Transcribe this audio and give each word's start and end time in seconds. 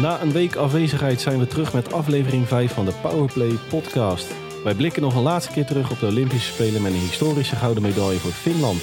Na 0.00 0.22
een 0.22 0.32
week 0.32 0.56
afwezigheid 0.56 1.20
zijn 1.20 1.38
we 1.38 1.46
terug 1.46 1.72
met 1.72 1.92
aflevering 1.92 2.48
5 2.48 2.72
van 2.72 2.84
de 2.84 2.92
Powerplay 3.02 3.52
podcast. 3.68 4.34
Wij 4.64 4.74
blikken 4.74 5.02
nog 5.02 5.14
een 5.14 5.22
laatste 5.22 5.52
keer 5.52 5.66
terug 5.66 5.90
op 5.90 6.00
de 6.00 6.06
Olympische 6.06 6.52
Spelen 6.52 6.82
met 6.82 6.92
een 6.92 6.98
historische 6.98 7.56
gouden 7.56 7.82
medaille 7.82 8.18
voor 8.18 8.30
Finland. 8.30 8.82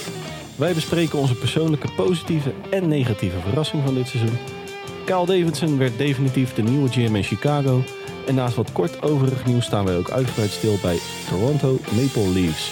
Wij 0.55 0.73
bespreken 0.73 1.19
onze 1.19 1.35
persoonlijke 1.35 1.91
positieve 1.95 2.53
en 2.69 2.87
negatieve 2.87 3.39
verrassing 3.39 3.83
van 3.85 3.93
dit 3.93 4.07
seizoen. 4.07 4.37
Kyle 5.05 5.25
Davidson 5.25 5.77
werd 5.77 5.97
definitief 5.97 6.53
de 6.53 6.63
nieuwe 6.63 6.89
GM 6.89 7.15
in 7.15 7.23
Chicago. 7.23 7.83
En 8.27 8.35
naast 8.35 8.55
wat 8.55 8.71
kort 8.71 9.01
overig 9.01 9.45
nieuws 9.45 9.65
staan 9.65 9.85
wij 9.85 9.97
ook 9.97 10.09
uitgebreid 10.09 10.51
stil 10.51 10.77
bij 10.81 10.99
Toronto 11.29 11.71
Maple 11.71 12.29
Leafs. 12.33 12.71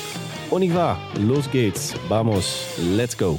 On 0.50 0.62
y 0.62 0.70
va, 0.70 0.98
Los 1.28 1.46
Gates, 1.46 1.94
vamos, 2.08 2.76
let's 2.96 3.16
go. 3.16 3.38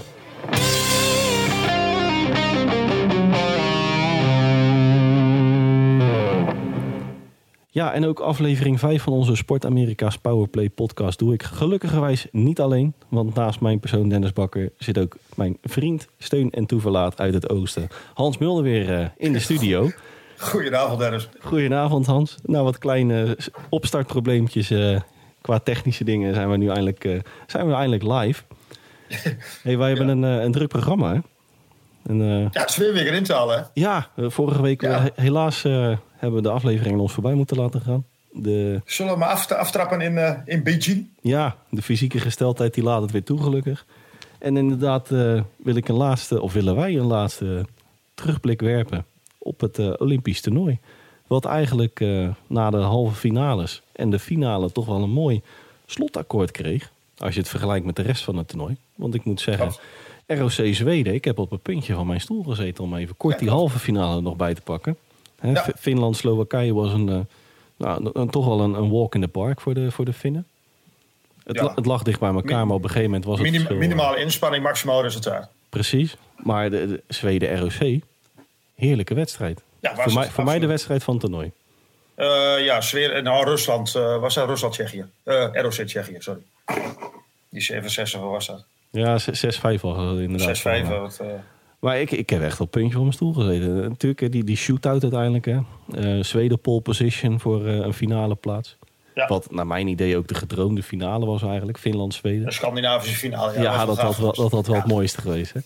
Ja, 7.72 7.92
en 7.92 8.04
ook 8.04 8.20
aflevering 8.20 8.78
5 8.78 9.02
van 9.02 9.12
onze 9.12 9.36
Sport 9.36 9.66
Amerika's 9.66 10.18
Powerplay 10.18 10.70
podcast 10.70 11.18
doe 11.18 11.32
ik 11.32 11.42
gelukkigerwijs 11.42 12.26
niet 12.32 12.60
alleen. 12.60 12.94
Want 13.08 13.34
naast 13.34 13.60
mijn 13.60 13.80
persoon 13.80 14.08
Dennis 14.08 14.32
Bakker 14.32 14.72
zit 14.78 14.98
ook 14.98 15.16
mijn 15.34 15.56
vriend, 15.62 16.08
steun 16.18 16.50
en 16.50 16.66
toeverlaat 16.66 17.20
uit 17.20 17.34
het 17.34 17.48
oosten. 17.48 17.88
Hans 18.14 18.38
Mulder 18.38 18.62
weer 18.62 18.94
eh, 18.94 19.06
in 19.16 19.32
de 19.32 19.38
studio. 19.38 19.90
Goedenavond 20.40 20.98
Dennis. 20.98 21.28
Goedenavond 21.40 22.06
Hans. 22.06 22.36
Nou, 22.42 22.64
wat 22.64 22.78
kleine 22.78 23.36
opstartprobleempjes 23.68 24.70
eh, 24.70 25.00
qua 25.40 25.58
technische 25.58 26.04
dingen 26.04 26.34
zijn 26.34 26.50
we 26.50 26.56
nu 26.56 26.68
eindelijk, 26.68 27.04
eh, 27.04 27.18
zijn 27.46 27.66
we 27.66 27.72
eindelijk 27.72 28.02
live. 28.02 28.42
hey, 29.62 29.78
wij 29.78 29.88
hebben 29.88 30.08
een, 30.08 30.24
eh, 30.24 30.42
een 30.44 30.52
druk 30.52 30.68
programma 30.68 31.12
hè? 31.14 31.20
En, 32.06 32.18
Ja, 32.52 32.60
het 32.60 32.70
is 32.70 32.76
weer 32.76 32.92
weer 32.92 33.12
in 33.12 33.22
te 33.24 33.32
halen. 33.32 33.66
ja, 33.74 34.08
vorige 34.16 34.62
week 34.62 34.80
Ja. 34.80 35.00
he- 35.02 35.22
helaas 35.22 35.62
hebben 36.16 36.34
we 36.34 36.42
de 36.42 36.50
aflevering 36.50 36.98
ons 37.00 37.12
voorbij 37.12 37.34
moeten 37.34 37.56
laten 37.56 37.80
gaan. 37.80 38.04
De, 38.32 38.80
Zullen 38.84 39.12
we 39.12 39.18
maar 39.18 39.28
af, 39.28 39.52
aftrappen 39.52 40.00
in, 40.00 40.42
in 40.44 40.62
Beijing? 40.62 41.08
Ja, 41.20 41.56
de 41.70 41.82
fysieke 41.82 42.18
gesteldheid 42.20 42.74
die 42.74 42.84
laat 42.84 43.02
het 43.02 43.10
weer 43.10 43.24
toe, 43.24 43.42
gelukkig. 43.42 43.86
En 44.38 44.56
inderdaad 44.56 45.08
wil 45.56 45.74
ik 45.76 45.88
een 45.88 45.94
laatste, 45.96 46.40
of 46.40 46.52
willen 46.52 46.76
wij 46.76 46.96
een 46.96 47.06
laatste 47.06 47.64
terugblik 48.14 48.60
werpen 48.60 49.04
op 49.42 49.60
het 49.60 49.78
eh, 49.78 49.92
Olympisch 49.98 50.40
toernooi. 50.40 50.78
Wat 51.26 51.44
eigenlijk 51.44 52.00
eh, 52.00 52.28
na 52.46 52.70
de 52.70 52.76
halve 52.76 53.14
finales 53.14 53.82
en 53.92 54.10
de 54.10 54.18
finale 54.18 54.72
toch 54.72 54.86
wel 54.86 55.02
een 55.02 55.10
mooi 55.10 55.40
slotakkoord 55.86 56.50
kreeg. 56.50 56.90
Als 57.18 57.34
je 57.34 57.40
het 57.40 57.48
vergelijkt 57.48 57.86
met 57.86 57.96
de 57.96 58.02
rest 58.02 58.24
van 58.24 58.36
het 58.36 58.48
toernooi. 58.48 58.76
Want 58.94 59.14
ik 59.14 59.24
moet 59.24 59.40
zeggen, 59.40 59.72
ROC 60.26 60.50
Zweden, 60.74 61.14
ik 61.14 61.24
heb 61.24 61.38
op 61.38 61.50
het 61.50 61.62
puntje 61.62 61.94
van 61.94 62.06
mijn 62.06 62.20
stoel 62.20 62.42
gezeten 62.42 62.84
om 62.84 62.94
even 62.96 63.16
kort 63.16 63.38
die 63.38 63.48
halve 63.50 63.78
finale 63.78 64.20
nog 64.20 64.36
bij 64.36 64.54
te 64.54 64.60
pakken. 64.60 64.96
Hè, 65.38 65.50
Ja. 65.50 65.62
F- 65.62 65.72
Finland-Slowakije 65.78 66.74
was 66.74 66.92
een, 66.92 67.08
eh, 67.08 67.18
nou, 67.76 68.10
een- 68.12 68.30
toch 68.30 68.46
wel 68.46 68.60
een, 68.60 68.74
een 68.74 68.90
walk 68.90 69.14
in 69.14 69.20
the 69.20 69.28
park 69.28 69.60
voor 69.60 69.74
de, 69.74 69.90
voor 69.90 70.04
de 70.04 70.12
Finnen. 70.12 70.46
Het, 71.44 71.56
Ja. 71.56 71.64
la- 71.64 71.74
het 71.74 71.86
lag 71.86 72.02
dicht 72.02 72.20
bij 72.20 72.30
elkaar, 72.32 72.66
maar 72.66 72.76
op 72.76 72.82
een 72.82 72.88
gegeven 72.88 73.10
moment 73.10 73.24
was 73.28 73.38
het 73.38 73.50
Minim- 73.50 73.78
minimale 73.78 74.20
inspanning, 74.20 74.62
maximaal 74.62 75.02
resultaat. 75.02 75.48
Precies. 75.68 76.16
Maar 76.36 76.70
de, 76.70 76.86
de 76.86 77.02
Zweden-ROC, 77.08 78.00
heerlijke 78.80 79.14
wedstrijd. 79.14 79.62
Ja, 79.80 79.94
was 79.94 80.04
voor 80.04 80.12
mij, 80.14 80.28
voor 80.30 80.44
mij 80.44 80.58
de 80.58 80.66
wedstrijd 80.66 81.04
van 81.04 81.14
het 81.14 81.22
toernooi. 81.22 81.50
Eh, 82.14 82.64
ja, 82.64 82.80
Zweer, 82.80 83.22
nou, 83.22 83.44
Rusland. 83.44 83.94
eh, 83.94 84.16
was 84.20 84.34
dat 84.34 84.48
Rusland-Tsjechië? 84.48 85.04
Eh 85.24 85.46
ROC 85.52 85.72
Tsjechië, 85.72 86.16
sorry. 86.18 86.40
Die 87.48 87.62
7-6 87.62 88.14
of 88.14 88.20
was 88.30 88.46
dat? 88.46 88.64
Ja, 88.90 89.18
z- 89.18 89.28
6-5 89.44 89.80
was 89.80 89.96
het 90.10 90.18
inderdaad. 90.18 90.56
6-5. 90.56 90.60
van, 90.86 90.92
eh. 90.94 91.00
wat, 91.00 91.18
eh, 91.20 91.26
Maar 91.78 92.00
ik, 92.00 92.10
ik 92.10 92.30
heb 92.30 92.42
echt 92.42 92.52
op 92.54 92.58
het 92.60 92.70
puntje 92.70 92.92
van 92.92 93.00
mijn 93.02 93.14
stoel 93.14 93.32
gezeten. 93.32 93.74
Natuurlijk, 93.88 94.32
die, 94.32 94.44
die 94.44 94.56
shootout 94.56 95.02
uiteindelijk. 95.02 95.44
Hè. 95.44 95.58
Eh, 95.94 96.22
Zweden 96.24 96.60
pole 96.60 96.80
position 96.80 97.40
voor 97.40 97.66
eh, 97.66 97.74
een 97.76 97.94
finale 97.94 98.34
plaats. 98.34 98.76
Ja. 99.14 99.26
Wat 99.26 99.50
naar 99.50 99.66
mijn 99.66 99.86
idee 99.88 100.16
ook 100.16 100.28
de 100.28 100.34
gedroomde 100.34 100.82
finale 100.82 101.26
was 101.26 101.42
eigenlijk. 101.42 101.78
Finland-Zweden. 101.78 102.44
de 102.44 102.52
Scandinavische 102.52 103.16
finale. 103.16 103.60
Ja, 103.60 103.86
was 103.86 103.96
dat, 103.96 104.04
had 104.06 104.16
wel, 104.16 104.34
dat 104.34 104.50
had 104.50 104.66
wel 104.66 104.76
Ja. 104.76 104.82
het 104.82 104.90
mooiste 104.90 105.20
geweest. 105.20 105.52
Hè? 105.52 105.60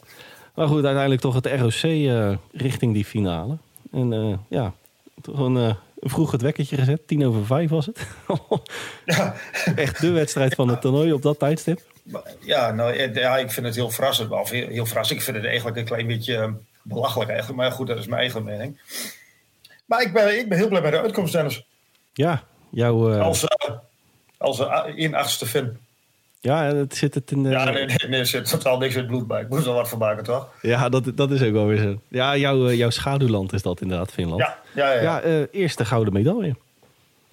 Maar 0.54 0.66
goed, 0.66 0.84
uiteindelijk 0.84 1.20
toch 1.20 1.34
het 1.34 1.46
ROC 1.46 1.82
eh, 1.82 2.36
richting 2.52 2.94
die 2.94 3.04
finale. 3.04 3.56
En 3.92 4.12
eh, 4.12 4.38
ja, 4.48 4.72
toch 5.22 5.38
een, 5.38 5.56
eh, 5.56 5.74
vroeg 5.96 6.30
het 6.30 6.42
wekkertje 6.42 6.76
gezet. 6.76 7.06
Tien 7.06 7.26
over 7.26 7.46
vijf 7.46 7.70
was 7.70 7.86
het. 7.86 8.06
Ja, 9.04 9.34
Echt 9.76 10.00
de 10.00 10.10
wedstrijd 10.10 10.54
van 10.54 10.68
het 10.68 10.80
toernooi 10.80 11.12
op 11.12 11.22
dat 11.22 11.38
tijdstip. 11.38 11.80
ja, 12.40 12.70
nou, 12.70 13.12
ja, 13.12 13.36
ik 13.36 13.50
vind 13.50 13.66
het 13.66 13.74
heel 13.74 13.90
verrassend. 13.90 14.30
Of 14.30 14.50
heel, 14.50 14.68
heel 14.68 14.86
verrassend. 14.86 15.18
Ik 15.18 15.24
vind 15.24 15.36
het 15.36 15.46
eigenlijk 15.46 15.76
een 15.76 15.84
klein 15.84 16.06
beetje 16.06 16.54
belachelijk 16.82 17.30
eigenlijk. 17.30 17.60
Maar 17.60 17.72
goed, 17.72 17.86
dat 17.86 17.98
is 17.98 18.06
mijn 18.06 18.20
eigen 18.20 18.44
mening. 18.44 18.80
Maar 19.86 20.02
ik 20.02 20.12
ben, 20.12 20.38
ik 20.38 20.48
ben 20.48 20.58
heel 20.58 20.68
blij 20.68 20.80
met 20.80 20.92
de 20.92 21.00
uitkomst, 21.00 21.32
Dennis. 21.32 21.66
Ja, 22.12 22.44
jouw... 22.70 23.18
Als, 23.18 23.46
als 24.36 24.60
uh, 24.60 24.84
in 24.94 25.14
achtste 25.14 25.46
fin. 25.46 25.78
Ja, 26.44 26.74
het 26.74 26.96
zit 26.96 27.14
het 27.14 27.30
in 27.30 27.42
de... 27.42 27.48
Ja, 27.48 27.64
nee, 27.64 27.86
nee, 27.86 27.96
nee, 28.08 28.20
er 28.20 28.26
zit 28.26 28.48
totaal 28.50 28.78
niks 28.78 28.94
in 28.94 28.98
het 29.00 29.08
bloed 29.08 29.26
bij. 29.26 29.40
Ik 29.42 29.48
moest 29.48 29.66
er 29.66 29.72
wat 29.72 29.88
van 29.88 29.98
maken, 29.98 30.24
toch? 30.24 30.48
Ja, 30.62 30.88
dat, 30.88 31.16
dat 31.16 31.30
is 31.30 31.42
ook 31.42 31.52
wel 31.52 31.66
weer 31.66 31.78
zo. 31.78 32.00
Ja, 32.08 32.36
jouw, 32.36 32.68
eh, 32.68 32.76
jouw 32.76 32.90
schaduwland 32.90 33.52
is 33.52 33.62
dat 33.62 33.80
inderdaad, 33.80 34.12
Finland. 34.12 34.40
Ja, 34.40 34.58
ja, 34.74 34.92
ja. 34.92 35.00
Ja, 35.02 35.02
ja. 35.02 35.20
eh, 35.20 35.42
eerste 35.50 35.84
gouden 35.84 36.12
medaille. 36.12 36.56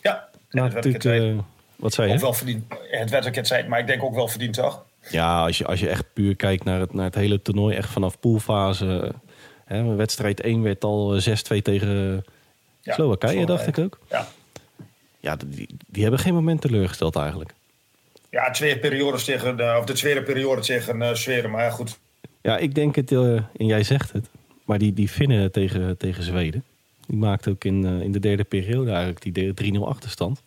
ja. 0.01 0.29
Nou, 0.49 0.65
het 0.65 0.73
werd 0.73 0.85
natuurlijk, 0.85 1.37
eh, 1.37 1.43
wat 1.75 1.93
zei 1.93 2.07
ook 2.07 2.15
je? 2.15 2.21
wel 2.21 2.33
verdiend. 2.33 2.63
Het 2.89 3.09
werd 3.09 3.27
ook 3.27 3.35
het 3.35 3.47
zijn, 3.47 3.69
maar 3.69 3.79
ik 3.79 3.87
denk 3.87 4.03
ook 4.03 4.15
wel 4.15 4.27
verdiend, 4.27 4.53
toch? 4.53 4.83
Ja, 5.09 5.45
als 5.45 5.57
je, 5.57 5.65
als 5.65 5.79
je 5.79 5.89
echt 5.89 6.05
puur 6.13 6.35
kijkt 6.35 6.63
naar 6.63 6.79
het, 6.79 6.93
naar 6.93 7.05
het 7.05 7.15
hele 7.15 7.41
toernooi, 7.41 7.75
echt 7.75 7.89
vanaf 7.89 8.19
poolfase. 8.19 9.13
Hè, 9.65 9.95
wedstrijd 9.95 10.41
1 10.41 10.61
werd 10.61 10.83
al 10.83 11.15
eh, 11.15 11.27
6-2 11.57 11.61
tegen 11.61 12.23
Ja, 12.81 12.93
Slowakije, 12.93 13.45
dacht 13.45 13.67
ik 13.67 13.77
ook. 13.77 13.99
Ja. 14.09 14.27
Ja, 15.19 15.35
die, 15.45 15.75
die 15.87 16.01
hebben 16.01 16.19
geen 16.19 16.33
moment 16.33 16.61
teleurgesteld 16.61 17.15
eigenlijk. 17.15 17.53
Ja, 18.31 18.51
twee 18.51 18.79
periodes 18.79 19.23
tegen, 19.23 19.57
de, 19.57 19.75
of 19.79 19.85
de 19.85 19.93
tweede 19.93 20.23
periode 20.23 20.61
tegen 20.61 21.01
uh, 21.01 21.13
Zweden, 21.13 21.51
maar 21.51 21.63
ja, 21.63 21.69
goed. 21.69 21.99
Ja, 22.41 22.57
ik 22.57 22.75
denk 22.75 22.95
het, 22.95 23.11
eh, 23.11 23.33
en 23.33 23.65
jij 23.65 23.83
zegt 23.83 24.11
het, 24.11 24.29
maar 24.65 24.77
die, 24.77 24.93
die 24.93 25.07
Finnen 25.07 25.51
tegen, 25.51 25.97
tegen 25.97 26.23
Zweden, 26.23 26.63
die 27.07 27.17
maakte 27.17 27.49
ook 27.49 27.63
in, 27.63 27.85
eh, 27.85 28.01
in 28.01 28.11
de 28.11 28.19
derde 28.19 28.43
periode 28.43 28.89
eigenlijk 28.91 29.21
die 29.21 29.31
de- 29.31 29.53
3-0 29.53 29.87
achterstand. 29.87 30.41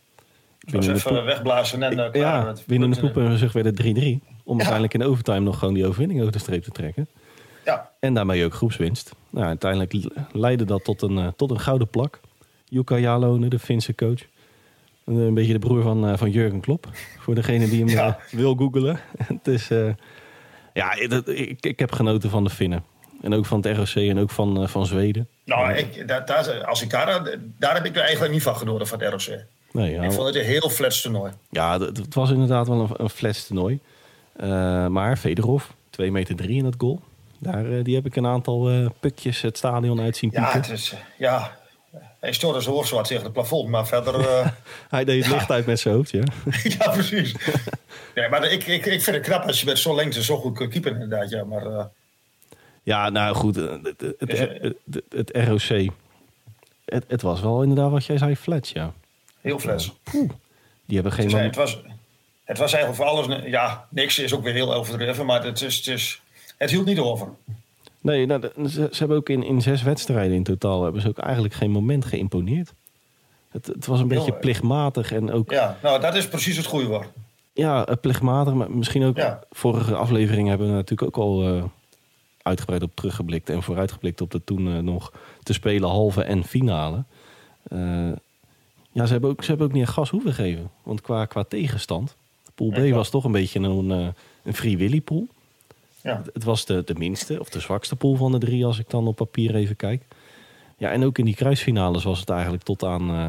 Was 0.70 0.86
de 0.86 0.92
even 0.92 1.24
wegblazen 1.24 1.82
en 1.82 1.94
klaar. 1.94 2.16
ja, 2.16 2.42
met 2.44 2.62
binnen 2.66 2.90
de 2.90 3.00
poep 3.00 3.16
en 3.16 3.38
zucht 3.38 3.54
werd 3.54 3.66
het 3.66 3.76
3-3. 3.76 4.20
Om 4.44 4.54
uiteindelijk 4.56 4.94
in 4.94 5.02
overtime 5.02 5.40
nog 5.40 5.58
gewoon 5.58 5.74
die 5.74 5.86
overwinning 5.86 6.20
over 6.20 6.32
de 6.32 6.38
streep 6.38 6.62
te 6.62 6.70
trekken. 6.70 7.08
Ja, 7.64 7.90
En 8.00 8.14
daarmee 8.14 8.44
ook 8.44 8.54
groepswinst. 8.54 9.14
Nou, 9.30 9.46
uiteindelijk 9.46 9.94
leidde 10.32 10.64
dat 10.64 10.84
tot 10.84 11.02
een, 11.02 11.18
eh, 11.18 11.28
tot 11.36 11.50
een 11.50 11.60
gouden 11.60 11.88
plak. 11.88 12.20
Jukka 12.68 12.96
Jalonen, 12.96 13.50
de 13.50 13.58
Finse 13.58 13.94
coach. 13.94 14.20
Een, 15.04 15.16
een 15.16 15.34
beetje 15.34 15.52
de 15.52 15.58
broer 15.58 15.82
van, 15.82 16.08
eh, 16.08 16.16
van 16.16 16.30
Jurgen 16.30 16.60
Klopp. 16.60 16.88
Voor 17.18 17.34
degene 17.34 17.68
die 17.68 17.78
hem 17.78 17.88
Ja. 17.88 18.06
eh, 18.06 18.38
wil 18.38 18.54
googelen. 18.54 19.00
het 19.26 19.46
is, 19.46 19.70
eh, 19.70 19.88
ja, 20.72 21.06
dat- 21.08 21.28
ik, 21.28 21.66
ik 21.66 21.78
heb 21.78 21.92
genoten 21.92 22.30
van 22.30 22.44
de 22.44 22.50
Finnen. 22.50 22.84
En 23.22 23.34
ook 23.34 23.46
van 23.46 23.60
het 23.66 23.76
ROC 23.76 23.94
en 24.08 24.18
ook 24.18 24.30
van, 24.30 24.62
eh, 24.62 24.68
van 24.68 24.86
Zweden. 24.86 25.28
nou, 25.44 25.72
ik, 25.72 26.08
daar, 26.08 26.26
daar, 26.26 26.64
als 26.64 26.82
ik 26.82 26.90
daar, 26.90 27.38
daar 27.58 27.74
heb 27.74 27.84
ik 27.84 27.96
er 27.96 28.02
eigenlijk 28.02 28.32
niet 28.32 28.42
van 28.42 28.56
genoten 28.56 28.86
van 28.86 29.00
het 29.02 29.10
ROC. 29.26 29.38
Nee, 29.72 29.92
ja, 29.92 30.02
Ik 30.02 30.12
vond 30.12 30.26
het 30.26 30.36
een 30.36 30.44
heel 30.44 30.70
flats 30.70 31.00
toernooi. 31.02 31.32
ja, 31.50 31.80
het, 31.80 31.96
het 31.96 32.14
was 32.14 32.30
inderdaad 32.30 32.68
wel 32.68 32.80
een, 32.80 32.88
een 32.96 33.10
flats 33.10 33.46
toernooi. 33.46 33.78
Eh, 34.36 34.86
maar 34.86 35.16
Federov, 35.16 35.64
2 35.90 36.10
meter 36.12 36.36
3 36.36 36.56
in 36.56 36.64
het 36.64 36.74
goal. 36.78 37.00
Daar, 37.38 37.72
eh, 37.72 37.84
die 37.84 37.94
heb 37.94 38.06
ik 38.06 38.16
een 38.16 38.26
aantal 38.26 38.70
eh, 38.70 38.86
pukjes 39.00 39.40
het 39.40 39.56
stadion 39.56 40.00
uit 40.00 40.16
zien 40.16 40.30
Ja, 40.32 40.42
pieken. 40.42 40.60
het 40.60 40.70
is, 40.80 40.92
eh, 40.92 40.98
ja, 41.18 41.56
hij 42.24 42.32
stoorde 42.32 42.60
zijn 42.60 42.74
hoofd 42.74 42.88
zwart 42.88 43.06
tegen 43.06 43.24
het 43.24 43.32
plafond, 43.32 43.68
maar 43.68 43.86
verder... 43.86 44.20
eh, 44.28 44.46
Hij 44.90 45.04
deed 45.04 45.24
het 45.24 45.32
licht 45.34 45.50
uit 45.50 45.66
met 45.66 45.80
zijn 45.80 45.94
hoofd, 45.94 46.10
ja. 46.10 46.22
ja, 46.78 46.90
precies. 46.90 47.34
Nee, 48.14 48.28
maar 48.28 48.44
ik, 48.52 48.66
ik, 48.66 48.86
ik 48.86 49.02
vind 49.02 49.16
het 49.16 49.24
knap 49.26 49.46
als 49.46 49.60
je 49.60 49.66
met 49.66 49.78
zo'n 49.78 49.94
lengte 49.94 50.22
zo 50.22 50.36
goed 50.36 50.56
kunt 50.56 50.70
keepen 50.70 50.92
inderdaad, 50.92 51.30
ja. 51.30 51.44
Maar 51.44 51.66
eh, 51.66 51.84
Ja, 52.82 53.08
nou 53.10 53.34
goed, 53.34 53.56
eh, 53.56 53.64
het, 53.82 54.00
het, 54.00 54.14
het, 54.18 54.38
het- 54.60 54.76
het, 55.10 55.30
het 55.32 55.48
ROC. 55.48 55.92
Het, 56.84 57.04
het 57.08 57.22
was 57.22 57.40
wel 57.40 57.62
inderdaad 57.62 57.90
wat 57.90 58.04
jij 58.04 58.18
zei, 58.18 58.36
flats, 58.36 58.70
ja. 58.70 58.92
heel 59.40 59.58
flats. 59.58 59.92
Die 60.86 60.94
hebben 60.94 61.12
geen 61.12 61.24
Het, 61.24 61.34
moment. 61.34 61.54
was, 61.56 61.80
het 62.44 62.58
was 62.58 62.72
eigenlijk 62.72 63.02
voor 63.02 63.10
alles... 63.18 63.44
Ja, 63.46 63.86
niks 63.90 64.18
is 64.18 64.32
ook 64.34 64.42
weer 64.42 64.52
heel 64.52 64.74
overdreven, 64.74 65.26
maar 65.26 65.44
het, 65.44 65.60
is, 65.60 65.76
het, 65.76 65.86
is, 65.86 66.20
het 66.56 66.70
hield 66.70 66.86
niet 66.86 66.98
over. 66.98 67.28
Nee, 68.04 68.26
nou, 68.26 68.40
ze, 68.42 68.68
ze 68.68 68.98
hebben 68.98 69.16
ook 69.16 69.28
in, 69.28 69.42
in 69.42 69.62
zes 69.62 69.82
wedstrijden 69.82 70.36
in 70.36 70.42
totaal 70.42 70.82
hebben 70.82 71.00
ze 71.02 71.08
ook 71.08 71.18
eigenlijk 71.18 71.54
geen 71.54 71.70
moment 71.70 72.04
geïmponeerd. 72.04 72.72
Het, 73.50 73.66
het 73.66 73.86
was 73.86 74.00
een 74.00 74.08
beetje 74.08 74.32
plichtmatig 74.32 75.12
en 75.12 75.30
ook 75.32 75.50
Ja, 75.50 75.78
nou, 75.82 76.00
dat 76.00 76.14
is 76.14 76.28
precies 76.28 76.56
het 76.56 76.66
goede 76.66 76.86
woord. 76.86 77.08
ja, 77.52 77.86
eh, 77.86 77.96
plichtmatig, 78.00 78.54
maar 78.54 78.70
misschien 78.70 79.04
ook 79.04 79.16
Ja. 79.16 79.40
vorige 79.50 79.94
aflevering 79.94 80.48
hebben 80.48 80.66
we 80.66 80.72
natuurlijk 80.72 81.16
ook 81.16 81.24
al 81.24 81.42
eh, 81.56 81.64
uitgebreid 82.42 82.82
op 82.82 82.94
teruggeblikt 82.94 83.48
en 83.48 83.62
vooruitgeblikt 83.62 84.20
op 84.20 84.30
de 84.30 84.44
toen 84.44 84.68
eh, 84.74 84.78
nog 84.78 85.12
te 85.42 85.52
spelen 85.52 85.88
halve 85.88 86.22
en 86.22 86.44
finale. 86.44 87.04
Ja, 88.92 89.06
ze 89.06 89.12
hebben 89.12 89.30
ook, 89.30 89.42
ze 89.42 89.48
hebben 89.48 89.66
ook 89.66 89.72
niet 89.72 89.88
gas 89.88 90.10
hoeven 90.10 90.32
geven. 90.32 90.70
Want 90.82 91.00
qua, 91.00 91.24
qua 91.24 91.42
tegenstand, 91.44 92.16
pool 92.54 92.70
B 92.70 92.90
was 92.90 93.10
toch 93.10 93.24
een 93.24 93.32
beetje 93.32 93.58
een, 93.60 93.90
een 94.42 94.54
free 94.54 94.76
willy 94.78 95.00
pool. 95.00 95.26
Ja. 96.04 96.16
Het, 96.16 96.30
het 96.32 96.44
was 96.44 96.64
de, 96.64 96.82
de 96.84 96.94
minste 96.94 97.40
of 97.40 97.48
de 97.48 97.60
zwakste 97.60 97.96
pool 97.96 98.14
van 98.16 98.32
de 98.32 98.38
drie 98.38 98.64
als 98.66 98.78
ik 98.78 98.90
dan 98.90 99.06
op 99.06 99.16
papier 99.16 99.54
even 99.54 99.76
kijk. 99.76 100.02
Ja, 100.76 100.90
en 100.90 101.04
ook 101.04 101.18
in 101.18 101.24
die 101.24 101.34
kruisfinales 101.34 102.04
was 102.04 102.20
het 102.20 102.30
eigenlijk 102.30 102.62
tot 102.62 102.82
aan, 102.84 103.10
eh, 103.10 103.28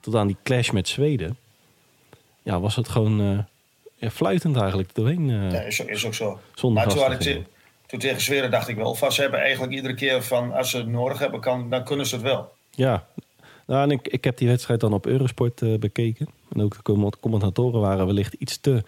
tot 0.00 0.14
aan 0.14 0.26
die 0.26 0.36
clash 0.42 0.70
met 0.70 0.88
Zweden. 0.88 1.36
Ja, 2.42 2.60
was 2.60 2.76
het 2.76 2.88
gewoon 2.88 3.20
eh, 3.20 3.38
ja, 3.96 4.10
fluitend 4.10 4.56
eigenlijk 4.56 4.94
doorheen. 4.94 5.30
eh, 5.30 5.52
Ja, 5.52 5.60
is, 5.60 5.80
is 5.80 6.06
ook 6.06 6.14
zo. 6.14 6.40
zonder 6.54 6.84
Maar 6.86 6.94
toen, 6.94 7.44
te 7.86 7.96
tegen 7.96 8.20
Zweden 8.20 8.50
dacht 8.50 8.68
ik 8.68 8.76
wel, 8.76 8.94
ze 8.94 9.20
hebben 9.20 9.40
eigenlijk 9.40 9.72
iedere 9.72 9.94
keer 9.94 10.22
van 10.22 10.52
als 10.52 10.70
ze 10.70 10.76
het 10.76 10.86
nodig 10.88 11.18
hebben, 11.18 11.40
kan, 11.40 11.70
dan 11.70 11.84
kunnen 11.84 12.06
ze 12.06 12.14
het 12.14 12.24
wel. 12.24 12.52
Ja, 12.70 13.06
nou, 13.66 13.82
en 13.82 13.90
ik, 13.90 14.08
ik 14.08 14.24
heb 14.24 14.36
die 14.36 14.48
wedstrijd 14.48 14.80
dan 14.80 14.92
op 14.92 15.06
Eurosport 15.06 15.80
bekeken. 15.80 16.28
En 16.52 16.62
ook 16.62 16.76
de 16.76 16.82
comment- 16.82 17.20
commentatoren 17.20 17.80
waren 17.80 18.06
wellicht 18.06 18.32
iets 18.32 18.58
te 18.60 18.82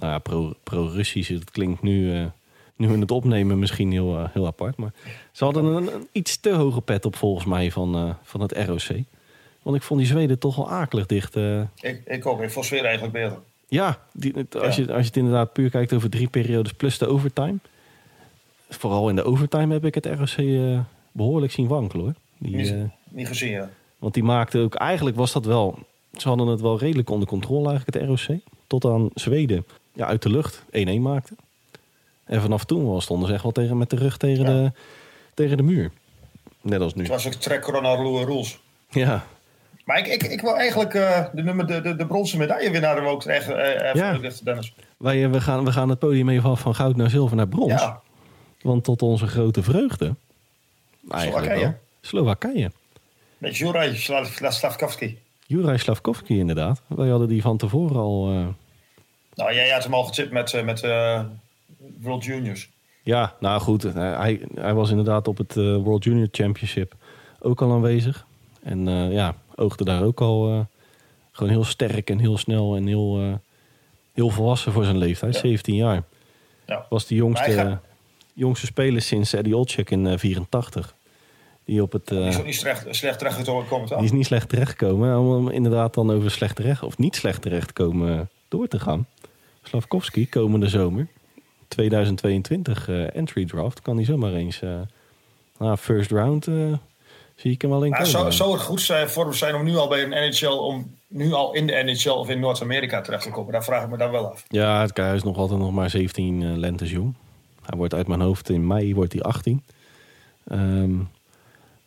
nou 0.00 0.12
ja, 0.12 0.18
pro- 0.18 0.52
pro-Russisch. 0.62 1.28
het 1.28 1.50
klinkt 1.50 1.82
nu, 1.82 2.14
eh, 2.16 2.24
nu 2.76 2.88
we 2.88 2.98
het 2.98 3.10
opnemen 3.10 3.58
misschien 3.58 3.92
heel, 3.92 4.16
eh, 4.18 4.24
heel 4.32 4.46
apart. 4.46 4.76
Maar 4.76 4.92
ze 5.32 5.44
hadden 5.44 5.64
een, 5.64 5.94
een 5.94 6.08
iets 6.12 6.36
te 6.40 6.50
hoge 6.52 6.80
pet 6.80 7.04
op 7.04 7.16
volgens 7.16 7.44
mij 7.46 7.70
van, 7.70 7.94
eh, 7.94 8.10
van 8.22 8.40
het 8.40 8.52
ROC. 8.52 8.88
Want 9.62 9.76
ik 9.76 9.82
vond 9.82 10.00
die 10.00 10.08
Zweden 10.08 10.38
toch 10.38 10.56
wel 10.56 10.70
akelig 10.70 11.06
dicht. 11.06 11.36
Ik, 11.36 12.02
ik 12.06 12.26
ook, 12.26 12.40
ik 12.40 12.50
vond 12.50 12.66
Zweden 12.66 12.86
eigenlijk 12.86 13.14
beter. 13.14 13.38
ja, 13.68 13.98
die, 14.12 14.32
het- 14.34 14.56
als, 14.56 14.76
Ja. 14.76 14.82
Je, 14.82 14.88
als 14.92 15.00
je 15.00 15.06
het 15.06 15.16
inderdaad 15.16 15.52
puur 15.52 15.70
kijkt 15.70 15.92
over 15.92 16.10
drie 16.10 16.28
periodes 16.28 16.72
plus 16.72 16.98
de 16.98 17.06
overtime. 17.06 17.56
Vooral 18.68 19.08
in 19.08 19.16
de 19.16 19.22
overtime 19.24 19.72
heb 19.72 19.84
ik 19.84 19.94
het 19.94 20.06
ROC 20.06 20.28
eh, 20.46 20.80
behoorlijk 21.12 21.52
zien 21.52 21.66
wankelen 21.68 22.04
hoor. 22.04 22.14
Die, 22.38 22.56
Niet, 22.56 22.74
niet 23.08 23.26
gezien, 23.26 23.50
ja. 23.50 23.70
want 23.98 24.14
die 24.14 24.22
maakte 24.22 24.58
ook, 24.58 24.74
eigenlijk 24.74 25.16
was 25.16 25.32
dat 25.32 25.44
wel, 25.44 25.78
ze 26.16 26.28
hadden 26.28 26.46
het 26.46 26.60
wel 26.60 26.78
redelijk 26.78 27.10
onder 27.10 27.28
controle 27.28 27.68
eigenlijk, 27.68 27.96
het 28.10 28.28
ROC. 28.28 28.38
Tot 28.66 28.84
aan 28.84 29.10
Zweden 29.14 29.64
ja, 29.92 30.06
uit 30.06 30.22
de 30.22 30.30
lucht 30.30 30.62
1-1 30.76 31.00
maakte. 31.00 31.34
En 32.24 32.40
vanaf 32.40 32.64
toen 32.64 32.86
wel 32.90 33.00
stonden 33.00 33.28
ze 33.28 33.34
echt 33.34 33.42
wel 33.42 33.52
tegen, 33.52 33.78
met 33.78 33.90
de 33.90 33.96
rug 33.96 34.16
tegen, 34.16 34.44
Ja. 34.44 34.50
de, 34.50 34.72
tegen 35.34 35.56
de 35.56 35.62
muur. 35.62 35.90
Net 36.60 36.80
als 36.80 36.94
nu. 36.94 37.02
Het 37.02 37.10
was 37.10 37.26
ook 37.26 37.32
trek 37.32 37.62
corona 37.62 37.94
rules. 37.94 38.58
Ja, 38.90 39.24
Maar 39.84 39.98
ik, 39.98 40.06
ik, 40.06 40.22
ik 40.22 40.40
wil 40.40 40.56
eigenlijk 40.56 40.94
eh, 40.94 41.24
de, 41.32 41.42
nummer, 41.42 41.66
de, 41.66 41.80
de, 41.80 41.96
de 41.96 42.06
bronzen 42.06 42.38
medaillewinnaar 42.38 43.04
ook 43.06 43.24
echt 43.24 43.48
even 43.48 43.94
Ja. 43.94 44.18
Dennis. 44.44 44.74
wij, 44.96 45.30
we, 45.30 45.40
gaan, 45.40 45.64
we 45.64 45.72
gaan 45.72 45.88
het 45.88 45.98
podium 45.98 46.28
even 46.28 46.50
af 46.50 46.60
van 46.60 46.74
goud 46.74 46.96
naar 46.96 47.10
zilver 47.10 47.36
naar 47.36 47.48
brons. 47.48 47.70
Ja, 47.82 48.00
Want 48.62 48.84
tot 48.84 49.02
onze 49.02 49.26
grote 49.26 49.62
vreugde, 49.62 50.14
Slowakije. 51.08 51.60
wel, 51.60 51.74
Slowakije. 52.00 52.70
met 53.38 53.56
Juraj 53.56 53.94
Slav- 53.96 54.52
Slavkovski. 54.52 55.18
Juraj 55.46 55.76
Slavkovski 55.78 56.38
inderdaad. 56.38 56.82
Wij 56.86 57.08
hadden 57.08 57.28
die 57.28 57.42
van 57.42 57.56
tevoren 57.56 57.96
al... 57.96 58.54
Nou, 59.34 59.54
jij 59.54 59.70
had 59.70 59.82
hem 59.82 59.94
al 59.94 60.04
getipt 60.04 60.30
met, 60.32 60.54
eh, 60.54 60.64
met 60.64 60.82
eh, 60.82 61.20
World 62.00 62.24
Juniors. 62.24 62.68
Ja, 63.02 63.34
nou 63.40 63.60
goed. 63.60 63.82
Hij, 63.82 64.40
hij 64.54 64.74
was 64.74 64.90
inderdaad 64.90 65.28
op 65.28 65.38
het 65.38 65.56
eh, 65.56 65.76
World 65.76 66.04
Junior 66.04 66.28
Championship 66.32 66.94
ook 67.40 67.62
al 67.62 67.72
aanwezig. 67.72 68.26
En 68.62 68.88
eh, 68.88 69.12
ja, 69.12 69.34
oogde 69.54 69.84
daar 69.84 70.02
ook 70.02 70.20
al 70.20 70.48
eh, 70.52 70.60
gewoon 71.32 71.50
heel 71.50 71.64
sterk 71.64 72.10
en 72.10 72.18
heel 72.18 72.38
snel 72.38 72.76
en 72.76 72.86
heel, 72.86 73.18
eh, 73.20 73.32
heel 74.12 74.28
volwassen 74.30 74.72
voor 74.72 74.84
zijn 74.84 74.98
leeftijd. 74.98 75.34
Ja. 75.34 75.40
17 75.40 75.74
jaar. 75.74 76.02
Ja. 76.66 76.86
Was 76.88 77.06
de 77.06 77.14
jongste, 77.14 77.50
gaat- 77.50 77.80
jongste 78.32 78.66
speler 78.66 79.02
sinds 79.02 79.32
Eddie 79.32 79.56
Olczyk 79.56 79.90
in 79.90 80.06
eh, 80.06 80.18
84. 80.18 80.94
Die 81.64 81.82
op 81.82 81.92
het... 81.92 82.06
Die 82.08 82.18
is 82.20 82.32
eh, 82.34 82.38
ook 82.40 82.46
niet 82.46 82.54
slecht, 82.54 82.86
slecht 82.90 83.18
terechtgekomen 83.18 83.66
komen. 83.68 83.88
die 83.88 84.04
is 84.04 84.12
niet 84.12 84.26
slecht 84.26 84.48
terechtgekomen. 84.48 85.18
Om 85.18 85.50
inderdaad 85.50 85.94
dan 85.94 86.10
over 86.10 86.30
slecht 86.30 86.56
terecht, 86.56 86.82
of 86.82 86.98
niet 86.98 87.16
slecht 87.16 87.42
terechtkomen 87.42 88.18
eh, 88.18 88.20
door 88.48 88.68
te 88.68 88.78
gaan. 88.80 89.06
Slavkovski, 89.70 90.28
komende 90.28 90.68
zomer, 90.68 91.06
2022 91.68 92.88
eh, 92.88 93.16
entry 93.16 93.44
draft, 93.44 93.82
kan 93.82 93.96
hij 93.96 94.04
zomaar 94.04 94.32
eens 94.32 94.62
eh 94.62 94.80
nou, 95.58 95.76
first 95.76 96.10
round 96.10 96.46
eh, 96.46 96.72
zie 97.34 97.50
ik 97.50 97.62
hem 97.62 97.70
wel 97.70 97.80
komen. 97.80 98.06
zou, 98.06 98.32
zou 98.32 98.52
het 98.52 98.62
goed 98.62 98.80
zijn 98.80 99.08
voor 99.08 99.24
hem 99.24 99.34
zijn 99.34 99.54
om 99.54 99.64
nu 99.64 99.76
al 99.76 99.88
bij 99.88 100.02
een 100.02 100.30
NHL, 100.30 100.46
om 100.46 100.96
nu 101.06 101.32
al 101.32 101.54
in 101.54 101.66
de 101.66 101.72
NHL 101.72 102.10
of 102.10 102.28
in 102.28 102.40
Noord-Amerika 102.40 103.00
terecht 103.00 103.22
te 103.22 103.30
komen? 103.30 103.52
Daar 103.52 103.64
vraag 103.64 103.84
ik 103.84 103.90
me 103.90 103.96
dan 103.96 104.10
wel 104.10 104.30
af. 104.30 104.44
Ja, 104.48 104.80
het 104.80 104.96
hij 104.96 105.14
is 105.14 105.22
nog 105.22 105.36
altijd 105.36 105.60
nog 105.60 105.72
maar 105.72 105.90
17 105.90 106.42
eh, 106.42 106.56
lentes 106.56 106.90
jong. 106.90 107.14
Hij 107.62 107.78
wordt 107.78 107.94
uit 107.94 108.06
mijn 108.06 108.20
hoofd 108.20 108.48
in 108.48 108.66
mei 108.66 108.94
wordt 108.94 109.12
hij 109.12 109.22
18. 109.22 109.64
Ehm, 110.44 110.96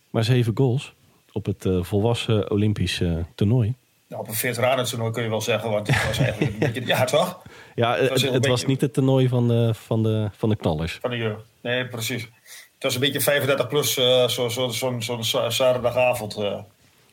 maar 0.10 0.24
zeven 0.24 0.58
goals 0.58 0.94
op 1.32 1.46
het 1.46 1.66
volwassen 1.82 2.52
Olympisch 2.52 3.02
eh, 3.02 3.18
toernooi. 3.36 3.74
Nou, 4.14 4.26
op 4.26 4.32
een 4.32 4.38
veteranentoernooi 4.38 5.12
kun 5.12 5.24
je 5.24 5.30
wel 5.30 5.42
zeggen, 5.42 5.70
want 5.70 5.88
het 5.88 6.08
was 6.08 6.18
eigenlijk 6.18 6.54
een 6.54 6.60
beetje... 6.60 6.86
Ja, 6.86 7.04
toch? 7.04 7.42
Ja, 7.76 7.98
eh, 7.98 8.10
was 8.10 8.22
het, 8.22 8.48
was 8.48 8.66
niet 8.66 8.82
het 8.82 8.94
toernooi 8.94 9.28
van 9.28 9.48
de, 9.48 9.74
van 9.74 10.04
de, 10.04 10.30
van 10.38 10.50
de 10.50 10.56
knallers. 10.56 10.98
Van 11.02 11.10
de. 11.10 11.36
Nee, 11.62 11.88
precies. 11.88 12.22
Het 12.74 12.84
was 12.84 12.94
een 12.94 13.00
beetje 13.00 13.22
35 13.22 13.68
plus, 13.68 13.98
eh, 13.98 14.28
zo'n 14.28 14.52
zo, 14.52 14.70
zo, 14.70 15.00
zo, 15.00 15.22
zo, 15.22 15.50
zaterdagavond. 15.50 16.36
eh. 16.36 16.60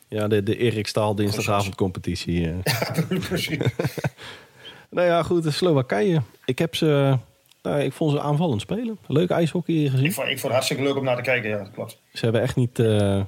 Ja, 0.07 0.27
de, 0.27 0.43
de 0.43 0.57
Erik 0.57 0.87
Staal 0.87 1.15
dinsdagavondcompetitie. 1.15 2.47
eh. 2.47 3.17
precies. 3.29 3.57
nou 4.89 5.07
ja, 5.07 5.23
goed, 5.23 5.43
de 5.43 5.51
Slowakije. 5.51 6.21
Ik 6.45 6.59
heb 6.59 6.75
ze... 6.75 7.17
nou, 7.63 7.79
ik 7.79 7.93
vond 7.93 8.11
ze 8.11 8.19
aanvallend 8.21 8.61
spelen. 8.61 8.97
Leuk 9.07 9.29
ijshockey 9.29 9.75
ik, 9.75 9.89
gezien. 9.91 10.13
vond, 10.13 10.27
ik 10.27 10.33
vond 10.33 10.41
het 10.43 10.51
hartstikke 10.51 10.83
leuk 10.83 10.95
om 10.95 11.03
naar 11.03 11.15
te 11.15 11.21
kijken, 11.21 11.49
ja, 11.49 11.57
dat 11.57 11.71
klopt. 11.71 11.97
Ze 12.13 12.23
hebben 12.23 12.41
echt 12.41 12.55
niet 12.55 12.79
eh 12.79 13.21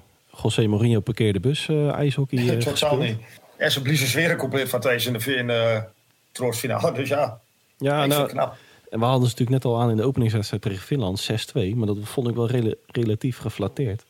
José 0.44 0.68
Mourinho 0.68 1.00
parkeerde 1.00 1.40
bus 1.40 1.70
eh, 1.70 1.90
ijshockey 1.92 2.40
eh, 2.50 2.58
Totaal 2.58 2.98
niet. 2.98 3.18
En 3.58 3.72
ze 3.72 3.82
bliezen 3.82 4.08
sfeer 4.08 4.36
compleet 4.36 4.70
van 4.70 4.80
Thijs 4.80 5.06
in 5.06 5.14
de, 5.14 5.36
in 5.36 5.48
de 5.48 5.84
troostfinale. 6.32 6.92
Dus 6.92 7.10
ja, 7.10 7.40
Ja, 7.78 8.06
nou, 8.06 8.28
knap. 8.28 8.56
en 8.90 9.00
we 9.00 9.06
hadden 9.06 9.30
ze 9.30 9.36
natuurlijk 9.38 9.64
net 9.64 9.74
al 9.74 9.82
aan 9.82 9.90
in 9.90 9.96
de 9.98 10.04
openingswedstrijd 10.04 10.62
tegen 10.64 10.82
Finland 10.82 11.32
6-2. 11.32 11.76
Maar 11.76 11.88
dat 11.88 11.98
vond 12.04 12.28
ik 12.28 12.36
wel 12.36 12.48
rela- 12.48 12.74
relatief 12.88 13.38
geflatteerd. 13.38 14.04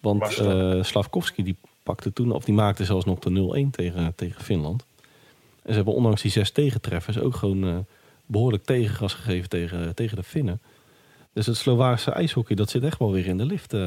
Want 0.00 0.38
eh 0.38 0.82
Slavkovski 0.82 1.42
die 1.42 1.56
pakte 1.82 2.12
toen, 2.12 2.32
of 2.32 2.44
die 2.44 2.54
maakte 2.54 2.84
zelfs 2.84 3.04
nog 3.04 3.18
de 3.18 3.64
0-1 3.66 3.70
tegen, 3.70 4.12
tegen 4.16 4.42
Finland. 4.42 4.84
En 5.62 5.70
ze 5.70 5.74
hebben 5.74 5.94
ondanks 5.94 6.22
die 6.22 6.30
zes 6.30 6.50
tegentreffers 6.50 7.18
ook 7.18 7.34
gewoon 7.36 7.64
eh, 7.68 7.76
behoorlijk 8.26 8.64
tegengas 8.64 9.14
gegeven 9.14 9.48
tegen, 9.48 9.94
tegen 9.94 10.16
de 10.16 10.22
Finnen. 10.22 10.60
Dus 11.32 11.46
het 11.46 11.56
Slovaakse 11.56 12.10
ijshockey, 12.10 12.56
dat 12.56 12.70
zit 12.70 12.82
echt 12.82 12.98
wel 12.98 13.12
weer 13.12 13.26
in 13.26 13.38
de 13.38 13.44
lift. 13.44 13.72
eh. 13.72 13.80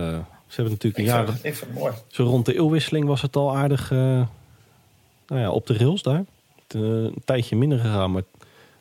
ze 0.48 0.56
hebben 0.56 0.74
natuurlijk 0.74 0.98
een 0.98 1.04
jaar, 1.04 1.28
zo 2.08 2.24
rond 2.24 2.46
de 2.46 2.56
eeuwwisseling 2.56 3.06
was 3.06 3.22
het 3.22 3.36
al 3.36 3.56
aardig 3.56 3.92
eh, 3.92 4.22
nou 5.28 5.42
ja, 5.42 5.52
op 5.52 5.68
de 5.68 5.78
rails 5.78 6.02
daar. 6.02 6.26
Eh, 6.68 6.82
een 6.82 7.22
tijdje 7.26 7.56
minder 7.56 7.80
gegaan, 7.80 8.12
maar 8.12 8.24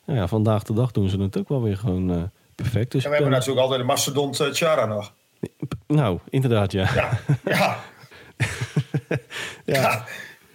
nou 0.05 0.19
ja, 0.19 0.27
vandaag 0.27 0.63
de 0.63 0.73
dag 0.73 0.91
doen 0.91 1.09
ze 1.09 1.19
het 1.21 1.37
ook 1.37 1.49
wel 1.49 1.61
weer 1.61 1.77
gewoon 1.77 2.11
eh, 2.11 2.23
perfect. 2.55 2.91
Dus 2.91 3.03
En 3.03 3.09
we 3.09 3.15
hebben 3.15 3.29
ben- 3.31 3.39
natuurlijk 3.39 3.65
altijd 3.65 3.79
de 3.79 3.85
mastodont 3.93 4.39
eh, 4.39 4.47
Chara 4.51 4.85
nog. 4.85 5.13
Nou, 5.87 6.19
inderdaad, 6.29 6.71
ja. 6.79 7.19
Ja, 7.45 7.79
ja. 9.65 10.05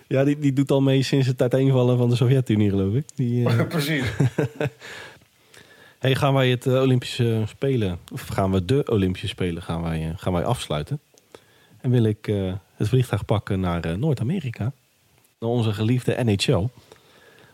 Ja, 0.08 0.24
die, 0.24 0.38
die 0.38 0.52
doet 0.52 0.70
al 0.70 0.80
mee 0.80 1.02
sinds 1.02 1.26
het 1.26 1.42
uiteenvallen 1.42 1.98
van 1.98 2.08
de 2.08 2.16
Sovjet-Unie, 2.16 2.70
geloof 2.70 2.94
ik. 2.94 3.04
Die, 3.14 3.48
eh, 3.48 3.66
precies. 3.68 4.04
hey, 5.98 6.14
gaan 6.14 6.34
wij 6.34 6.50
het 6.50 6.66
eh, 6.66 6.80
Olympische 6.80 7.42
Spelen, 7.46 7.98
of 8.12 8.26
gaan 8.26 8.50
we 8.52 8.64
de 8.64 8.82
Olympische 8.90 9.28
Spelen 9.28 9.62
gaan 9.62 9.82
wij, 9.82 10.08
eh, 10.08 10.12
gaan 10.16 10.32
wij 10.32 10.44
afsluiten? 10.44 11.00
En 11.80 11.90
wil 11.90 12.04
ik 12.04 12.28
eh, 12.28 12.52
het 12.76 12.88
vliegtuig 12.88 13.24
pakken 13.24 13.60
naar 13.60 13.84
eh, 13.84 13.94
Noord-Amerika, 13.96 14.72
naar 15.42 15.50
onze 15.50 15.72
geliefde 15.72 16.24
NHL. 16.24 16.68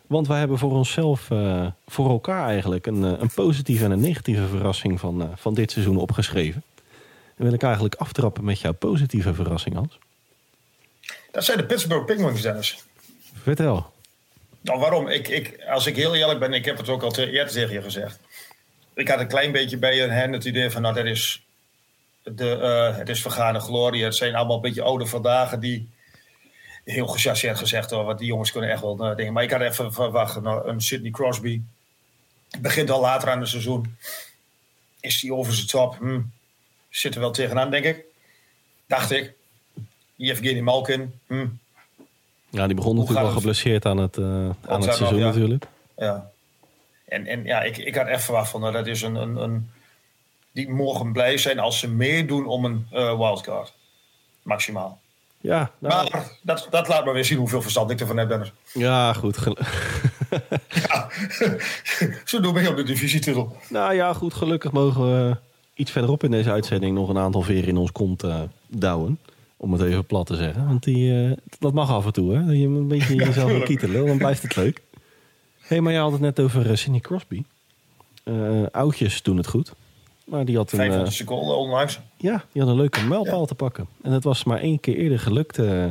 Want 0.06 0.26
wij 0.26 0.38
hebben 0.38 0.58
voor 0.58 0.72
onszelf, 0.72 1.30
eh, 1.30 1.66
voor 1.86 2.10
elkaar 2.10 2.48
eigenlijk, 2.48 2.86
een, 2.86 3.04
eh, 3.04 3.20
een 3.20 3.30
positieve 3.34 3.84
en 3.84 3.90
een 3.90 4.00
negatieve 4.00 4.46
verrassing 4.46 5.00
van, 5.00 5.22
eh, 5.22 5.28
van 5.34 5.54
dit 5.54 5.70
seizoen 5.70 5.96
opgeschreven. 5.96 6.62
En 7.36 7.44
wil 7.44 7.52
ik 7.52 7.62
eigenlijk 7.62 7.94
aftrappen 7.94 8.44
met 8.44 8.60
jouw 8.60 8.72
positieve 8.72 9.34
verrassing, 9.34 9.74
Hans. 9.74 9.98
Dat 11.30 11.44
zijn 11.44 11.58
de 11.58 11.64
Pittsburgh 11.64 12.04
Penguins, 12.04 12.42
Dennis. 12.42 12.84
Vertel. 13.34 13.92
Nou, 14.60 14.80
waarom? 14.80 15.08
Ik, 15.08 15.28
ik, 15.28 15.64
als 15.68 15.86
ik 15.86 15.96
heel 15.96 16.14
eerlijk 16.14 16.38
ben, 16.38 16.52
ik 16.52 16.64
heb 16.64 16.76
het 16.76 16.88
ook 16.88 17.02
al 17.02 17.10
te, 17.10 17.30
eerder 17.30 17.52
tegen 17.52 17.72
je 17.72 17.82
gezegd. 17.82 18.20
Ik 18.94 19.08
had 19.08 19.20
een 19.20 19.28
klein 19.28 19.52
beetje 19.52 19.78
bij 19.78 19.96
hen 19.96 20.32
het 20.32 20.44
idee 20.44 20.70
van, 20.70 20.82
nou, 20.82 20.94
dat 20.94 21.04
is, 21.04 21.42
de, 22.22 22.44
het 22.96 23.08
is 23.08 23.22
vergane 23.22 23.60
glorie. 23.60 24.04
Het 24.04 24.16
zijn 24.16 24.34
allemaal 24.34 24.56
een 24.56 24.62
beetje 24.62 24.82
oude 24.82 25.06
vandaag 25.06 25.58
die, 25.58 25.88
heel 26.90 27.06
gechargeerd 27.06 27.58
gezegd, 27.58 27.90
hoor, 27.90 28.04
want 28.04 28.18
die 28.18 28.26
jongens 28.26 28.52
kunnen 28.52 28.70
echt 28.70 28.80
wel 28.80 28.98
eh, 28.98 29.16
dingen. 29.16 29.32
Maar 29.32 29.42
ik 29.42 29.50
had 29.50 29.60
even 29.60 29.92
verwacht, 29.92 30.40
nou, 30.40 30.68
een 30.68 30.80
Sidney 30.80 31.10
Crosby. 31.10 31.62
Begint 32.60 32.90
al 32.90 33.00
later 33.00 33.30
aan 33.30 33.40
het 33.40 33.48
seizoen. 33.48 33.96
Is 35.00 35.20
die 35.20 35.34
over 35.34 35.52
zijn 35.52 35.66
top? 35.66 35.96
Hm. 35.98 36.20
Zit 36.88 37.14
er 37.14 37.20
wel 37.20 37.30
tegenaan, 37.30 37.70
denk 37.70 37.84
ik. 37.84 38.04
Dacht 38.86 39.10
ik. 39.10 39.32
Yevgeny 40.16 40.60
Malkin. 40.60 41.20
Hm. 41.26 41.46
Ja, 42.50 42.66
die 42.66 42.76
begon 42.76 42.96
Hoe 42.96 43.00
natuurlijk 43.00 43.26
het? 43.26 43.36
geblesseerd 43.36 43.86
aan 43.86 43.98
het, 43.98 44.16
eh, 44.16 44.24
aan 44.24 44.56
het 44.60 44.68
nog, 44.68 44.94
seizoen 44.94 45.18
ja. 45.18 45.26
natuurlijk. 45.26 45.66
Ja. 45.96 46.30
En, 47.04 47.26
en 47.26 47.44
ja, 47.44 47.62
ik, 47.62 47.76
ik 47.76 47.94
had 47.94 48.06
echt 48.06 48.24
verwacht 48.24 48.50
van, 48.50 48.60
nou, 48.60 48.72
dat 48.72 48.86
is 48.86 49.02
een, 49.02 49.14
een, 49.14 49.36
een... 49.36 49.70
Die 50.52 50.68
mogen 50.68 51.12
blij 51.12 51.38
zijn 51.38 51.58
als 51.58 51.78
ze 51.78 51.88
meedoen 51.88 52.46
om 52.46 52.64
een 52.64 52.86
eh, 52.90 53.18
wildcard. 53.18 53.74
Maximaal. 54.42 55.00
Ja, 55.40 55.70
nou, 55.78 56.10
Maar 56.10 56.30
dat, 56.42 56.66
dat 56.70 56.88
laat 56.88 57.04
maar 57.04 57.14
weer 57.14 57.24
zien 57.24 57.38
hoeveel 57.38 57.62
verstand 57.62 57.90
ik 57.90 58.00
ervan 58.00 58.16
heb, 58.16 58.28
Dennis. 58.28 58.52
ja 58.72 59.12
goed. 59.12 59.38
Ja, 60.88 61.08
zo 62.24 62.40
doen 62.40 62.54
we 62.54 62.68
op 62.68 62.76
de 62.76 62.82
divisietitel. 62.82 63.56
nou 63.68 63.94
ja, 63.94 64.12
goed. 64.12 64.34
Gelukkig 64.34 64.72
mogen 64.72 65.02
we 65.02 65.36
iets 65.74 65.90
verderop 65.90 66.24
in 66.24 66.30
deze 66.30 66.50
uitzending 66.50 66.94
nog 66.94 67.08
een 67.08 67.18
aantal 67.18 67.42
veren 67.42 67.68
in 67.68 67.76
ons 67.76 67.92
kont 67.92 68.22
eh 68.22 68.40
douwen. 68.66 69.18
Om 69.56 69.72
het 69.72 69.82
even 69.82 70.04
plat 70.06 70.26
te 70.26 70.36
zeggen. 70.36 70.66
Want 70.66 70.82
die, 70.84 71.24
eh, 71.24 71.36
dat 71.58 71.72
mag 71.72 71.90
af 71.90 72.06
en 72.06 72.12
toe, 72.12 72.34
hè? 72.34 72.52
Je 72.52 72.68
moet 72.68 72.78
een 72.78 72.88
beetje 72.88 73.14
jezelf 73.14 73.46
tuurlijk. 73.46 73.64
kietelen, 73.64 74.06
dan 74.06 74.18
blijft 74.18 74.42
het 74.42 74.56
leuk. 74.56 74.82
Hé, 74.92 75.00
hey, 75.68 75.80
maar 75.80 75.92
je 75.92 75.98
had 75.98 76.12
het 76.12 76.20
net 76.20 76.40
over 76.40 76.70
uh, 76.70 76.76
Sidney 76.76 77.00
Crosby. 77.00 77.42
Eh, 78.24 78.62
oudjes 78.70 79.22
doen 79.22 79.36
het 79.36 79.46
goed. 79.46 79.72
Maar 80.30 80.44
die 80.44 80.56
had 80.56 80.72
een, 80.72 80.78
500 80.78 81.08
eh, 81.10 81.14
seconden 81.16 81.56
onlangs. 81.56 82.00
ja, 82.16 82.44
die 82.52 82.62
had 82.62 82.70
een 82.70 82.76
leuke 82.76 83.02
mijlpaal 83.04 83.46
te 83.46 83.54
pakken. 83.54 83.88
En 84.02 84.12
het 84.12 84.24
was 84.24 84.44
maar 84.44 84.60
één 84.60 84.80
keer 84.80 84.96
eerder 84.96 85.18
gelukt. 85.18 85.58
eh, 85.58 85.82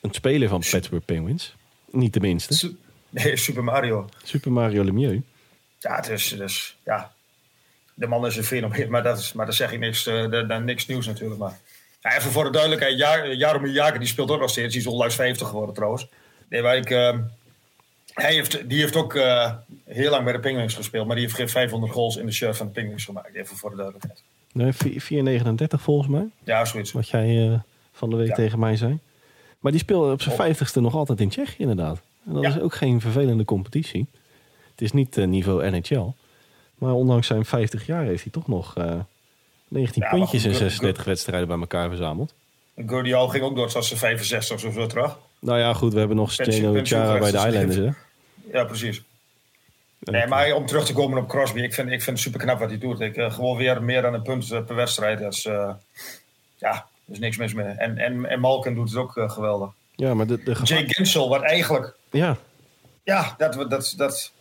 een 0.00 0.12
speler 0.14 0.48
van 0.48 0.62
Pittsburgh 0.70 1.04
Penguins. 1.04 1.54
Niet 1.90 2.12
de 2.12 2.20
minste. 2.20 2.54
Su- 2.54 2.76
Nee, 3.10 3.36
Super 3.36 3.64
Mario. 3.64 4.08
Super 4.24 4.52
Mario 4.52 4.84
Lemieux. 4.84 5.22
Ja, 5.78 5.94
het 5.96 6.08
is, 6.08 6.32
is 6.32 6.76
ja. 6.84 7.12
De 7.94 8.06
man 8.06 8.26
is 8.26 8.36
een 8.36 8.44
fenomeen, 8.44 8.90
maar 8.90 9.02
dat, 9.02 9.18
is, 9.18 9.32
maar 9.32 9.46
dat 9.46 9.54
zeg 9.54 9.72
ik 9.72 9.78
niks, 9.78 10.04
dat- 10.04 10.30
dat- 10.48 10.62
niks 10.62 10.86
nieuws 10.86 11.06
natuurlijk. 11.06 11.40
Maar 11.40 11.58
ja, 12.00 12.16
even 12.16 12.30
voor 12.30 12.44
de 12.44 12.50
duidelijkheid, 12.50 12.98
Jar- 12.98 13.32
Jaromir 13.34 13.70
Jager 13.72 13.98
die 13.98 14.08
speelt 14.08 14.30
ook 14.30 14.40
nog 14.40 14.50
steeds. 14.50 14.72
Die 14.72 14.80
is 14.82 14.86
onlangs 14.88 15.14
50 15.14 15.48
geworden 15.48 15.74
trouwens. 15.74 16.08
Nee, 16.48 16.62
maar 16.62 16.76
ik, 16.76 16.90
ehm, 16.90 17.20
hij 18.22 18.32
heeft, 18.32 18.68
die 18.68 18.80
heeft 18.80 18.96
ook 18.96 19.14
eh, 19.14 19.52
heel 19.84 20.10
lang 20.10 20.24
bij 20.24 20.32
de 20.32 20.40
Penguins 20.40 20.74
gespeeld, 20.74 21.06
maar 21.06 21.16
die 21.16 21.24
heeft 21.24 21.36
geen 21.36 21.48
500 21.48 21.92
goals 21.92 22.16
in 22.16 22.26
de 22.26 22.32
shirt 22.32 22.56
van 22.56 22.66
de 22.66 22.72
Penguins 22.72 23.04
gemaakt. 23.04 23.34
Even 23.34 23.56
voor 23.56 23.70
de 23.70 23.76
duidelijkheid. 23.76 24.22
Nee, 24.52 24.72
4,39 24.72 25.80
volgens 25.80 26.08
mij. 26.08 26.26
Ja, 26.44 26.64
zoiets. 26.64 26.92
Wat 26.92 27.08
jij 27.08 27.48
eh, 27.52 27.58
van 27.92 28.10
de 28.10 28.16
week 28.16 28.28
Ja. 28.28 28.34
tegen 28.34 28.58
mij 28.58 28.76
zei. 28.76 28.98
Maar 29.58 29.72
die 29.72 29.80
speelde 29.80 30.12
op 30.12 30.20
zijn 30.22 30.34
Oh. 30.34 30.40
vijftigste 30.40 30.80
nog 30.80 30.94
altijd 30.94 31.20
in 31.20 31.28
Tsjechië 31.28 31.54
inderdaad. 31.62 32.00
En 32.26 32.32
dat 32.32 32.42
Ja. 32.42 32.48
is 32.48 32.60
ook 32.60 32.74
geen 32.74 33.00
vervelende 33.00 33.44
competitie. 33.44 34.06
Het 34.70 34.80
is 34.82 34.92
niet 34.92 35.16
eh, 35.16 35.26
niveau 35.26 35.70
NHL. 35.70 36.06
Maar 36.74 36.92
ondanks 36.92 37.26
zijn 37.26 37.44
50 37.44 37.86
jaar 37.86 38.04
heeft 38.04 38.22
hij 38.22 38.32
toch 38.32 38.46
nog 38.48 38.76
eh 38.76 38.94
19 39.68 40.02
Ja, 40.02 40.08
maar 40.08 40.18
puntjes 40.18 40.44
in 40.44 40.50
goed, 40.50 40.58
36 40.58 41.04
wedstrijden 41.04 41.48
bij 41.48 41.58
elkaar 41.58 41.88
verzameld. 41.88 42.32
Gordie 42.86 43.14
Howe 43.14 43.30
ging 43.30 43.44
ook 43.44 43.56
door 43.56 43.68
tot 43.70 43.84
zijn 43.84 43.98
65 43.98 44.64
of 44.66 44.74
zo 44.74 44.86
terug. 44.86 45.18
Nou 45.40 45.58
ja, 45.58 45.74
goed, 45.74 45.92
we 45.92 45.98
hebben 45.98 46.16
nog 46.16 46.32
Steno 46.32 46.80
Chara 46.82 47.18
bij 47.18 47.30
de 47.30 47.36
Islanders. 47.46 47.96
Ja, 48.52 48.64
precies. 48.64 49.02
Nee, 49.98 50.26
maar 50.26 50.52
om 50.52 50.66
terug 50.66 50.86
te 50.86 50.92
komen 50.92 51.18
op 51.18 51.28
Crosby, 51.28 51.60
ik 51.60 51.74
vind, 51.74 51.90
ik 51.90 52.02
vind 52.02 52.16
het 52.16 52.26
super 52.26 52.40
knap 52.40 52.58
wat 52.58 52.68
hij 52.68 52.78
doet. 52.78 53.00
Ik, 53.00 53.16
eh, 53.16 53.32
gewoon 53.32 53.56
weer 53.56 53.82
meer 53.82 54.02
dan 54.02 54.14
een 54.14 54.22
punt 54.22 54.50
eh, 54.50 54.64
per 54.64 54.74
wedstrijd. 54.74 55.18
Dat 55.18 55.32
is, 55.32 55.44
eh, 55.44 55.70
ja, 56.56 56.72
er 57.06 57.12
is 57.12 57.18
niks 57.18 57.36
mis 57.36 57.54
mee. 57.54 57.66
En, 57.66 57.98
en, 57.98 58.26
en 58.26 58.40
Malkin 58.40 58.74
doet 58.74 58.88
het 58.88 58.98
ook 58.98 59.12
geweldig. 59.32 59.70
Ja, 59.94 60.14
maar 60.14 60.26
de, 60.26 60.42
de 60.42 60.56
Jay 60.62 60.84
Ginsel, 60.88 61.28
wat 61.28 61.42
eigenlijk, 61.42 61.94
Ja, 62.10 62.36
ja, 63.02 63.34
dat, 63.38 63.70
dat, 63.70 63.94
dat, 63.96 64.32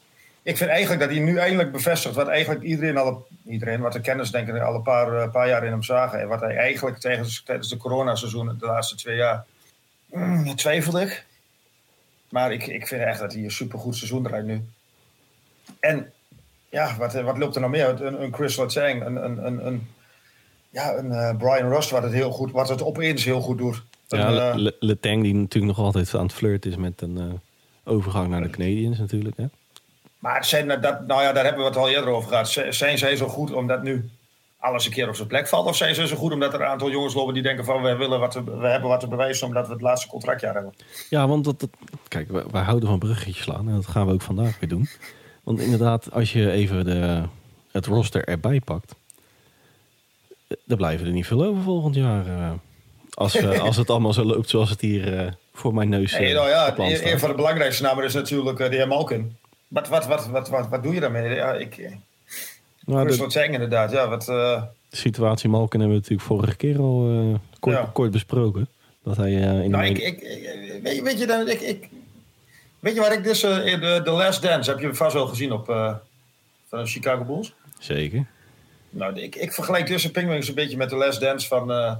ik 0.43 0.57
vind 0.57 0.69
eigenlijk 0.69 1.01
dat 1.01 1.09
hij 1.09 1.19
nu 1.19 1.37
eindelijk 1.37 1.71
bevestigt 1.71 2.15
wat 2.15 2.27
eigenlijk 2.27 2.61
iedereen 2.61 2.97
al, 2.97 3.27
iedereen, 3.45 3.81
wat 3.81 3.93
de 3.93 4.01
kennis 4.01 4.31
denk 4.31 4.47
ik 4.47 4.61
al 4.61 4.75
een 4.75 4.81
paar, 4.81 5.29
paar 5.29 5.47
jaar 5.47 5.63
in 5.63 5.71
hem 5.71 5.83
zagen. 5.83 6.19
En 6.19 6.27
wat 6.27 6.39
hij 6.39 6.55
eigenlijk 6.55 6.97
tijdens, 6.97 7.43
tijdens 7.43 7.69
de 7.69 7.77
coronaseizoen, 7.77 8.55
de 8.59 8.65
laatste 8.65 8.95
twee 8.95 9.15
jaar, 9.15 9.45
mm, 10.05 10.55
twijfelde 10.55 11.01
ik. 11.01 11.25
Maar 12.29 12.53
ik, 12.53 12.67
ik 12.67 12.87
vind 12.87 13.01
echt 13.01 13.19
dat 13.19 13.33
hij 13.33 13.43
een 13.43 13.51
supergoed 13.51 13.95
seizoen 13.95 14.23
draait 14.23 14.45
nu. 14.45 14.63
En 15.79 16.11
ja, 16.69 16.95
wat, 16.97 17.13
wat 17.13 17.37
loopt 17.37 17.55
er 17.55 17.61
nog 17.61 17.69
meer? 17.69 18.01
Een, 18.01 18.21
een 18.21 18.33
Chris 18.33 18.57
Letang, 18.57 19.05
een, 19.05 19.25
een, 19.25 19.45
een, 19.45 19.67
een, 19.67 19.87
ja, 20.69 20.97
een 20.97 21.11
eh, 21.11 21.37
Brian 21.37 21.69
Rust, 21.69 21.89
wat 21.89 22.03
het, 22.03 22.13
heel 22.13 22.31
goed, 22.31 22.51
wat 22.51 22.69
het 22.69 22.83
opeens 22.83 23.23
heel 23.23 23.41
goed 23.41 23.57
doet. 23.57 23.83
Ja 24.07 24.51
eh, 24.51 24.57
Le- 24.57 24.75
Letang 24.79 25.23
die 25.23 25.33
natuurlijk 25.33 25.77
nog 25.77 25.85
altijd 25.85 26.15
aan 26.15 26.23
het 26.25 26.33
flirten 26.33 26.71
is 26.71 26.77
met 26.77 27.01
een 27.01 27.17
eh, 27.17 27.23
overgang 27.83 28.27
naar 28.27 28.41
de 28.41 28.49
Canadiens 28.49 28.97
natuurlijk. 28.97 29.37
Hè? 29.37 29.45
Maar 30.19 30.45
zijn 30.45 30.67
dat, 30.67 31.07
nou 31.07 31.21
ja, 31.21 31.31
daar 31.31 31.43
hebben 31.43 31.61
we 31.61 31.67
het 31.67 31.77
al 31.77 31.89
eerder 31.89 32.09
over 32.09 32.29
gehad. 32.29 32.49
Zijn 32.69 32.97
zij 32.97 33.15
zo 33.15 33.27
goed 33.27 33.53
omdat 33.53 33.83
nu 33.83 34.09
alles 34.67 34.85
een 34.85 34.91
keer 34.91 35.07
op 35.07 35.15
zijn 35.15 35.27
plek 35.27 35.47
valt? 35.47 35.65
Of 35.67 35.75
zijn 35.75 35.95
ze 35.95 36.07
zo 36.07 36.15
goed 36.15 36.31
omdat 36.31 36.53
er 36.53 36.61
een 36.61 36.67
aantal 36.67 36.89
jongens 36.89 37.13
lopen 37.13 37.33
die 37.33 37.43
denken 37.43 37.65
van 37.65 37.81
we, 37.81 37.95
willen 37.95 38.19
wat 38.19 38.31
te, 38.31 38.43
we 38.59 38.67
hebben 38.67 38.89
wat 38.89 38.99
te 38.99 39.07
bewijzen 39.07 39.47
omdat 39.47 39.67
we 39.67 39.73
het 39.73 39.81
laatste 39.81 40.07
contractjaar 40.07 40.53
hebben? 40.53 40.73
Ja, 41.09 41.27
want 41.27 41.43
dat, 41.45 41.59
dat, 41.59 41.69
kijk, 42.07 42.29
wij, 42.31 42.43
wij 42.51 42.61
houden 42.61 42.89
van 42.89 42.99
bruggetjes 42.99 43.43
slaan 43.43 43.67
en 43.67 43.73
dat 43.75 43.87
gaan 43.87 44.07
we 44.07 44.13
ook 44.13 44.21
vandaag 44.21 44.59
weer 44.59 44.69
doen. 44.69 44.89
Want 45.43 45.59
inderdaad, 45.59 46.11
als 46.11 46.33
je 46.33 46.51
even 46.51 46.85
de, 46.85 47.23
het 47.71 47.85
roster 47.85 48.23
erbij 48.23 48.59
pakt, 48.59 48.95
eh, 50.47 50.57
dan 50.65 50.77
blijven 50.77 51.05
er 51.07 51.13
niet 51.13 51.27
veel 51.27 51.43
over 51.43 51.63
volgend 51.63 51.95
jaar. 51.95 52.27
eh, 52.27 52.51
als, 53.13 53.35
eh, 53.35 53.59
als 53.69 53.77
het 53.77 53.89
allemaal 53.89 54.13
zo 54.13 54.23
loopt 54.23 54.49
zoals 54.49 54.69
het 54.69 54.81
hier 54.81 55.17
eh, 55.19 55.31
voor 55.53 55.73
mijn 55.73 55.89
neus 55.89 56.13
eh, 56.13 56.19
Nee, 56.19 56.33
nou 56.33 56.49
ja, 56.49 56.77
een, 56.77 57.19
van 57.19 57.29
de 57.29 57.35
belangrijkste 57.35 57.83
namen 57.83 58.03
is 58.03 58.13
natuurlijk 58.13 58.59
eh, 58.59 58.69
de 58.69 58.75
heer 58.75 58.87
Malkin. 58.87 59.37
Wat, 59.67 59.87
wat, 59.87 60.05
wat, 60.07 60.27
wat, 60.27 60.49
wat, 60.49 60.67
wat 60.69 60.83
doe 60.83 60.93
je 60.93 60.99
daarmee? 60.99 61.35
Ja, 61.35 61.53
ik, 61.53 61.89
Nou, 62.87 63.05
Chris 63.05 63.17
de, 63.17 63.23
Letang 63.23 63.53
inderdaad. 63.53 63.91
Ja, 63.91 64.07
wat, 64.09 64.29
eh, 64.29 64.63
de 64.89 64.95
situatie 64.97 65.49
Malkin 65.49 65.79
hebben 65.79 65.97
we 65.97 66.01
natuurlijk 66.03 66.27
vorige 66.29 66.55
keer 66.55 66.79
al 66.79 67.09
eh, 67.09 67.39
kort, 67.59 67.75
Ja. 67.75 67.89
kort 67.93 68.11
besproken. 68.11 68.67
Dat 69.03 69.17
hij 69.17 69.35
eh, 69.35 69.41
in 69.53 69.61
de 69.61 69.67
nou, 69.67 69.85
ik, 69.85 69.91
media- 69.93 70.07
ik, 70.07 70.21
ik- 70.21 70.83
weet, 70.83 70.95
je- 70.95 71.03
weet 71.03 71.19
je 71.19 71.25
dan, 71.27 71.47
ik, 71.49 71.61
ik, 71.61 71.89
weet 72.79 72.93
je 72.93 72.99
waar 72.99 73.13
ik 73.13 73.23
dus, 73.23 73.43
eh, 73.43 73.65
in 73.65 73.79
de, 73.79 74.01
de 74.03 74.11
Last 74.11 74.41
Dance, 74.41 74.69
heb 74.71 74.79
je 74.79 74.93
vast 74.93 75.13
wel 75.13 75.27
gezien 75.27 75.51
op 75.51 75.69
eh, 75.69 75.93
van 76.67 76.79
de 76.79 76.85
Chicago 76.85 77.23
Bulls? 77.23 77.53
Zeker. 77.79 78.25
Nou, 78.89 79.19
ik, 79.19 79.35
ik 79.35 79.53
vergelijk 79.53 79.85
tussen 79.85 80.11
Penguins 80.11 80.47
een 80.47 80.55
beetje 80.55 80.77
met 80.77 80.89
de 80.89 80.95
Last 80.95 81.19
Dance 81.19 81.47
van, 81.47 81.71
eh, 81.71 81.95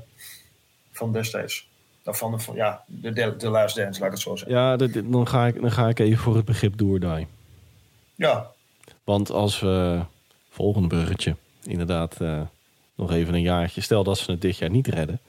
van 0.92 1.12
destijds. 1.14 1.68
Of 2.06 2.18
van 2.18 2.32
de, 2.32 2.40
van- 2.40 2.56
ja, 2.56 2.84
de, 2.86 3.14
de, 3.14 3.36
de 3.38 3.50
Last 3.50 3.76
Dance, 3.76 4.00
laat 4.00 4.08
ik 4.10 4.14
het 4.16 4.24
zo 4.24 4.36
zeggen. 4.36 4.56
Ja, 4.58 4.76
dit- 4.76 5.12
dan, 5.12 5.28
ga 5.28 5.48
ik, 5.48 5.62
dan 5.62 5.72
ga 5.72 5.88
ik 5.90 6.00
even 6.00 6.18
voor 6.24 6.36
het 6.36 6.46
begrip 6.46 6.78
do 6.78 6.88
or 6.92 7.00
die. 7.00 7.28
Ja, 8.16 8.48
Want 9.04 9.30
als 9.32 9.60
we, 9.60 10.00
volgende 10.58 10.88
bruggetje, 10.88 11.36
inderdaad 11.64 12.22
eh, 12.22 12.42
nog 12.96 13.12
even 13.12 13.34
een 13.34 13.42
jaartje. 13.42 13.82
Stel 13.82 14.04
dat 14.04 14.18
ze 14.18 14.32
het 14.32 14.42
dit 14.42 14.58
jaar 14.58 14.70
niet 14.70 14.88
redden. 14.88 15.20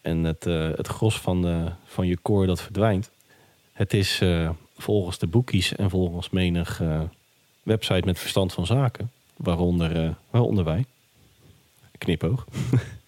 En 0.00 0.24
het, 0.24 0.46
eh, 0.46 0.70
het 0.76 0.86
gros 0.86 1.20
van, 1.20 1.42
de, 1.42 1.72
van 1.84 2.06
je 2.06 2.18
core 2.22 2.46
dat 2.46 2.62
verdwijnt. 2.62 3.10
Het 3.72 3.94
is 3.94 4.20
eh, 4.20 4.50
volgens 4.76 5.18
de 5.18 5.26
boekies 5.26 5.76
en 5.76 5.90
volgens 5.90 6.30
menig 6.30 6.82
website 7.62 8.02
met 8.04 8.18
verstand 8.18 8.52
van 8.52 8.66
zaken. 8.66 9.10
Waaronder, 9.36 10.14
waaronder 10.30 10.64
wij. 10.64 10.84
Knipoog. 11.98 12.46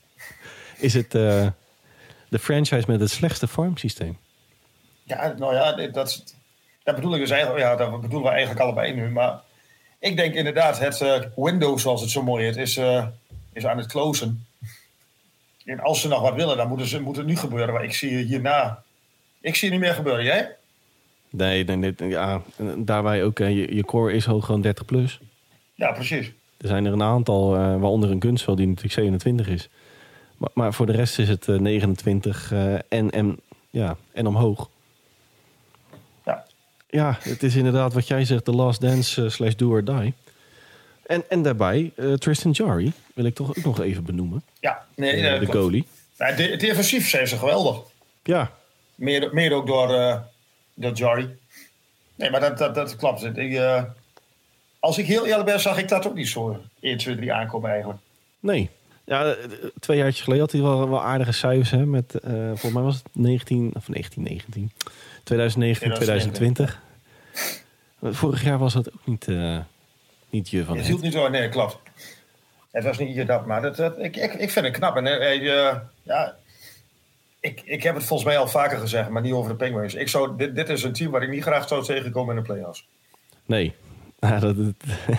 is 0.89 0.95
het 0.95 1.11
de 1.11 2.39
franchise 2.41 2.85
met 2.87 3.01
het 3.01 3.11
slechtste 3.11 3.49
farmsysteem. 3.49 4.17
ja 5.03 5.35
nou 5.39 5.55
ja, 5.55 5.87
dat, 5.87 6.35
dat 6.83 6.95
bedoel 6.95 7.15
ik 7.15 7.21
dus 7.21 7.31
eigenlijk, 7.31 7.65
ja, 7.65 7.77
dat 7.77 8.01
bedoelen 8.01 8.29
we 8.29 8.35
eigenlijk 8.35 8.61
allebei 8.61 8.95
nu. 8.95 9.11
Maar 9.11 9.43
ik 10.05 10.17
denk 10.17 10.35
inderdaad, 10.35 10.79
het 10.79 11.01
eh, 11.01 11.21
window, 11.37 11.79
zoals 11.79 12.01
het 12.01 12.11
zo 12.11 12.23
mooi 12.23 12.45
heet, 12.45 12.57
is, 12.57 12.77
eh, 12.77 13.07
is 13.53 13.67
aan 13.67 13.79
het 13.79 13.87
closen. 13.87 14.47
En 15.65 15.81
als 15.81 16.01
ze 16.01 16.09
nog 16.09 16.21
wat 16.21 16.35
willen, 16.35 16.57
dan 16.57 16.69
moeten 16.69 16.87
ze, 16.87 17.01
moet 17.01 17.17
het 17.17 17.27
nu 17.27 17.37
gebeuren. 17.37 17.75
Maar 17.75 17.85
ik 17.85 17.95
zie 17.95 18.17
hierna, 18.17 18.83
ik 19.41 19.55
zie 19.55 19.69
het 19.69 19.79
niet 19.79 19.87
meer 19.87 19.97
gebeuren. 19.97 20.25
Jij? 20.25 20.57
Nee, 21.31 21.65
nee, 21.65 21.77
nee, 21.77 22.09
ja, 22.09 22.43
daarbij 22.77 23.25
ook, 23.25 23.41
eh, 23.41 23.51
je, 23.51 23.75
je 23.75 23.85
core 23.85 24.13
is 24.13 24.25
hoog 24.25 24.45
gewoon 24.45 24.61
30 24.61 24.85
plus. 24.85 25.21
Ja, 25.75 25.93
precies. 25.93 26.33
Er 26.57 26.69
zijn 26.69 26.85
er 26.85 26.93
een 26.93 27.03
aantal, 27.03 27.51
waaronder 27.51 28.11
een 28.11 28.23
Gunsvel 28.23 28.55
die 28.55 28.67
natuurlijk 28.67 28.95
27 28.95 29.49
is. 29.49 29.69
Maar, 30.37 30.51
maar 30.55 30.75
voor 30.75 30.87
de 30.87 30.93
rest 30.93 31.19
is 31.19 31.29
het 31.29 31.49
eh, 31.49 31.59
29 31.59 32.53
eh, 32.53 32.75
en, 32.75 33.11
en, 33.11 33.41
ja, 33.71 33.97
en 34.13 34.27
omhoog. 34.27 34.69
Ja. 36.95 37.19
Het 37.21 37.43
is 37.43 37.55
inderdaad 37.55 37.93
wat 37.93 38.09
jij 38.09 38.25
zegt, 38.25 38.45
de 38.45 38.53
last 38.53 38.81
dance 38.81 39.25
eh, 39.25 39.31
slash 39.31 39.55
do 39.55 39.69
or 39.71 39.85
die. 39.85 40.15
En, 41.07 41.23
en 41.29 41.43
daarbij, 41.43 41.93
eh, 41.97 42.13
Tristan 42.13 42.51
Jarry 42.51 42.93
wil 43.15 43.25
ik 43.25 43.35
toch 43.35 43.49
ook 43.49 43.65
nog 43.65 43.81
even 43.81 44.05
benoemen. 44.05 44.43
Ja, 44.61 44.85
nee, 44.97 45.13
Eh, 45.13 45.41
de 45.41 45.47
goalie. 45.47 45.87
De- 46.17 46.57
defensief 46.57 47.09
zijn 47.09 47.29
ze 47.29 47.37
geweldig. 47.39 47.77
Ja, 48.23 48.51
Meer, 48.95 49.29
meer 49.33 49.53
ook 49.53 49.67
door, 49.67 49.95
eh 49.95 50.17
door 50.75 50.93
Jarry. 50.93 51.29
Nee, 52.15 52.31
maar 52.31 52.41
dat, 52.41 52.59
dat, 52.59 52.75
dat 52.75 52.97
klopt. 52.97 53.25
Ik, 53.37 53.63
als 54.79 54.99
ik 54.99 55.07
heel 55.07 55.27
eerlijk 55.27 55.45
ben, 55.45 55.61
zag 55.61 55.79
ik 55.79 55.89
dat 55.89 56.07
ook 56.07 56.15
niet 56.15 56.29
zo 56.29 56.61
1, 56.81 56.97
2, 56.99 57.17
3 57.17 57.33
aankomen 57.33 57.71
eigenlijk. 57.71 57.99
nee. 58.41 58.71
Ja, 59.07 59.35
twee 59.81 59.99
jaar 59.99 60.13
geleden 60.13 60.43
had 60.45 60.53
hij 60.53 60.61
wel, 60.63 60.89
wel 60.89 61.03
aardige 61.03 61.33
cijfers. 61.33 61.71
Hè, 61.71 61.87
met, 61.87 62.15
volgens 62.47 62.73
mij 62.73 62.83
was 62.83 62.95
het 62.95 63.07
19, 63.13 63.73
of 63.75 63.87
1919. 63.87 64.71
2019, 65.25 65.95
2020. 65.95 66.83
Vorig 68.03 68.45
jaar 68.45 68.59
was 68.59 68.73
dat 68.73 68.89
ook 68.93 69.07
niet, 69.07 69.29
eh, 69.29 69.59
niet 70.31 70.51
je 70.51 70.65
van 70.65 70.77
Het 70.77 70.87
hield 70.87 71.01
niet 71.03 71.13
zo, 71.13 71.29
nee, 71.29 71.49
klopt. 71.49 71.79
Het 72.71 72.85
was 72.85 72.99
niet 72.99 73.15
je 73.17 73.25
dat, 73.25 73.47
maar 73.47 73.63
dat, 73.63 73.77
dat- 73.77 73.99
ik, 73.99 74.17
ik, 74.17 74.35
ik 74.35 74.51
vind 74.51 74.65
het 74.67 74.77
knap. 74.77 74.97
En, 74.97 75.07
eh, 75.07 75.77
ja, 76.03 76.37
ik, 77.41 77.61
ik 77.65 77.83
heb 77.83 77.95
het 77.95 78.05
volgens 78.05 78.29
mij 78.29 78.39
al 78.39 78.49
vaker 78.49 78.79
gezegd, 78.79 79.09
maar 79.09 79.23
niet 79.23 79.33
over 79.33 79.51
de 79.51 79.57
Penguins. 79.57 79.95
Ik 79.95 80.09
zou, 80.09 80.37
dit, 80.37 80.55
dit 80.55 80.69
is 80.69 80.83
een 80.83 80.93
team 80.93 81.11
waar 81.11 81.23
ik 81.23 81.29
niet 81.31 81.43
graag 81.43 81.69
zou 81.69 81.85
tegenkomen 81.85 82.37
in 82.37 82.43
de 82.43 82.47
playoffs. 82.53 82.87
Nee. 83.47 83.75
Ja, 84.19 84.39
dat, 84.39 84.57
dat- 84.57 84.75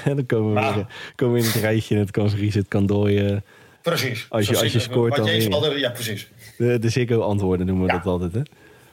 dan 0.17 0.25
komen 0.25 0.53
we, 0.53 0.73
weer, 0.73 0.87
komen 1.15 1.33
we 1.35 1.39
in 1.39 1.45
het 1.45 1.55
rijtje. 1.61 1.97
Het 1.97 2.11
kan 2.11 2.27
Ries, 2.27 2.53
het 2.55 2.67
kan 2.67 2.85
dooien. 2.85 3.43
Precies. 3.81 4.25
Als 4.29 4.47
je- 4.47 4.57
als 4.59 4.71
je 4.71 4.79
scoort, 4.79 5.15
dan 5.15 5.25
je. 5.25 5.79
Ja, 5.79 5.89
precies. 5.89 6.29
De, 6.57 6.79
de 6.79 6.89
Ziggo-antwoorden 6.89 7.65
noemen 7.65 7.85
we 7.85 7.91
dat 7.91 8.05
altijd, 8.05 8.33
hè? 8.33 8.41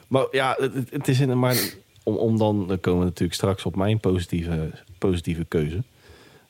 Maar 0.07 0.25
ja, 0.31 0.55
het, 0.59 0.73
het 0.89 1.07
is 1.07 1.19
in, 1.19 1.39
maar 1.39 1.55
om, 2.03 2.15
om 2.15 2.37
dan, 2.37 2.67
dan 2.67 2.79
komen 2.79 2.99
we 2.99 3.05
natuurlijk 3.05 3.33
straks 3.33 3.65
op 3.65 3.75
mijn 3.75 3.99
positieve, 3.99 4.71
positieve 4.97 5.45
keuze. 5.45 5.83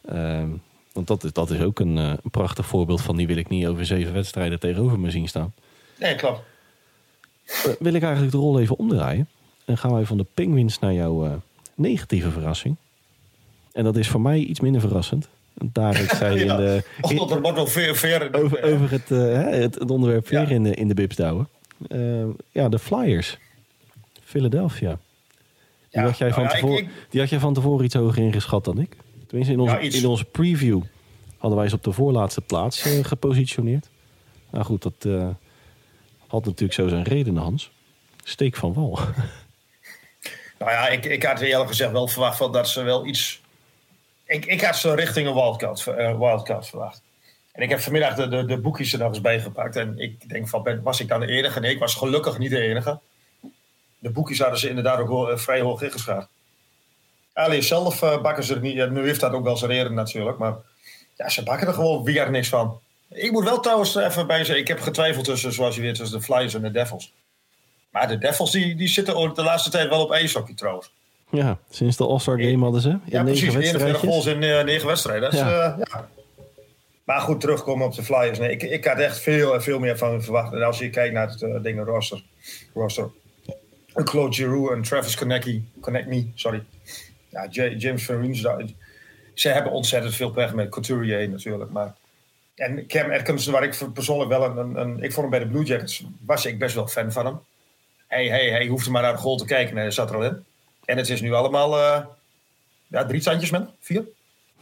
Ehm, 0.06 0.50
want 0.92 1.08
dat 1.08 1.24
is, 1.24 1.34
dat 1.34 1.50
is 1.50 1.62
ook 1.62 1.80
een, 1.80 1.96
een 1.96 2.20
prachtig 2.32 2.66
voorbeeld 2.66 3.02
van 3.02 3.16
die 3.16 3.28
wil 3.28 3.38
ik 3.38 3.50
niet 3.50 3.68
over 3.68 3.86
zeven 3.86 4.14
wedstrijden 4.14 4.60
tegenover 4.60 5.00
me 5.00 5.12
zien 5.12 5.28
staan. 5.28 5.54
Nee, 6.00 6.16
klopt. 6.16 6.42
wil 7.80 7.94
ik 7.94 8.04
eigenlijk 8.04 8.32
de 8.32 8.38
rol 8.38 8.60
even 8.60 8.78
omdraaien. 8.78 9.28
En 9.66 9.78
gaan 9.78 9.94
wij 9.94 10.06
van 10.06 10.18
de 10.18 10.26
Penguins 10.34 10.80
naar 10.80 10.94
jouw 10.94 11.42
negatieve 11.76 12.32
verrassing. 12.32 12.76
En 13.74 13.84
dat 13.84 13.96
is 13.96 14.08
voor 14.08 14.22
mij 14.22 14.40
iets 14.40 14.60
minder 14.60 14.82
verrassend. 14.82 15.28
Daar 15.54 16.02
ik 16.02 16.10
zei 16.10 16.40
in 16.42 16.48
de. 16.48 16.84
In, 17.02 17.20
er 17.20 17.42
wordt 17.42 17.58
nog 17.58 17.72
veer, 17.72 17.96
veer 17.96 18.34
over, 18.34 18.64
over 18.64 18.92
het, 18.92 19.10
uh, 19.10 19.44
het, 19.44 19.76
het, 19.76 19.92
onderwerp 19.92 20.28
veer 20.28 20.52
in, 20.52 20.64
de, 20.64 20.74
in 20.74 20.88
de 20.88 21.08
douwen. 21.08 21.48
Uh, 21.88 22.26
ja, 22.52 22.70
de 22.70 22.80
Flyers. 22.80 23.38
Philadelphia. 24.24 24.98
Die, 25.94 26.02
had 26.02 26.18
jij 26.18 26.34
van 26.34 26.48
tevoren, 26.48 26.78
ik, 26.78 26.86
ik, 26.86 26.92
die 27.10 27.20
had 27.20 27.30
jij 27.30 27.40
van 27.40 27.54
tevoren 27.54 27.86
iets 27.86 27.96
hoger 27.96 28.24
ingeschat 28.24 28.66
dan 28.66 28.80
ik. 28.80 28.96
Tenminste, 29.28 29.54
in 29.54 29.60
onze, 29.60 29.80
in 29.80 30.06
onze 30.06 30.26
preview 30.26 30.82
hadden 31.38 31.60
wij 31.60 31.70
ze 31.70 31.76
op 31.76 31.84
de 31.84 31.92
voorlaatste 31.92 32.42
plaats 32.42 32.86
uh, 32.86 33.04
gepositioneerd. 33.04 33.90
Nou 34.50 34.66
goed, 34.66 34.82
dat 34.82 35.30
had 36.28 36.46
natuurlijk 36.46 36.74
zo 36.74 36.88
zijn 36.88 37.04
reden, 37.04 37.36
Hans. 37.36 37.72
Steek 38.24 38.56
van 38.56 38.74
wal. 38.74 39.00
Nou 40.64 40.76
ja, 40.76 40.88
ik, 40.88 41.06
ik 41.06 41.24
had 41.24 41.40
eerlijk 41.40 41.70
gezegd 41.70 41.92
wel 41.92 42.08
verwacht 42.08 42.38
van 42.38 42.52
dat 42.52 42.70
ze 42.70 42.84
wel 42.84 43.06
iets. 43.06 43.42
Ik, 44.26 44.46
ik 44.46 44.62
had 44.62 44.76
ze 44.76 44.96
richting 44.96 45.28
een 45.28 45.34
wildcard, 45.34 45.86
uh, 45.88 46.18
wildcard 46.18 46.68
verwacht. 46.68 47.02
En 47.52 47.64
ik 47.64 47.70
heb 47.70 47.80
vanmiddag 47.80 48.16
de, 48.16 48.28
de, 48.28 48.46
de 48.46 48.58
boekjes 48.58 48.94
er 48.94 49.00
nog 49.00 49.08
eens 49.08 49.22
bij 49.22 49.40
gepakt. 49.40 49.76
En 49.76 49.98
ik 49.98 50.30
denk 50.30 50.48
van, 50.48 50.64
ben, 50.64 50.82
was 50.82 51.00
ik 51.00 51.08
dan 51.08 51.20
de 51.20 51.28
enige? 51.28 51.60
Nee, 51.60 51.72
ik 51.72 51.80
was 51.80 51.96
gelukkig 51.96 52.38
niet 52.38 52.50
de 52.50 52.60
enige. 52.60 53.00
De 54.04 54.10
boekjes 54.10 54.40
hadden 54.40 54.60
ze 54.60 54.70
inderdaad 54.70 55.00
ook 55.00 55.08
wel, 55.08 55.32
uh, 55.32 55.38
vrij 55.38 55.62
hoog 55.62 55.82
ingeschaard. 55.82 56.28
Alleen 57.34 57.64
zelf 57.64 58.02
uh, 58.02 58.22
bakken 58.22 58.44
ze 58.44 58.54
er 58.54 58.62
niet. 58.62 58.74
Ja, 58.74 58.86
nu 58.86 59.06
heeft 59.06 59.20
dat 59.20 59.34
ook 59.34 59.44
wel 59.44 59.58
zijn 59.58 59.72
reden 59.72 59.94
natuurlijk. 59.94 60.38
Maar 60.38 60.56
ja, 61.16 61.30
ze 61.30 61.44
bakken 61.44 61.68
er 61.68 61.74
gewoon 61.74 62.04
weer 62.04 62.32
niks 62.32 62.50
van. 62.50 62.80
Ik 63.10 63.32
moet 63.32 63.44
wel 63.44 63.60
trouwens 63.60 63.96
even 63.96 64.28
bij 64.28 64.38
zeggen. 64.38 64.58
Ik 64.58 64.68
heb 64.68 64.80
getwijfeld 64.80 65.26
tussen, 65.26 65.54
zoals 65.54 65.76
je 65.76 65.82
weet, 65.82 65.96
tussen 65.96 66.18
de 66.18 66.24
Flyers 66.24 66.54
en 66.54 66.62
de 66.62 66.72
Devils. 66.72 67.14
Maar 67.90 68.08
de 68.08 68.18
Devils 68.18 68.52
die, 68.52 68.76
die 68.76 68.88
zitten 68.88 69.34
de 69.34 69.44
laatste 69.44 69.70
tijd 69.70 69.90
wel 69.90 70.04
op 70.04 70.12
ijshockey 70.12 70.56
trouwens. 70.56 70.92
Ja, 71.30 71.58
sinds 71.70 71.98
de 71.98 72.08
All-Star 72.08 72.40
Game 72.40 72.64
hadden 72.64 72.82
ze. 72.82 72.90
In 72.90 73.02
ja, 73.06 73.24
precies. 73.24 73.54
41 73.54 74.00
goals 74.00 74.26
in 74.26 74.42
uh, 74.42 74.64
negen 74.64 74.88
wedstrijden. 74.88 75.36
ja. 75.36 75.48
Uh, 75.48 75.78
ja. 75.78 76.10
Maar 77.04 77.20
goed, 77.20 77.42
terugkomen 77.42 77.86
op 77.86 77.96
de 77.96 78.04
Flyers. 78.04 78.40
Nee, 78.40 78.52
ik, 78.52 78.64
ik 78.64 78.86
had 78.86 78.98
echt 78.98 79.20
veel, 79.20 79.62
veel 79.62 79.80
meer 79.80 79.98
van 79.98 80.24
verwacht. 80.24 80.54
En 80.54 80.64
als 80.64 80.80
je 80.80 80.90
kijkt 80.90 81.14
naar 81.14 81.30
het 81.30 81.42
uh, 81.42 81.62
dingen 81.62 81.86
roster. 81.86 82.24
roster. 82.74 83.10
Claude 83.94 84.36
Giroux 84.36 84.72
en 84.72 84.82
Travis. 84.82 85.18
Konecny, 85.80 86.32
sorry. 86.36 86.64
Ja, 87.30 87.48
James 87.78 88.06
Van. 88.06 88.76
Ze 89.34 89.50
hebben 89.50 89.72
ontzettend 89.72 90.16
veel 90.16 90.32
pech 90.32 90.54
met 90.54 90.70
Couturier 90.70 91.30
natuurlijk. 91.30 91.72
Maar 91.72 91.96
en 92.56 92.88
Cam 92.88 93.12
Atkins, 93.12 93.46
waar 93.46 93.64
ik 93.64 93.94
persoonlijk 93.94 94.30
wel 94.30 94.58
een, 94.58 94.76
een, 94.76 95.04
Ik 95.04 95.12
vond 95.12 95.22
hem 95.22 95.30
bij 95.30 95.40
de 95.40 95.48
Blue 95.48 95.64
Jackets, 95.64 96.04
was 96.26 96.46
ik 96.46 96.60
best 96.60 96.76
wel 96.76 96.88
fan 96.88 97.12
van 97.12 97.26
hem 97.26 97.40
hij, 98.14 98.28
hij, 98.28 98.50
hij 98.50 98.68
hoefde 98.68 98.92
maar 98.92 99.02
naar 99.02 99.12
de 99.12 99.18
goal 99.18 99.38
te 99.38 99.46
kijken 99.46 99.76
en 99.76 99.82
hij 99.82 99.92
zat 99.92 100.10
er 100.10 100.16
al 100.16 100.24
in. 100.24 100.44
En 100.86 100.98
het 100.98 101.10
is 101.10 101.22
nu 101.22 101.34
allemaal 101.34 101.78
uh, 101.78 102.06
ja, 102.88 103.06
drie 103.06 103.22
standjes 103.22 103.50
met 103.50 103.70
vier. 103.80 104.04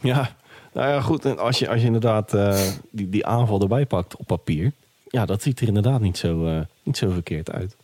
Ja, 0.00 0.36
nou 0.72 0.88
ja, 0.88 1.00
goed. 1.00 1.24
En 1.24 1.38
als 1.38 1.58
je, 1.58 1.68
als 1.68 1.80
je 1.80 1.86
inderdaad 1.86 2.34
uh, 2.34 2.60
die, 2.90 3.08
die 3.08 3.26
aanval 3.26 3.60
erbij 3.60 3.86
pakt 3.86 4.16
op 4.16 4.26
papier, 4.26 4.72
ja, 5.08 5.26
dat 5.26 5.42
ziet 5.42 5.60
er 5.60 5.66
inderdaad 5.66 6.00
niet 6.00 6.18
zo, 6.18 6.46
uh, 6.46 6.60
niet 6.82 6.96
zo 6.96 7.10
verkeerd 7.10 7.50
uit. 7.50 7.76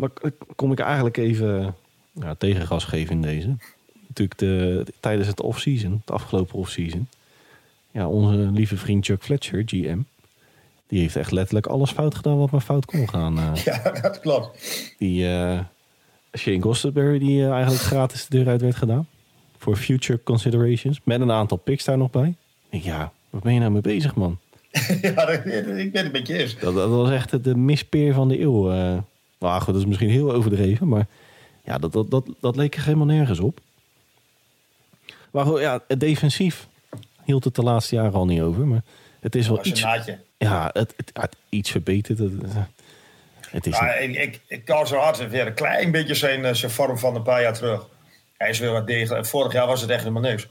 Maar 0.00 0.10
kom 0.56 0.72
ik 0.72 0.78
eigenlijk 0.78 1.16
even 1.16 1.74
ja, 2.12 2.34
tegengas 2.34 2.84
geven 2.84 3.14
in 3.14 3.22
deze. 3.22 3.56
Natuurlijk 4.06 4.38
de, 4.38 4.86
tijdens 5.00 5.28
het 5.28 5.40
off-season, 5.40 6.00
het 6.00 6.10
afgelopen 6.10 6.54
off-season. 6.54 7.08
Ja, 7.90 8.08
onze 8.08 8.36
lieve 8.36 8.76
vriend 8.76 9.04
Chuck 9.04 9.22
Fletcher, 9.22 9.62
GM, 9.66 9.98
die 10.86 11.00
heeft 11.00 11.16
echt 11.16 11.30
letterlijk 11.30 11.66
alles 11.66 11.90
fout 11.90 12.14
gedaan 12.14 12.38
wat 12.38 12.50
maar 12.50 12.60
fout 12.60 12.84
kon 12.84 13.08
gaan. 13.08 13.38
Uh. 13.38 13.54
Ja, 13.64 13.90
dat 14.02 14.20
klopt. 14.20 14.58
Die 14.98 15.24
uh, 15.24 15.60
Shane 16.38 16.62
Gosterberry 16.62 17.18
die 17.18 17.40
uh, 17.40 17.50
eigenlijk 17.50 17.82
gratis 17.82 18.26
de 18.26 18.36
deur 18.36 18.48
uit 18.48 18.60
werd 18.60 18.76
gedaan. 18.76 19.08
Voor 19.58 19.76
future 19.76 20.22
considerations. 20.22 21.00
Met 21.04 21.20
een 21.20 21.32
aantal 21.32 21.56
picks 21.56 21.84
daar 21.84 21.98
nog 21.98 22.10
bij. 22.10 22.34
Ja, 22.70 23.12
waar 23.30 23.40
ben 23.40 23.54
je 23.54 23.60
nou 23.60 23.72
mee 23.72 23.80
bezig, 23.80 24.14
man? 24.14 24.38
ja, 25.02 25.24
dat, 25.26 25.46
ik 25.76 25.92
ben 25.92 26.02
het 26.04 26.12
met 26.12 26.26
je 26.26 26.38
eens. 26.38 26.58
Dat, 26.58 26.74
dat, 26.74 26.88
was 26.88 27.10
echt 27.10 27.44
de 27.44 27.56
mispeer 27.56 28.14
van 28.14 28.28
de 28.28 28.40
eeuw. 28.40 28.70
Nou 29.40 29.60
goed, 29.62 29.72
dat 29.72 29.82
is 29.82 29.88
misschien 29.88 30.10
heel 30.10 30.32
overdreven. 30.32 30.88
Maar 30.88 31.06
ja, 31.64 31.78
dat, 31.78 31.92
dat, 31.92 32.10
dat, 32.10 32.24
dat 32.40 32.56
leek 32.56 32.74
er 32.74 32.84
helemaal 32.84 33.06
nergens 33.06 33.40
op. 33.40 33.60
Maar 35.30 35.60
ja, 35.60 35.80
defensief 35.98 36.68
hield 37.24 37.44
het 37.44 37.54
de 37.54 37.62
laatste 37.62 37.94
jaren 37.94 38.12
al 38.12 38.26
niet 38.26 38.40
over. 38.40 38.66
Maar 38.66 38.82
het 39.20 39.34
is 39.34 39.48
wel 39.48 39.66
iets... 39.66 39.80
Ja, 40.38 40.70
het, 40.72 40.94
het, 41.12 41.36
iets 41.48 41.70
verbeterd. 41.70 42.18
Het, 42.18 42.32
het 43.50 43.66
is 43.66 43.78
ja, 43.78 43.94
ik, 43.94 44.16
ik, 44.16 44.40
ik 44.46 44.64
kan 44.64 44.86
zo 44.86 44.96
hard 44.96 45.28
weer 45.28 45.46
een 45.46 45.54
klein 45.54 45.90
beetje 45.90 46.14
zijn, 46.14 46.44
eh, 46.44 46.54
zijn 46.54 46.70
vorm 46.70 46.98
van 46.98 47.14
een 47.14 47.22
paar 47.22 47.42
jaar 47.42 47.54
terug. 47.54 47.86
Hij 48.36 48.50
is 48.50 48.58
weer 48.58 48.72
wat 48.72 48.86
degelijk. 48.86 49.26
Vorig 49.26 49.52
jaar 49.52 49.66
was 49.66 49.80
het 49.80 49.90
echt 49.90 50.02
helemaal 50.02 50.30
niks. 50.30 50.48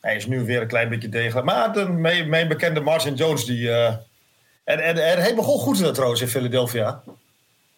Hij 0.00 0.16
is 0.16 0.26
nu 0.26 0.44
weer 0.44 0.60
een 0.60 0.68
klein 0.68 0.88
beetje 0.88 1.08
degelijk. 1.08 1.46
Maar 1.46 1.72
de, 1.72 1.88
mijn, 1.88 2.28
mijn 2.28 2.48
bekende 2.48 2.80
Martin 2.80 3.14
Jones, 3.14 3.44
die. 3.44 3.60
Uh, 3.60 3.86
en, 4.64 4.78
en, 4.80 5.10
en 5.10 5.18
hij 5.18 5.34
begon 5.34 5.58
goed 5.58 5.80
in 5.80 5.92
trouwens 5.92 6.20
in 6.20 6.28
Philadelphia. 6.28 7.02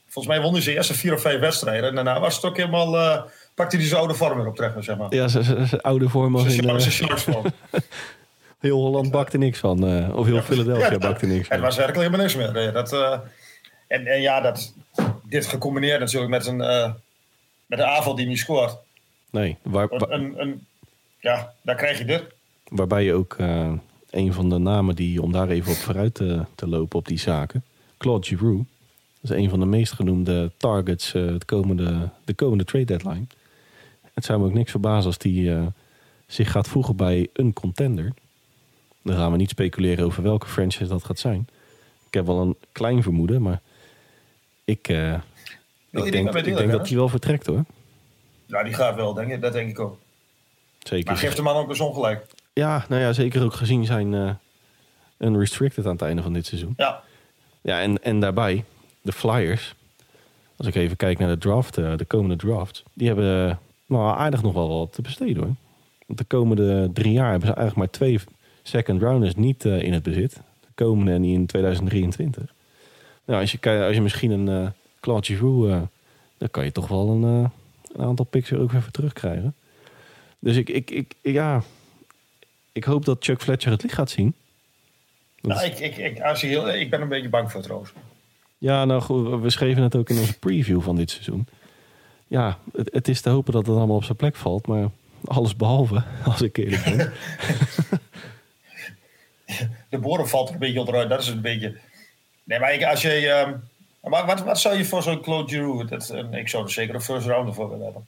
Volgens 0.08 0.34
mij 0.34 0.42
won 0.42 0.52
hij 0.52 0.62
zijn 0.62 0.76
eerste 0.76 0.94
vier 0.94 1.14
of 1.14 1.20
vijf 1.20 1.40
wedstrijden. 1.40 1.88
En 1.88 1.94
daarna 1.94 2.20
was 2.20 2.36
het 2.36 2.44
ook 2.44 2.56
helemaal. 2.56 2.94
Uh, 2.94 3.22
pakte 3.54 3.76
hij 3.76 3.86
zijn 3.86 3.98
oude 4.00 4.14
vorm 4.14 4.36
weer 4.36 4.46
op 4.46 4.56
terug, 4.56 4.84
zeg 4.84 4.96
maar. 4.96 5.14
Ja, 5.14 5.28
zijn 5.28 5.80
oude 5.80 6.08
vorm 6.08 6.36
als 6.36 6.44
in... 6.44 6.80
Zijn 6.90 7.08
Heel 8.58 8.80
Holland 8.80 9.10
bakte 9.10 9.38
niks 9.38 9.58
van. 9.58 9.88
Uh, 9.88 10.16
of 10.16 10.26
heel 10.26 10.42
Philadelphia 10.42 10.90
ja, 10.90 10.98
bakte 10.98 11.26
niks 11.26 11.46
van. 11.46 11.56
Het 11.56 11.64
was 11.64 11.76
werkelijk 11.76 12.04
helemaal 12.04 12.26
niks 12.26 12.54
meer. 12.54 12.72
Dat, 12.72 12.92
uh, 12.92 13.18
en, 13.86 14.06
en 14.06 14.20
ja, 14.20 14.40
dat, 14.40 14.74
dit 15.22 15.46
gecombineerd 15.46 16.00
natuurlijk 16.00 16.30
met 16.30 16.46
een, 16.46 16.60
uh, 16.60 16.92
met 17.66 17.78
een 17.78 17.84
aanval 17.84 18.14
die 18.14 18.26
niet 18.26 18.38
scoort. 18.38 18.76
Nee. 19.30 19.56
Waar, 19.62 19.86
een, 19.90 20.40
een, 20.40 20.66
ja, 21.20 21.52
daar 21.62 21.76
krijg 21.76 21.98
je 21.98 22.04
dit. 22.04 22.22
Waarbij 22.64 23.04
je 23.04 23.14
ook 23.14 23.36
een 24.10 24.32
van 24.32 24.48
de 24.48 24.58
namen 24.58 24.94
die, 24.94 25.22
om 25.22 25.32
daar 25.32 25.48
even 25.48 25.72
op 25.72 25.78
vooruit 25.78 26.14
te, 26.14 26.44
te 26.54 26.68
lopen 26.68 26.98
op 26.98 27.06
die 27.06 27.18
zaken. 27.18 27.64
Claude 27.98 28.26
Giroux. 28.26 28.64
Dat 29.28 29.36
is 29.36 29.42
een 29.42 29.50
van 29.50 29.60
de 29.60 29.66
meest 29.66 29.92
genoemde 29.92 30.50
targets 30.56 31.12
het 31.12 31.44
komende, 31.44 32.08
de 32.24 32.34
komende 32.34 32.64
trade 32.64 32.84
deadline. 32.84 33.26
Het 34.14 34.24
zou 34.24 34.40
me 34.40 34.46
ook 34.46 34.52
niks 34.52 34.70
verbazen 34.70 35.06
als 35.06 35.18
die 35.18 35.52
zich 36.26 36.50
gaat 36.50 36.68
voegen 36.68 36.96
bij 36.96 37.28
een 37.32 37.52
contender. 37.52 38.12
Dan 39.02 39.16
gaan 39.16 39.30
we 39.30 39.36
niet 39.36 39.50
speculeren 39.50 40.04
over 40.04 40.22
welke 40.22 40.46
franchise 40.46 40.86
dat 40.86 41.04
gaat 41.04 41.18
zijn. 41.18 41.48
Ik 42.06 42.14
heb 42.14 42.26
wel 42.26 42.40
een 42.40 42.56
klein 42.72 43.02
vermoeden, 43.02 43.42
maar 43.42 43.60
ik, 44.64 44.88
uh, 44.88 45.12
ik 45.90 46.12
denk, 46.12 46.34
ik 46.34 46.56
denk 46.56 46.70
dat 46.70 46.88
hij 46.88 46.96
wel 46.96 47.08
vertrekt 47.08 47.46
hoor. 47.46 47.64
Ja, 48.46 48.62
die 48.62 48.74
gaat 48.74 48.94
wel, 48.94 49.14
denk 49.14 49.30
ik. 49.30 49.40
dat 49.40 49.52
denk 49.52 49.70
ik 49.70 49.78
ook. 49.78 49.98
Zeker. 50.78 51.06
Maar 51.06 51.16
geeft 51.16 51.36
de 51.36 51.42
man 51.42 51.56
ook 51.56 51.68
eens 51.68 51.80
ongelijk. 51.80 52.26
Ja, 52.52 52.84
nou 52.88 53.02
ja, 53.02 53.12
zeker 53.12 53.44
ook 53.44 53.54
gezien 53.54 53.84
zijn 53.84 54.38
unrestricted 55.18 55.84
aan 55.86 55.92
het 55.92 56.02
einde 56.02 56.22
van 56.22 56.32
dit 56.32 56.46
seizoen. 56.46 56.74
Ja. 56.76 57.02
Ja, 57.60 57.80
en, 57.80 58.02
en 58.02 58.20
daarbij, 58.20 58.64
de 59.02 59.12
Flyers. 59.12 59.74
Als 60.56 60.66
ik 60.66 60.74
even 60.74 60.96
kijk 60.96 61.18
naar 61.18 61.28
de 61.28 61.38
draft, 61.38 61.78
uh, 61.78 61.96
de 61.96 62.04
komende 62.04 62.36
draft. 62.36 62.82
Die 62.92 63.06
hebben 63.06 63.58
nou, 63.86 64.18
aardig 64.18 64.42
nog 64.42 64.52
wel 64.52 64.68
wat 64.68 64.92
te 64.92 65.02
besteden 65.02 65.36
hoor. 65.36 65.54
Want 66.06 66.18
de 66.18 66.24
komende 66.24 66.90
drie 66.92 67.12
jaar 67.12 67.30
hebben 67.30 67.48
ze 67.48 67.54
eigenlijk 67.54 67.76
maar 67.76 67.90
twee 67.90 68.20
second 68.62 69.02
rounders 69.02 69.34
niet 69.34 69.64
uh, 69.64 69.82
in 69.82 69.92
het 69.92 70.02
bezit. 70.02 70.34
De 70.60 70.68
komende 70.74 71.12
en 71.12 71.24
in 71.24 71.46
2023. 71.46 72.54
Nou, 73.24 73.40
als 73.40 73.52
je, 73.52 73.84
als 73.84 73.94
je 73.94 74.02
misschien 74.02 74.30
een 74.30 74.62
uh, 74.62 74.68
Claude 75.00 75.26
Giroux, 75.26 75.88
dan 76.38 76.50
kan 76.50 76.64
je 76.64 76.72
toch 76.72 76.88
wel 76.88 77.08
een, 77.08 77.22
een 77.22 78.04
aantal 78.04 78.24
picks 78.24 78.52
ook 78.52 78.72
even 78.72 78.92
terugkrijgen. 78.92 79.54
Dus 80.38 80.56
ik, 80.56 80.68
ik, 80.68 80.90
ik, 80.90 81.14
ja, 81.22 81.62
ik 82.72 82.84
hoop 82.84 83.04
dat 83.04 83.24
Chuck 83.24 83.42
Fletcher 83.42 83.70
het 83.70 83.82
licht 83.82 83.94
gaat 83.94 84.10
zien. 84.10 84.34
Nou, 85.40 85.64
ik, 85.64 85.78
ik, 85.78 85.96
ik, 85.96 86.20
als 86.20 86.40
je 86.40 86.46
heel, 86.46 86.68
ik 86.68 86.90
ben 86.90 87.00
een 87.00 87.08
beetje 87.08 87.28
bang 87.28 87.50
voor 87.50 87.60
het 87.60 87.70
roos. 87.70 87.92
Ja, 88.58 88.84
nou 88.84 89.00
goed, 89.00 89.40
we 89.40 89.50
schreven 89.50 89.82
het 89.82 89.96
ook 89.96 90.10
in 90.10 90.18
onze 90.18 90.38
preview 90.38 90.80
van 90.80 90.96
dit 90.96 91.10
seizoen. 91.10 91.46
Ja, 92.26 92.58
het, 92.72 92.88
het 92.92 93.08
is 93.08 93.20
te 93.20 93.30
hopen 93.30 93.52
dat 93.52 93.66
het 93.66 93.76
allemaal 93.76 93.96
op 93.96 94.04
zijn 94.04 94.16
plek 94.16 94.36
valt, 94.36 94.66
maar 94.66 94.90
alles 95.24 95.56
behalve, 95.56 96.02
als 96.24 96.42
ik 96.42 96.56
eerlijk 96.56 96.84
ben. 96.84 96.96
de 99.90 99.98
boren 99.98 100.28
valt 100.28 100.48
er 100.48 100.54
een 100.54 100.60
beetje 100.60 100.78
onderuit. 100.78 101.08
Dat 101.08 101.22
is 101.22 101.28
een 101.28 101.40
beetje. 101.40 101.76
Nee, 102.44 102.58
maar 102.58 102.86
als 102.86 103.02
je. 103.02 103.20
Uh, 103.20 103.52
wat, 104.00 104.42
wat 104.42 104.60
zou 104.60 104.76
je 104.76 104.84
voor 104.84 105.02
zo'n 105.02 105.20
Claude 105.20 105.48
Giroux? 105.48 105.90
Dat, 105.90 106.14
ik 106.32 106.48
zou 106.48 106.64
er 106.64 106.70
zeker 106.70 106.94
een 106.94 107.00
first 107.00 107.26
rounder 107.26 107.54
voor 107.54 107.68
willen 107.70 107.84
hebben. 107.84 108.06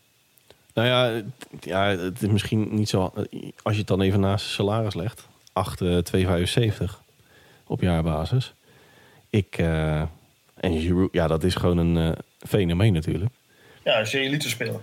Nou 0.75 0.89
ja, 0.89 1.23
ja, 1.61 1.97
het 1.97 2.23
is 2.23 2.29
misschien 2.29 2.75
niet 2.75 2.89
zo. 2.89 3.13
Als 3.63 3.75
je 3.75 3.79
het 3.79 3.87
dan 3.87 4.01
even 4.01 4.21
naast 4.21 4.47
salaris 4.47 4.95
legt: 4.95 5.29
8, 5.53 5.81
uh, 5.81 5.99
2,75 6.79 6.85
op 7.67 7.81
jaarbasis. 7.81 8.55
Ik, 9.31 9.59
uh, 9.59 10.03
En 10.61 10.81
Giroud, 10.81 11.13
ja, 11.13 11.27
dat 11.27 11.45
is 11.45 11.55
gewoon 11.55 11.79
een 11.79 11.97
eh, 11.97 12.19
fenomeen 12.49 12.93
natuurlijk. 12.93 13.31
Ja, 13.85 13.99
is 13.99 14.13
een 14.13 14.21
elite 14.21 14.49
speler. 14.49 14.81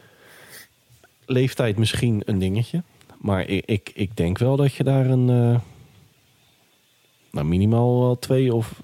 Leeftijd 1.25 1.77
misschien 1.77 2.21
een 2.25 2.39
dingetje. 2.39 2.83
Maar 3.17 3.47
ik, 3.47 3.65
ik, 3.65 3.91
ik 3.93 4.17
denk 4.17 4.37
wel 4.37 4.55
dat 4.55 4.73
je 4.73 4.83
daar 4.83 5.05
een... 5.05 5.29
eh, 5.29 5.59
nou, 7.31 7.45
minimaal 7.45 7.99
wel 7.99 8.19
twee 8.19 8.53
of 8.53 8.81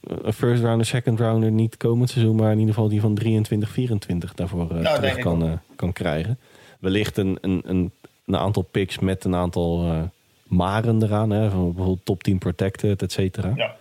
een 0.00 0.32
first 0.32 0.62
rounder, 0.62 0.86
second 0.86 1.20
rounder 1.20 1.50
niet 1.50 1.76
komend 1.76 2.10
seizoen, 2.10 2.36
maar 2.36 2.52
in 2.52 2.58
ieder 2.58 2.74
geval 2.74 2.88
die 2.88 3.00
van 3.00 3.14
23, 3.14 3.68
24 3.70 4.34
daarvoor 4.34 4.70
eh, 4.70 4.82
denk 4.82 4.94
terug 4.96 5.18
kan, 5.18 5.44
eh, 5.44 5.52
kan 5.76 5.92
krijgen. 5.92 6.38
Wellicht 6.80 7.16
een, 7.16 7.38
een, 7.40 7.62
een, 7.64 7.92
een 8.26 8.36
aantal 8.36 8.62
picks 8.62 8.98
met 8.98 9.24
een 9.24 9.34
aantal 9.34 9.84
eh, 9.84 10.02
maren 10.46 11.02
eraan, 11.02 11.30
hè, 11.30 11.50
van 11.50 11.64
bijvoorbeeld 11.64 12.04
top 12.04 12.22
10 12.22 12.38
protected, 12.38 13.02
et 13.02 13.12
cetera. 13.12 13.52
Ja. 13.56 13.76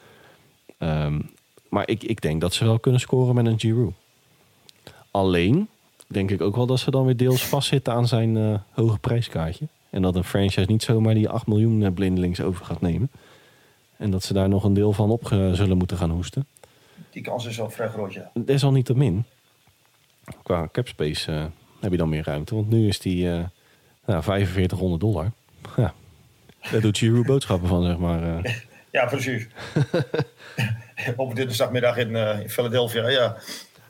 Ehm, 0.78 1.20
maar 1.74 1.90
ik, 1.90 2.04
ik 2.04 2.22
denk 2.22 2.42
dat 2.42 2.54
ze 2.54 2.66
wel 2.66 2.80
kunnen 2.80 3.00
scoren 3.02 3.36
met 3.36 3.46
een 3.46 3.60
Giroud. 3.60 3.94
Alleen 5.12 5.68
denk 6.08 6.32
ik 6.32 6.42
ook 6.42 6.56
wel 6.56 6.66
dat 6.66 6.80
ze 6.80 6.92
dan 6.92 7.06
weer 7.06 7.18
deels 7.18 7.46
vastzitten 7.46 7.94
aan 7.94 8.08
zijn 8.08 8.38
eh, 8.38 8.60
hoge 8.72 8.98
prijskaartje. 9.00 9.68
En 9.90 10.02
dat 10.02 10.16
een 10.16 10.24
franchise 10.24 10.66
niet 10.72 10.84
zomaar 10.84 11.14
die 11.14 11.30
8 11.30 11.48
miljoen 11.48 11.84
eh, 11.84 11.92
blindelings 11.94 12.42
over 12.42 12.66
gaat 12.66 12.82
nemen. 12.82 13.12
En 13.98 14.12
dat 14.12 14.24
ze 14.24 14.34
daar 14.34 14.50
nog 14.50 14.64
een 14.64 14.74
deel 14.74 14.94
van 14.94 15.10
op 15.10 15.26
ge- 15.26 15.52
zullen 15.54 15.78
moeten 15.78 15.98
gaan 15.98 16.10
hoesten. 16.12 16.48
Die 17.12 17.22
kans 17.22 17.46
is 17.46 17.58
wel 17.58 17.70
vrij 17.70 17.88
groot, 17.90 18.14
ja. 18.14 18.32
Desalniettemin, 18.34 19.24
qua 20.44 20.70
capspace 20.72 21.32
eh 21.32 21.46
heb 21.80 21.92
je 21.92 21.98
dan 21.98 22.10
meer 22.10 22.24
ruimte. 22.26 22.56
Want 22.56 22.70
nu 22.70 22.88
is 22.88 23.00
die 23.00 23.30
eh 23.32 23.44
nou, 24.06 24.24
4500 24.24 25.02
dollar. 25.02 25.32
Ja, 25.78 25.94
daar 26.72 26.82
doet 26.82 26.98
Giroud 26.98 27.26
boodschappen 27.26 27.68
van, 27.68 27.84
zeg 27.84 27.98
maar. 27.98 28.22
eh. 28.94 29.02
Ja, 29.02 29.06
precies. 29.08 29.48
Op 31.16 31.36
dinsdagmiddag 31.36 31.98
in, 31.98 32.16
eh, 32.16 32.40
in 32.40 32.50
Philadelphia, 32.50 33.10
ja. 33.10 33.38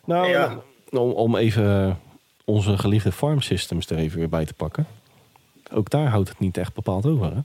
Nou, 0.05 0.27
Ja. 0.27 0.61
om, 0.89 1.11
om 1.11 1.35
even 1.35 1.99
onze 2.45 2.77
geliefde 2.77 3.11
farm 3.11 3.41
systems 3.41 3.89
er 3.89 3.97
even 3.97 4.19
weer 4.19 4.29
bij 4.29 4.45
te 4.45 4.53
pakken. 4.53 4.87
Ook 5.71 5.89
daar 5.89 6.07
houdt 6.07 6.29
het 6.29 6.39
niet 6.39 6.57
echt 6.57 6.73
bepaald 6.73 7.05
over. 7.05 7.33
Hè? 7.35 7.41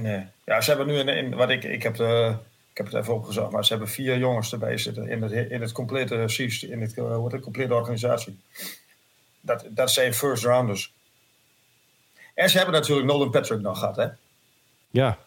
Nee. 0.00 0.26
Ja, 0.44 0.60
ze 0.60 0.70
hebben 0.70 0.86
nu, 0.86 0.94
in, 0.94 1.08
in, 1.08 1.34
wat 1.34 1.50
ik, 1.50 1.64
ik, 1.64 1.82
heb 1.82 1.94
de, 1.94 2.34
ik 2.70 2.76
heb 2.76 2.86
het 2.86 2.94
even 2.94 3.14
opgezocht, 3.14 3.52
maar 3.52 3.64
ze 3.64 3.72
hebben 3.72 3.90
vier 3.90 4.18
jongens 4.18 4.52
erbij 4.52 4.78
zitten 4.78 5.08
in 5.08 5.22
het, 5.22 5.32
in 5.32 5.60
het 5.60 5.72
complete 5.72 6.22
systeem, 6.26 6.70
in 6.70 6.80
het, 6.80 6.94
eh, 6.98 7.14
hoe 7.14 7.22
heet 7.22 7.32
het, 7.32 7.42
complete 7.42 7.74
organisatie. 7.74 8.40
Dat, 9.40 9.64
dat 9.68 9.90
zijn 9.90 10.14
first 10.14 10.44
rounders. 10.44 10.92
En 12.34 12.50
ze 12.50 12.56
hebben 12.56 12.74
natuurlijk 12.74 13.06
Nolan 13.06 13.30
Patrick 13.30 13.60
nog 13.60 13.78
gehad, 13.78 13.96
hè? 13.96 14.06
Ja, 14.90 15.18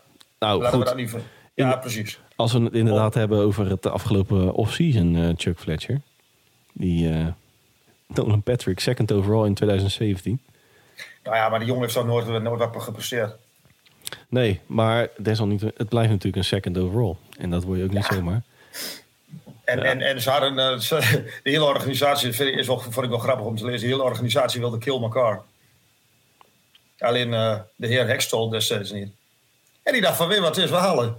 nou 0.46 0.62
Laten 0.62 0.80
we 0.80 0.86
goed. 0.86 0.96
dat 0.96 0.96
niet 0.96 1.24
Ja, 1.54 1.76
precies. 1.76 2.20
Als 2.36 2.54
we 2.54 2.60
het 2.64 2.74
inderdaad 2.74 3.14
hebben 3.14 3.40
over 3.40 3.70
het 3.70 3.86
afgelopen 3.86 4.54
offseason, 4.54 5.16
eh 5.16 5.30
Chuck 5.38 5.60
Fletcher. 5.60 6.02
Die 6.74 7.10
eh 7.10 7.28
Nolan 8.08 8.42
Patrick, 8.44 8.80
second 8.80 9.12
overall 9.12 9.46
in 9.46 9.54
2017. 9.54 10.42
Nou 11.24 11.36
ja, 11.36 11.50
maar 11.50 11.60
die 11.60 11.68
jongen 11.68 11.84
heeft 11.84 11.94
toch 11.94 12.06
nooit, 12.06 12.28
nooit 12.44 12.60
wat 12.74 12.84
gepresteerd. 12.84 13.36
Nee, 14.30 14.60
maar 14.66 15.10
desalniettemin, 15.18 15.74
het 15.78 15.90
blijft 15.90 16.10
natuurlijk 16.10 16.36
een 16.38 16.44
second 16.44 16.78
overall. 16.78 17.16
En 17.38 17.50
dat 17.50 17.64
word 17.64 17.78
je 17.80 17.84
ook 17.84 17.92
niet 17.94 18.06
zomaar. 18.06 18.42
En, 19.64 19.78
Ja. 19.78 19.84
en, 19.84 20.02
en 20.02 20.22
ze 20.22 20.30
hadden, 20.30 20.60
eh, 20.60 20.78
ze- 20.78 21.24
de 21.44 21.50
hele 21.50 21.64
organisatie, 21.66 22.30
is 22.52 22.68
wel, 22.68 22.80
vond 22.80 23.04
ik 23.06 23.10
wel 23.10 23.20
grappig 23.20 23.46
om 23.46 23.56
te 23.58 23.66
lezen, 23.66 23.88
de 23.88 23.94
hele 23.94 24.04
organisatie 24.04 24.60
wilde 24.60 24.78
kill 24.78 25.02
elkaar. 25.02 25.42
Alleen 27.00 27.30
de 27.76 27.88
heer 27.88 28.08
Hextol 28.08 28.50
destijds 28.50 28.92
niet. 28.92 29.12
En 29.84 29.94
die 29.94 30.02
dacht 30.02 30.18
van, 30.18 30.28
weet 30.28 30.38
je 30.38 30.44
wat 30.44 30.56
het 30.56 30.66
is, 30.66 30.72
we 30.72 30.78
halen 30.78 31.16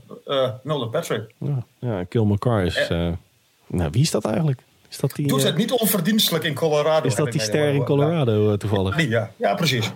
Nolan 0.62 0.90
Patrick. 0.90 1.30
Ja, 1.38 1.64
ja 1.78 2.04
Kill 2.04 2.22
McCarr 2.22 2.64
is... 2.64 2.76
eh, 2.76 3.12
nou, 3.66 3.90
wie 3.90 4.02
is 4.02 4.10
dat 4.10 4.24
eigenlijk? 4.24 4.62
Is 4.88 4.98
dat 4.98 5.14
die, 5.14 5.26
Doet 5.26 5.40
eh, 5.40 5.46
het 5.46 5.56
niet 5.56 5.72
onverdienstelijk 5.72 6.44
in 6.44 6.54
Colorado. 6.54 7.06
is 7.06 7.14
dat 7.14 7.32
die 7.32 7.40
ster 7.40 7.74
in. 7.74 7.84
Colorado 7.84 8.56
toevallig? 8.56 8.96
Ja, 8.96 9.08
ja, 9.08 9.30
ja, 9.36 9.54
precies. 9.54 9.92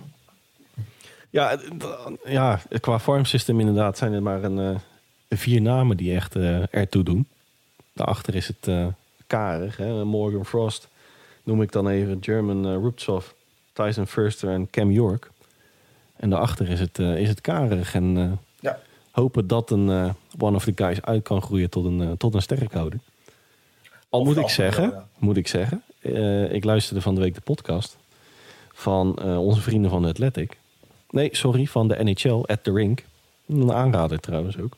Ja, 1.29 1.59
ja, 2.25 2.61
qua 2.79 2.99
farm 2.99 3.25
system 3.25 3.59
inderdaad 3.59 3.97
zijn 3.97 4.13
er 4.13 4.21
maar 4.21 4.43
een, 4.43 4.79
vier 5.29 5.61
namen 5.61 5.97
die 5.97 6.15
echt 6.15 6.35
ertoe 6.71 7.03
doen. 7.03 7.27
Daarachter 7.93 8.35
is 8.35 8.47
het 8.47 8.67
eh, 8.67 8.87
karig. 9.27 9.77
Hè? 9.77 10.05
Morgan 10.05 10.45
Frost 10.45 10.87
noem 11.43 11.61
ik 11.61 11.71
dan 11.71 11.87
even. 11.87 12.17
German 12.21 12.67
uh, 12.67 12.73
Ruptsov, 12.73 13.27
Tyson 13.73 14.07
Furster 14.07 14.49
en 14.49 14.69
Cam 14.69 14.91
York. 14.91 15.31
En 16.15 16.29
daarachter 16.29 16.69
is 16.69 16.79
het, 16.79 16.99
is 16.99 17.29
het 17.29 17.41
karig. 17.41 17.93
En. 17.93 18.39
Hopen 19.11 19.47
dat 19.47 19.71
een 19.71 19.89
eh, 19.89 20.09
one 20.39 20.55
of 20.55 20.63
the 20.63 20.71
guys 20.75 21.01
uit 21.01 21.23
kan 21.23 21.41
groeien 21.41 21.69
tot 21.69 21.85
een, 21.85 22.01
eh, 22.01 22.11
tot 22.17 22.33
een. 22.51 23.01
Al 24.09 24.23
moet 24.23 24.37
ik 24.37 24.49
zeggen, 24.49 24.83
ja, 24.83 24.89
ja. 24.89 25.07
moet 25.17 25.37
ik 25.37 25.47
zeggen. 25.47 25.83
eh, 25.99 26.53
ik 26.53 26.63
luisterde 26.63 27.01
van 27.01 27.15
de 27.15 27.21
week 27.21 27.33
de 27.35 27.41
podcast 27.41 27.97
van 28.73 29.15
eh, 29.21 29.39
onze 29.45 29.61
vrienden 29.61 29.91
van 29.91 30.01
de 30.01 30.07
Athletic. 30.07 30.57
Nee, 31.09 31.29
sorry, 31.31 31.65
van 31.65 31.87
de 31.87 32.03
NHL, 32.03 32.43
at 32.45 32.63
the 32.63 32.71
rink. 32.73 33.03
Een 33.47 33.71
aanrader 33.73 34.19
trouwens 34.19 34.57
ook. 34.57 34.77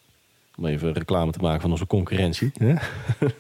Om 0.58 0.66
even 0.66 0.94
reclame 0.94 1.32
te 1.32 1.40
maken 1.40 1.62
van 1.62 1.72
onze 1.72 1.88
concurrentie. 1.88 2.52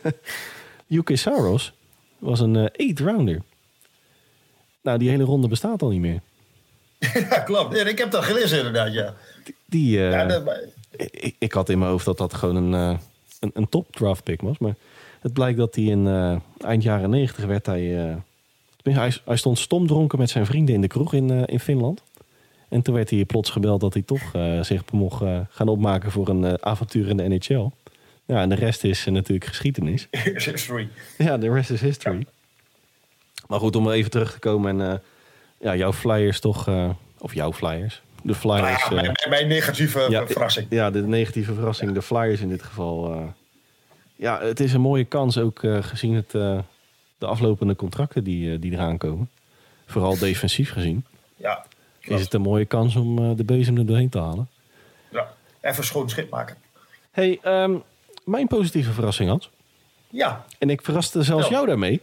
UK 0.90 1.10
Saros 1.18 1.74
was 2.20 2.40
een 2.40 2.56
eh, 2.56 2.66
eight 2.88 3.00
rounder. 3.00 3.42
Nou, 4.82 4.98
die 4.98 5.10
hele 5.10 5.24
ronde 5.24 5.48
bestaat 5.48 5.82
al 5.82 5.90
niet 5.90 6.00
meer. 6.02 6.22
ja, 7.30 7.40
klopt. 7.40 7.76
Ja, 7.78 7.86
ik 7.86 7.98
heb 7.98 8.12
dat 8.12 8.24
gelezen 8.24 8.58
inderdaad, 8.58 8.94
ja. 8.94 9.14
Die, 9.66 9.98
eh, 10.06 10.12
ja 10.12 10.26
dat- 10.26 10.60
ik, 11.10 11.36
ik 11.40 11.52
had 11.52 11.70
in 11.70 11.80
mijn 11.80 11.92
hoofd 11.92 12.06
dat 12.06 12.18
dat 12.18 12.34
gewoon 12.34 12.56
een, 12.56 12.74
eh, 12.74 13.00
een, 13.40 13.52
een 13.54 13.70
top 13.70 13.96
draft 13.96 14.24
pick 14.24 14.42
was. 14.42 14.58
Maar 14.58 14.76
het 15.22 15.34
blijkt 15.34 15.58
dat 15.58 15.76
hij 15.76 15.84
in 15.84 16.08
eh, 16.08 16.36
eind 16.58 16.84
jaren 16.84 17.10
negentig 17.10 17.46
werd 17.46 17.66
hij, 17.66 18.08
eh, 18.08 18.16
hij... 18.84 19.14
Hij 19.26 19.38
stond 19.38 19.60
stomdronken 19.60 20.20
met 20.20 20.30
zijn 20.30 20.46
vrienden 20.46 20.76
in 20.76 20.82
de 20.82 20.88
kroeg 20.88 21.14
in, 21.14 21.46
in 21.46 21.60
Finland. 21.60 22.04
En 22.70 22.82
toen 22.82 22.94
werd 22.96 23.10
hij 23.10 23.26
plots 23.26 23.50
gebeld 23.50 23.82
dat 23.82 23.94
hij 23.94 24.02
toch 24.02 24.32
zich 24.62 24.92
mocht 24.92 25.24
gaan 25.50 25.68
opmaken 25.68 26.12
voor 26.12 26.28
een 26.28 26.64
avontuur 26.64 27.08
in 27.08 27.18
de 27.18 27.28
NHL. 27.28 27.70
Ja, 28.26 28.42
en 28.42 28.50
de 28.50 28.56
rest 28.56 28.84
is 28.84 29.06
natuurlijk 29.06 29.46
geschiedenis. 29.46 30.08
is 30.12 30.46
history. 30.46 30.90
Ja, 31.18 31.38
de 31.38 31.52
rest 31.54 31.70
is 31.70 31.82
history. 31.82 32.26
Maar 33.48 33.60
goed, 33.60 33.76
om 33.76 33.88
er 33.88 33.94
even 33.94 34.12
terug 34.12 34.32
te 34.32 34.40
komen. 34.40 34.82
En 34.82 35.02
ja, 35.60 35.76
jouw 35.76 35.94
Flyers 35.94 36.40
toch... 36.40 36.70
of 37.18 37.34
jouw 37.34 37.54
Flyers. 37.54 38.02
De 38.24 38.28
Nou 38.28 38.36
Flyers... 38.40 38.82
ja, 38.82 38.86
eh, 38.86 38.92
mijn, 38.92 39.04
mijn- 39.06 39.30
mijn 39.30 39.48
negatieve 39.48 40.06
ja, 40.10 40.28
verrassing. 40.28 40.68
Ja, 40.70 40.92
de 40.92 41.02
negatieve 41.02 41.54
verrassing. 41.54 41.92
De 41.92 42.02
Flyers 42.02 42.42
in 42.42 42.50
dit 42.50 42.64
geval. 42.64 43.14
eh, 43.14 43.24
ja, 44.16 44.42
het 44.42 44.60
is 44.60 44.74
een 44.74 44.82
mooie 44.82 45.04
kans 45.06 45.38
ook 45.38 45.64
eh, 45.64 45.84
gezien 45.84 46.14
het, 46.14 46.36
eh, 46.36 46.60
de 47.18 47.26
aflopende 47.26 47.76
contracten 47.76 48.24
die, 48.24 48.54
eh, 48.54 48.62
die 48.62 48.72
eraan 48.72 48.98
komen. 48.98 49.30
Vooral 49.86 50.18
defensief 50.18 50.72
gezien. 50.72 51.06
Ja, 51.36 51.66
Is 52.00 52.22
het 52.22 52.34
een 52.34 52.42
mooie 52.42 52.66
kans 52.66 52.96
om 52.96 53.18
eh, 53.20 53.32
de 53.36 53.44
bezem 53.44 53.78
er 53.78 53.86
doorheen 53.86 54.10
te 54.10 54.20
halen. 54.20 54.50
ja. 55.12 55.34
Even 55.62 55.84
schoon 55.84 56.10
schip 56.10 56.30
maken. 56.30 56.56
hey, 57.12 57.40
ehm, 57.42 57.76
mijn 58.26 58.48
positieve 58.48 58.92
verrassing 58.92 59.30
Hans. 59.30 59.50
Ja, 60.10 60.46
En 60.60 60.70
ik 60.70 60.82
verraste 60.82 61.24
zelfs 61.24 61.48
jou 61.48 61.66
daarmee. 61.68 62.02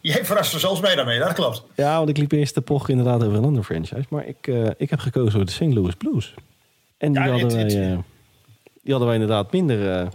Jij 0.00 0.24
verraste 0.24 0.58
zelfs 0.58 0.80
mij 0.80 0.94
daarmee, 0.94 1.18
dat 1.18 1.32
klopt. 1.32 1.62
Ja, 1.74 1.96
want 1.96 2.08
ik 2.08 2.16
liep 2.16 2.32
eerst 2.32 2.54
de 2.54 2.60
poch 2.60 2.88
inderdaad 2.88 3.24
over 3.24 3.38
een 3.38 3.44
andere 3.44 3.64
franchise. 3.64 4.04
Maar 4.08 4.26
ik, 4.26 4.46
eh, 4.46 4.66
ik 4.76 4.90
heb 4.90 4.98
gekozen 4.98 5.32
voor 5.32 5.44
de 5.44 5.50
St. 5.50 5.60
Louis 5.60 5.94
Blues. 5.94 6.34
En 6.98 7.12
die, 7.12 7.22
Ja, 7.22 7.28
hadden, 7.30 7.58
het- 7.58 7.72
wij, 7.74 7.82
eh, 7.92 7.98
die 8.82 8.90
hadden 8.90 9.06
wij 9.06 9.14
inderdaad 9.14 9.52
minder 9.52 9.92
eh, 10.00 10.06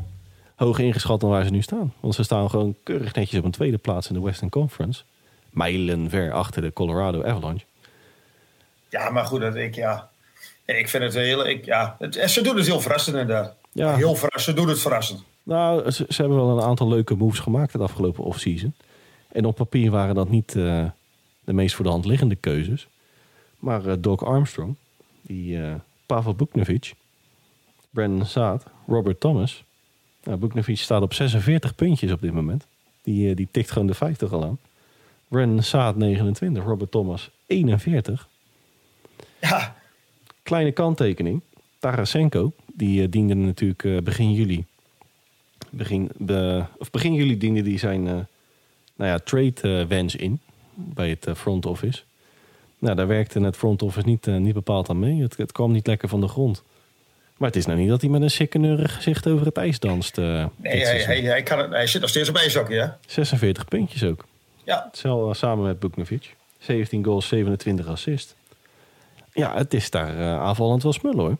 hoog 0.55 0.79
ingeschat 0.79 1.19
dan 1.19 1.29
waar 1.29 1.43
ze 1.45 1.51
nu 1.51 1.61
staan. 1.61 1.93
Want 1.99 2.15
ze 2.15 2.23
staan 2.23 2.49
gewoon 2.49 2.75
keurig 2.83 3.13
netjes 3.13 3.39
op 3.39 3.45
een 3.45 3.51
tweede 3.51 3.77
plaats 3.77 4.07
in 4.07 4.13
de 4.13 4.21
Western 4.21 4.49
Conference. 4.49 5.03
Mijlen 5.49 6.09
ver 6.09 6.31
achter 6.31 6.61
de 6.61 6.73
Colorado 6.73 7.23
Avalanche. 7.23 7.65
Ja, 8.89 9.09
maar 9.09 9.25
goed, 9.25 9.41
dat 9.41 9.55
ik, 9.55 9.75
ja. 9.75 10.09
Ik 10.65 10.89
vind 10.89 11.03
het 11.03 11.13
heel, 11.13 11.47
ik, 11.47 11.65
ja. 11.65 11.95
Het, 11.99 12.15
ze 12.31 12.41
doen 12.41 12.55
het 12.57 12.65
heel 12.65 12.81
verrassend 12.81 13.15
inderdaad. 13.15 13.53
Ja. 13.71 13.95
Heel 13.95 14.15
verrassend, 14.15 14.55
ze 14.55 14.61
doen 14.61 14.69
het 14.69 14.79
verrassend. 14.79 15.23
Nou, 15.43 15.91
ze, 15.91 16.05
ze 16.09 16.21
hebben 16.21 16.37
wel 16.45 16.57
een 16.57 16.63
aantal 16.63 16.87
leuke 16.87 17.15
moves 17.15 17.39
gemaakt 17.39 17.73
het 17.73 17.81
afgelopen 17.81 18.23
offseason. 18.23 18.73
En 19.35 19.45
op 19.45 19.55
papier 19.55 19.91
waren 19.91 20.15
dat 20.15 20.29
niet 20.29 20.55
eh, 20.55 20.85
de 21.43 21.53
meest 21.53 21.75
voor 21.75 21.85
de 21.85 21.91
hand 21.91 22.05
liggende 22.05 22.35
keuzes. 22.35 22.87
Maar 23.59 23.85
eh, 23.85 23.95
Doc 23.99 24.21
Armstrong, 24.21 24.75
die 25.21 25.61
eh, 25.61 25.73
Pavel 26.05 26.33
Buknevic, 26.33 26.93
Brandon 27.89 28.25
Saad, 28.25 28.65
Robert 28.87 29.19
Thomas. 29.19 29.63
Nou, 30.23 30.37
Buknevic 30.37 30.77
staat 30.77 31.01
op 31.01 31.13
46 31.13 31.75
puntjes 31.75 32.11
op 32.11 32.21
dit 32.21 32.33
moment. 32.33 32.67
Die, 33.03 33.35
die 33.35 33.47
tikt 33.51 33.71
gewoon 33.71 33.87
de 33.87 33.93
50 33.93 34.31
al 34.33 34.43
aan. 34.43 34.57
Brandon 35.27 35.63
Saad 35.63 35.95
29, 35.95 36.63
Robert 36.63 36.91
Thomas 36.91 37.29
41. 37.45 38.27
Ja, 39.41 39.75
Kleine 40.43 40.71
kanttekening. 40.71 41.41
Tarasenko, 41.79 42.51
die 42.73 43.09
diende 43.09 43.33
natuurlijk 43.33 44.03
begin 44.03 44.33
juli. 44.33 44.65
Begin, 45.69 46.09
be- 46.17 46.65
of 46.77 46.91
begin 46.91 47.13
juli 47.13 47.37
diende 47.37 47.61
die 47.61 47.79
zijn 47.79 48.27
nou 48.95 49.11
ja, 49.11 49.19
trade-wens 49.19 50.15
in 50.15 50.39
bij 50.73 51.09
het 51.09 51.25
eh, 51.27 51.35
front 51.35 51.65
office. 51.65 52.01
Nou, 52.79 52.95
daar 52.95 53.07
werkte 53.07 53.39
het 53.39 53.57
front 53.57 53.81
office 53.81 54.07
niet, 54.07 54.27
eh, 54.27 54.35
niet 54.35 54.53
bepaald 54.53 54.89
aan 54.89 54.99
mee. 54.99 55.21
Het, 55.21 55.37
het 55.37 55.51
kwam 55.51 55.71
niet 55.71 55.87
lekker 55.87 56.09
van 56.09 56.21
de 56.21 56.27
grond. 56.27 56.63
Maar 57.37 57.47
het 57.49 57.57
is 57.57 57.65
nou 57.65 57.79
niet 57.79 57.89
dat 57.89 58.01
hij 58.01 58.09
met 58.09 58.21
een 58.21 58.29
sikkeneurig 58.31 58.95
gezicht 58.95 59.27
over 59.27 59.45
het 59.45 59.57
ijs 59.57 59.79
danst. 59.79 60.17
eh, 60.17 60.23
Nee, 60.55 60.73
hij, 60.75 60.79
seizoen. 60.85 61.07
hij, 61.07 61.21
hij, 61.21 61.43
kan 61.43 61.59
het, 61.59 61.69
hij 61.71 61.87
zit 61.87 62.01
nog 62.01 62.09
steeds 62.09 62.29
op 62.29 62.35
ijshokje, 62.35 62.79
hè? 62.79 62.87
46 63.07 63.65
puntjes 63.65 64.03
ook. 64.03 64.25
Ja. 64.63 64.85
Hetzelfde 64.87 65.33
samen 65.33 65.65
met 65.65 65.79
Buknovic. 65.79 66.35
17 66.59 67.03
goals, 67.05 67.27
27 67.27 67.87
assist. 67.87 68.35
Ja, 69.33 69.55
het 69.57 69.73
is 69.73 69.89
daar 69.89 70.17
eh, 70.19 70.39
aanvallend 70.39 70.83
wel 70.83 70.93
smul 70.93 71.15
hoor. 71.17 71.37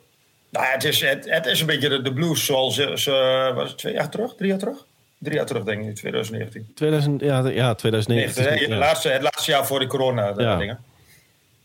Nou, 0.50 0.66
het, 0.66 0.84
is, 0.84 1.00
het, 1.00 1.30
het 1.30 1.46
is 1.46 1.60
een 1.60 1.66
beetje 1.66 1.88
de, 1.88 2.02
de 2.02 2.12
blues 2.12 2.44
zoals 2.44 2.74
ze- 2.94 3.52
was 3.54 3.68
het 3.68 3.78
twee 3.78 3.92
jaar 3.92 4.10
terug? 4.10 4.34
Drie 4.34 4.48
jaar 4.48 4.58
terug? 4.58 4.84
Drie 5.18 5.34
jaar 5.36 5.46
terug, 5.46 5.64
denk 5.64 5.84
ik, 5.86 5.94
2019. 5.94 6.66
2000, 6.74 7.20
ja, 7.20 7.48
ja 7.48 7.74
2019. 7.74 8.14
Nee, 8.14 8.24
is 8.54 8.60
het, 8.60 8.68
niet- 8.70 8.78
laatste, 8.78 9.08
het 9.08 9.22
laatste 9.22 9.50
jaar 9.50 9.66
voor 9.66 9.78
de 9.78 9.86
corona 9.86 10.32
de 10.32 10.42
Ja. 10.42 10.56
dingen. 10.56 10.78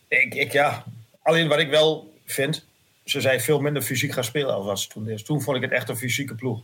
Ik, 0.08 0.34
ik, 0.36 0.52
ja, 0.52 0.84
alleen 1.22 1.48
wat 1.48 1.60
ik 1.60 1.70
wel 1.70 2.14
vind, 2.26 2.66
ze 3.06 3.22
zijn 3.22 3.40
veel 3.40 3.60
minder 3.60 3.82
fysiek 3.82 4.12
gaan 4.12 4.24
spelen 4.24 4.54
als 4.56 4.82
ze 4.84 4.90
toen 4.90 5.04
deed. 5.04 5.26
Toen 5.26 5.42
vond 5.42 5.58
ik 5.58 5.64
het 5.64 5.72
echt 5.72 5.90
een 5.90 5.98
fysieke 5.98 6.36
ploeg. 6.36 6.60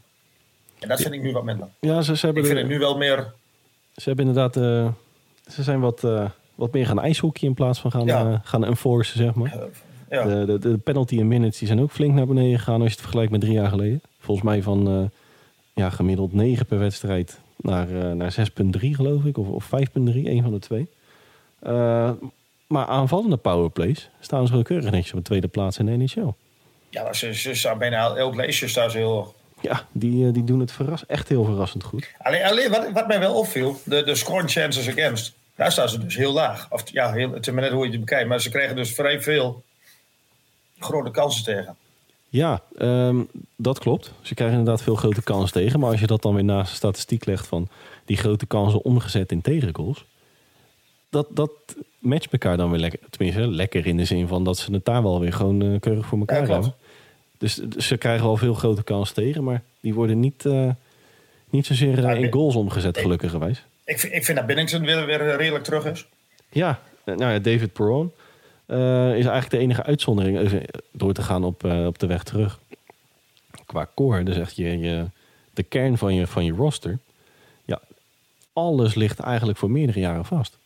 En 0.79 0.87
dat 0.87 1.01
vind 1.01 1.13
ik 1.13 1.21
nu 1.21 1.31
wat 1.31 1.43
minder. 1.43 1.67
Ja, 1.79 2.01
ze, 2.01 2.17
ze, 2.17 2.25
hebben 2.25 2.43
Ik 2.43 2.49
de- 2.49 2.55
vind 2.55 2.67
het 2.67 2.77
nu 2.77 2.83
wel 2.83 2.97
meer... 2.97 3.33
ze 3.95 4.03
hebben 4.03 4.25
inderdaad... 4.27 4.57
eh, 4.57 4.89
ze 5.53 5.63
zijn 5.63 5.79
wat, 5.79 6.03
eh, 6.03 6.29
wat 6.55 6.73
meer 6.73 6.85
gaan 6.85 6.99
ijshockey 7.01 7.47
in 7.47 7.53
plaats 7.53 7.79
van 7.79 7.91
gaan, 7.91 8.05
Ja. 8.05 8.25
eh, 8.31 8.39
gaan 8.43 8.65
enforcen, 8.65 9.17
zeg 9.17 9.33
maar. 9.33 9.53
eh, 9.53 9.63
ja. 10.09 10.23
De, 10.23 10.45
de, 10.45 10.59
de 10.59 10.77
penalty 10.77 11.19
en 11.19 11.27
minutes 11.27 11.57
die 11.59 11.67
zijn 11.67 11.81
ook 11.81 11.91
flink 11.91 12.13
naar 12.13 12.27
beneden 12.27 12.57
gegaan 12.57 12.75
als 12.75 12.83
je 12.83 12.91
het 12.91 13.01
vergelijkt 13.01 13.31
met 13.31 13.41
drie 13.41 13.53
jaar 13.53 13.69
geleden. 13.69 14.01
Volgens 14.19 14.45
mij 14.47 14.61
van 14.61 14.87
eh, 14.87 15.03
ja, 15.77 15.89
gemiddeld 15.89 16.33
9 16.33 16.65
per 16.65 16.79
wedstrijd 16.79 17.39
naar, 17.55 17.87
eh, 17.89 18.11
naar 18.11 18.31
6,3 18.31 18.95
geloof 18.95 19.23
ik. 19.23 19.37
Of, 19.37 19.47
of 19.47 19.65
5,3, 19.65 20.29
een 20.29 20.41
van 20.41 20.51
de 20.51 20.59
twee. 20.59 20.89
Eh, 21.59 22.11
maar 22.67 22.85
aanvallende 22.85 23.37
powerplays 23.37 24.09
staan 24.19 24.47
ze 24.47 24.53
wel 24.53 24.61
keurig 24.61 24.91
netjes 24.91 25.11
op 25.11 25.17
de 25.17 25.23
tweede 25.23 25.47
plaats 25.47 25.77
in 25.77 25.85
de 25.85 25.91
NHL. 25.91 26.33
ja, 26.89 27.03
maar 27.03 27.15
ze, 27.15 27.33
ze 27.33 27.53
staan 27.53 27.77
bijna 27.77 28.15
elk 28.15 28.35
lijstje 28.35 28.67
staan 28.67 28.91
ze 28.91 28.97
heel 28.97 29.11
hoog. 29.11 29.33
Ja, 29.61 29.87
die, 29.91 30.27
eh, 30.27 30.33
die 30.33 30.43
doen 30.43 30.59
het 30.59 30.71
verras, 30.71 31.05
echt 31.05 31.29
heel 31.29 31.43
verrassend 31.43 31.83
goed. 31.83 32.11
Alleen, 32.17 32.43
alleen 32.43 32.69
wat, 32.69 32.91
wat 32.91 33.07
mij 33.07 33.19
wel 33.19 33.35
opviel, 33.35 33.81
de, 33.83 34.03
de 34.03 34.15
scoring 34.15 34.51
chances 34.51 34.89
against, 34.89 35.33
daar 35.55 35.71
staan 35.71 35.89
ze 35.89 35.99
dus 35.99 36.15
heel 36.15 36.33
laag. 36.33 36.67
Of 36.69 36.83
ja, 36.91 37.11
heel, 37.11 37.31
het 37.33 37.47
is 37.47 37.53
maar 37.53 37.63
net 37.63 37.71
hoe 37.71 37.85
je 37.85 37.91
het 37.91 37.99
bekijkt, 37.99 38.27
maar 38.27 38.41
ze 38.41 38.49
krijgen 38.49 38.75
dus 38.75 38.93
vrij 38.93 39.21
veel 39.21 39.63
grote 40.79 41.11
kansen 41.11 41.43
tegen. 41.43 41.75
Ja, 42.29 42.61
ehm, 42.77 43.21
dat 43.55 43.79
klopt. 43.79 44.11
Ze 44.21 44.33
krijgen 44.33 44.57
inderdaad 44.57 44.83
veel 44.83 44.95
grote 44.95 45.23
kansen 45.23 45.53
tegen. 45.53 45.79
Maar 45.79 45.91
als 45.91 45.99
je 45.99 46.07
dat 46.07 46.21
dan 46.21 46.33
weer 46.33 46.43
naast 46.43 46.69
de 46.69 46.75
statistiek 46.75 47.25
legt 47.25 47.47
van 47.47 47.67
die 48.05 48.17
grote 48.17 48.45
kansen 48.45 48.83
omgezet 48.83 49.31
in 49.31 49.41
tegengoals. 49.41 50.05
Dat, 51.09 51.27
dat 51.29 51.51
matcht 51.99 52.31
elkaar 52.31 52.57
dan 52.57 52.69
weer 52.71 52.79
lekker. 52.79 52.99
Tenminste, 53.09 53.47
lekker 53.47 53.85
in 53.85 53.97
de 53.97 54.05
zin 54.05 54.27
van 54.27 54.43
dat 54.43 54.57
ze 54.57 54.71
het 54.73 54.85
daar 54.85 55.03
wel 55.03 55.19
weer 55.19 55.33
gewoon 55.33 55.61
eh, 55.61 55.79
keurig 55.79 56.05
voor 56.05 56.19
elkaar 56.19 56.47
Ja, 56.47 56.51
hebben. 56.53 56.73
Dus, 57.37 57.55
dus 57.55 57.87
ze 57.87 57.97
krijgen 57.97 58.25
wel 58.25 58.37
veel 58.37 58.53
grote 58.53 58.83
kansen 58.83 59.15
tegen. 59.15 59.43
Maar 59.43 59.61
die 59.79 59.93
worden 59.93 60.19
niet, 60.19 60.45
eh, 60.45 60.69
niet 61.49 61.65
zozeer 61.65 62.05
eh, 62.05 62.21
in 62.21 62.31
goals 62.31 62.55
omgezet, 62.55 62.95
ik- 62.95 63.01
gelukkigerwijs. 63.01 63.63
Ik, 63.85 63.99
vind- 63.99 64.13
ik 64.13 64.25
vind 64.25 64.37
dat 64.37 64.47
Binnington 64.47 64.81
weer, 64.85 65.05
weer 65.05 65.35
redelijk 65.37 65.63
terug 65.63 65.85
is. 65.85 66.07
Ja, 66.49 66.79
nou 67.05 67.19
ja, 67.31 67.39
David 67.39 67.73
Perron 67.73 68.11
is 68.67 69.25
eigenlijk 69.25 69.49
de 69.49 69.57
enige 69.57 69.83
uitzondering 69.83 70.37
even 70.37 70.63
door 70.91 71.13
te 71.13 71.21
gaan 71.21 71.43
op, 71.43 71.63
eh, 71.63 71.85
op 71.85 71.99
de 71.99 72.07
weg 72.07 72.23
terug. 72.23 72.59
Qua 73.65 73.89
core, 73.95 74.23
dus 74.23 74.37
echt 74.37 74.55
je, 74.55 74.79
je, 74.79 75.05
de 75.53 75.63
kern 75.63 75.97
van 75.97 76.15
je, 76.15 76.27
van 76.27 76.45
je 76.45 76.51
roster. 76.51 76.99
Ja, 77.65 77.81
alles 78.53 78.95
ligt 78.95 79.19
eigenlijk 79.19 79.57
voor 79.57 79.71
meerdere 79.71 79.99
jaren 79.99 80.25
vast. 80.25 80.57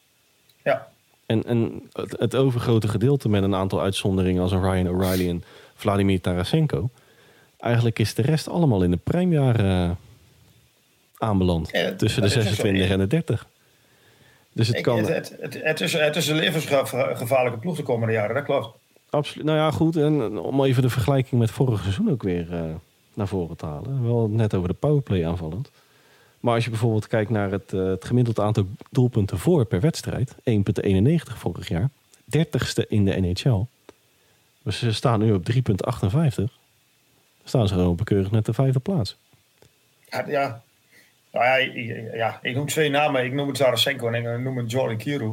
Ja, 0.64 0.88
En, 1.26 1.44
en 1.44 1.90
het, 1.94 2.20
het 2.20 2.36
overgrote 2.36 2.88
gedeelte 2.88 3.30
met 3.30 3.44
een 3.44 3.56
aantal 3.56 3.82
uitzonderingen 3.82 4.42
als 4.42 4.52
een 4.52 4.72
Ryan 4.72 4.90
O'Reilly 4.90 5.30
en 5.30 5.44
Vladimir 5.76 6.22
Tarasenko. 6.22 6.90
Eigenlijk 7.58 8.00
is 8.00 8.14
de 8.14 8.22
rest 8.22 8.48
allemaal 8.48 8.84
in 8.84 8.92
de 8.92 8.98
prime 8.98 9.96
aanbeland. 11.18 11.70
Ja, 11.72 11.96
tussen 11.96 12.22
de 12.22 12.28
dat 12.28 12.38
is 12.38 12.50
ook 12.50 12.56
zo. 12.56 12.62
26 12.62 12.90
en 12.90 13.00
de 13.00 13.08
30. 13.08 13.48
Dus 14.54 14.68
het 14.68 14.78
ik, 14.78 14.84
kan... 14.84 14.98
het, 14.98 15.08
het, 15.08 15.36
het, 15.40 15.64
het 15.64 15.82
is, 15.82 15.94
het 15.94 16.16
is 16.16 16.28
een 16.28 16.36
levensgevaarlijke 16.36 17.60
ploeg 17.60 17.76
de 17.76 17.84
komende 17.84 18.14
jaren, 18.14 18.36
dat 18.36 18.44
klopt. 18.44 18.78
Absoluut. 19.10 19.46
Nou 19.46 19.58
ja, 19.58 19.72
goed. 19.72 19.96
En 19.96 20.38
om 20.38 20.64
even 20.64 20.82
de 20.82 20.90
vergelijking 20.90 21.42
met 21.42 21.52
vorig 21.52 21.82
seizoen 21.82 22.12
ook 22.12 22.24
weer 22.24 22.54
eh, 22.54 22.64
naar 23.14 23.28
voren 23.28 23.58
te 23.58 23.66
halen. 23.66 24.04
Wel 24.04 24.28
net 24.30 24.54
over 24.54 24.68
de 24.68 24.74
powerplay 24.74 25.26
aanvallend. 25.26 25.72
Maar 26.40 26.56
als 26.56 26.64
je 26.64 26.70
bijvoorbeeld 26.70 27.08
kijkt 27.08 27.30
naar 27.30 27.52
het, 27.52 27.74
eh, 27.74 27.86
het 27.86 28.06
gemiddeld 28.06 28.40
aantal 28.40 28.66
doelpunten 28.90 29.38
voor 29.38 29.66
per 29.66 29.80
wedstrijd. 29.80 30.36
1,91 30.44 31.38
vorig 31.38 31.68
jaar. 31.68 31.90
30ste 32.24 32.88
in 32.88 33.06
de 33.06 33.20
NHL. 33.20 33.66
Dus 34.64 34.80
ze 34.80 34.94
staan 34.94 35.20
nu 35.20 35.34
op 35.34 35.46
3,58. 35.46 36.58
Staan 37.44 37.68
ze 37.68 37.74
gewoon 37.74 37.90
op 37.90 38.00
een 38.00 38.06
keurig 38.06 38.32
net 38.32 38.46
de 38.46 38.54
vijfde 38.54 38.80
plaats. 38.80 39.18
Ja, 40.10 40.28
ja. 40.28 40.64
Nou 41.32 41.46
ja, 41.46 41.56
ik- 41.56 42.13
ja, 42.13 42.39
ik 42.41 42.56
noem 42.56 42.67
twee 42.67 42.89
namen. 42.89 43.24
Ik 43.26 43.34
noem 43.34 43.48
het 43.48 43.58
Tarasenko 43.58 44.08
en 44.10 44.13
ik 44.36 44.39
noem 44.39 44.58
het 44.58 44.72
Jordan 44.72 44.98
Kiru. 44.98 45.32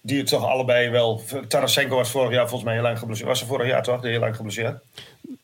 Die 0.00 0.18
het 0.18 0.26
toch 0.26 0.44
allebei 0.44 0.90
wel... 0.90 1.20
Tarasenko 1.48 1.96
was 1.96 2.10
vorig 2.10 2.30
jaar 2.30 2.40
volgens 2.48 2.62
mij 2.64 2.72
heel 2.74 2.82
lang 2.82 2.98
geblesseerd. 2.98 3.28
Was 3.28 3.40
er 3.40 3.46
vorig 3.46 3.66
jaar 3.68 3.82
toch? 3.82 4.02
Heel 4.02 4.20
lang 4.20 4.36
geblesseerd. 4.36 4.78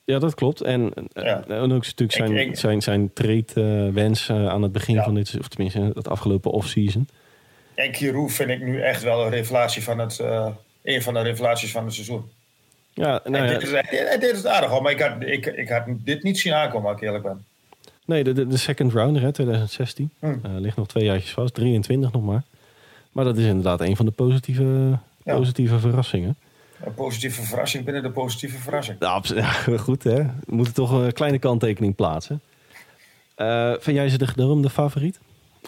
Ja, 0.04 0.18
dat 0.18 0.34
klopt. 0.34 0.60
En, 0.60 0.92
eh, 1.12 1.24
Ja. 1.24 1.44
en 1.48 1.60
ook 1.60 1.68
natuurlijk 1.84 2.12
zijn, 2.12 2.36
Ik- 2.36 2.48
ik- 2.48 2.56
zijn, 2.58 2.82
zijn 2.82 3.12
trade-wens 3.12 4.28
eh, 4.28 4.48
aan 4.48 4.62
het 4.62 4.72
begin 4.72 4.94
Ja. 4.94 5.02
van 5.04 5.14
dit... 5.14 5.36
Of 5.38 5.48
tenminste, 5.48 5.90
het 5.94 6.08
afgelopen 6.08 6.50
off-season. 6.50 7.08
En 7.74 7.90
Kiru 7.92 8.28
vind 8.30 8.50
ik 8.50 8.60
nu 8.60 8.80
echt 8.82 9.02
wel 9.02 9.24
een 9.24 9.30
revelatie 9.30 9.82
van 9.82 9.98
het... 9.98 10.18
eh, 10.18 10.46
een 10.82 11.02
van 11.02 11.14
de 11.14 11.20
revelaties 11.22 11.70
van 11.72 11.84
het 11.84 11.94
seizoen. 11.94 12.30
Ja, 12.94 13.20
nou 13.24 13.44
ja, 13.44 13.82
hij 13.82 14.18
deed 14.18 14.32
het 14.36 14.46
aardig 14.46 14.70
hoor, 14.70 14.82
maar 14.82 14.92
ik 14.92 15.00
had, 15.00 15.12
ik, 15.22 15.46
ik 15.46 15.68
had 15.68 15.82
dit 15.88 16.22
niet 16.22 16.38
zien 16.38 16.52
aankomen, 16.52 16.90
als 16.90 17.00
ik 17.00 17.06
eerlijk 17.06 17.24
ben. 17.24 17.44
Nee, 18.06 18.24
de, 18.24 18.32
de, 18.32 18.46
de 18.46 18.56
second 18.56 18.92
rounder, 18.92 19.22
hè, 19.22 19.32
2016. 19.32 20.10
Hmm. 20.18 20.40
Eh, 20.42 20.50
ligt 20.54 20.76
nog 20.76 20.88
twee 20.88 21.04
jaartjes 21.04 21.32
vast, 21.32 21.54
23 21.54 22.12
nog 22.12 22.22
maar. 22.22 22.42
Maar 23.12 23.24
dat 23.24 23.36
is 23.36 23.44
inderdaad 23.44 23.80
een 23.80 23.96
van 23.96 24.06
de 24.06 24.12
positieve, 24.12 24.98
Ja. 25.24 25.36
positieve 25.36 25.78
verrassingen. 25.78 26.36
Een 26.84 26.94
positieve 26.94 27.42
verrassing 27.42 27.84
binnen 27.84 28.02
de 28.02 28.10
positieve 28.10 28.58
verrassing. 28.58 28.96
Ja, 29.00 29.20
goed 29.78 30.02
hè. 30.02 30.16
We 30.24 30.54
moeten 30.54 30.74
toch 30.74 30.90
een 30.90 31.12
kleine 31.12 31.38
kanttekening 31.38 31.94
plaatsen. 31.94 32.40
Eh, 33.34 33.72
vind 33.78 33.96
jij 33.96 34.08
ze 34.08 34.18
de 34.18 34.26
gedroomde 34.26 34.70
favoriet? 34.70 35.20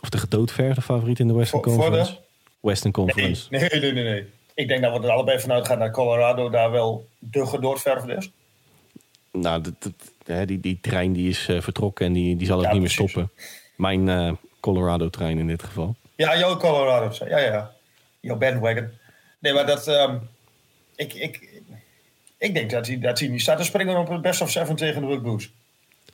Of 0.02 0.08
de 0.08 0.18
gedoodverfde 0.18 0.80
favoriet 0.82 1.18
in 1.18 1.28
de 1.28 1.34
Western 1.34 1.62
Voor- 1.62 1.72
voor 1.72 1.82
de? 1.82 1.88
Conference? 1.90 2.20
Western 2.60 2.92
Conference. 2.92 3.46
nee, 3.50 3.68
nee, 3.80 3.92
nee, 3.92 4.04
nee. 4.04 4.26
Ik 4.54 4.68
denk 4.68 4.82
dat 4.82 4.98
we 5.00 5.06
er 5.06 5.12
allebei 5.12 5.40
vanuit 5.40 5.66
gaan 5.66 5.78
dat 5.78 5.90
Colorado 5.90 6.50
daar 6.50 6.70
wel 6.70 7.08
de 7.18 7.46
gedoodverfde 7.46 8.14
is. 8.14 8.30
Nou, 9.32 9.60
dat- 9.60 9.92
die, 10.24 10.60
die 10.60 10.78
trein 10.80 11.12
die 11.12 11.28
is 11.28 11.48
eh, 11.48 11.60
vertrokken 11.60 12.06
en 12.06 12.12
die, 12.12 12.36
die 12.36 12.46
zal 12.46 12.58
ook 12.58 12.64
Ja, 12.64 12.72
niet 12.72 12.80
meer 12.80 12.90
stoppen. 12.90 13.30
Mijn 13.76 14.08
eh, 14.08 14.32
Colorado-trein 14.60 15.38
in 15.38 15.46
dit 15.46 15.62
geval. 15.62 15.94
Ja, 16.16 16.38
jouw 16.38 16.56
Colorado. 16.56 17.26
Ja, 17.28 17.38
ja. 17.38 17.72
Jouw 18.20 18.36
bandwagon. 18.36 18.88
Nee, 19.38 19.52
maar 19.52 19.66
dat... 19.66 19.88
ehm, 19.88 20.16
ik, 20.96 21.12
ik, 21.14 21.48
ik 22.38 22.54
denk 22.54 22.70
dat 22.70 22.86
hij, 22.86 22.98
dat 22.98 23.18
hij 23.18 23.28
niet 23.28 23.40
staat 23.40 23.58
te 23.58 23.64
springen 23.64 23.96
op 23.96 24.08
het 24.08 24.22
best 24.22 24.40
of 24.40 24.50
seven 24.50 24.76
tegen 24.76 25.08
de 25.08 25.20
Blues. 25.20 25.50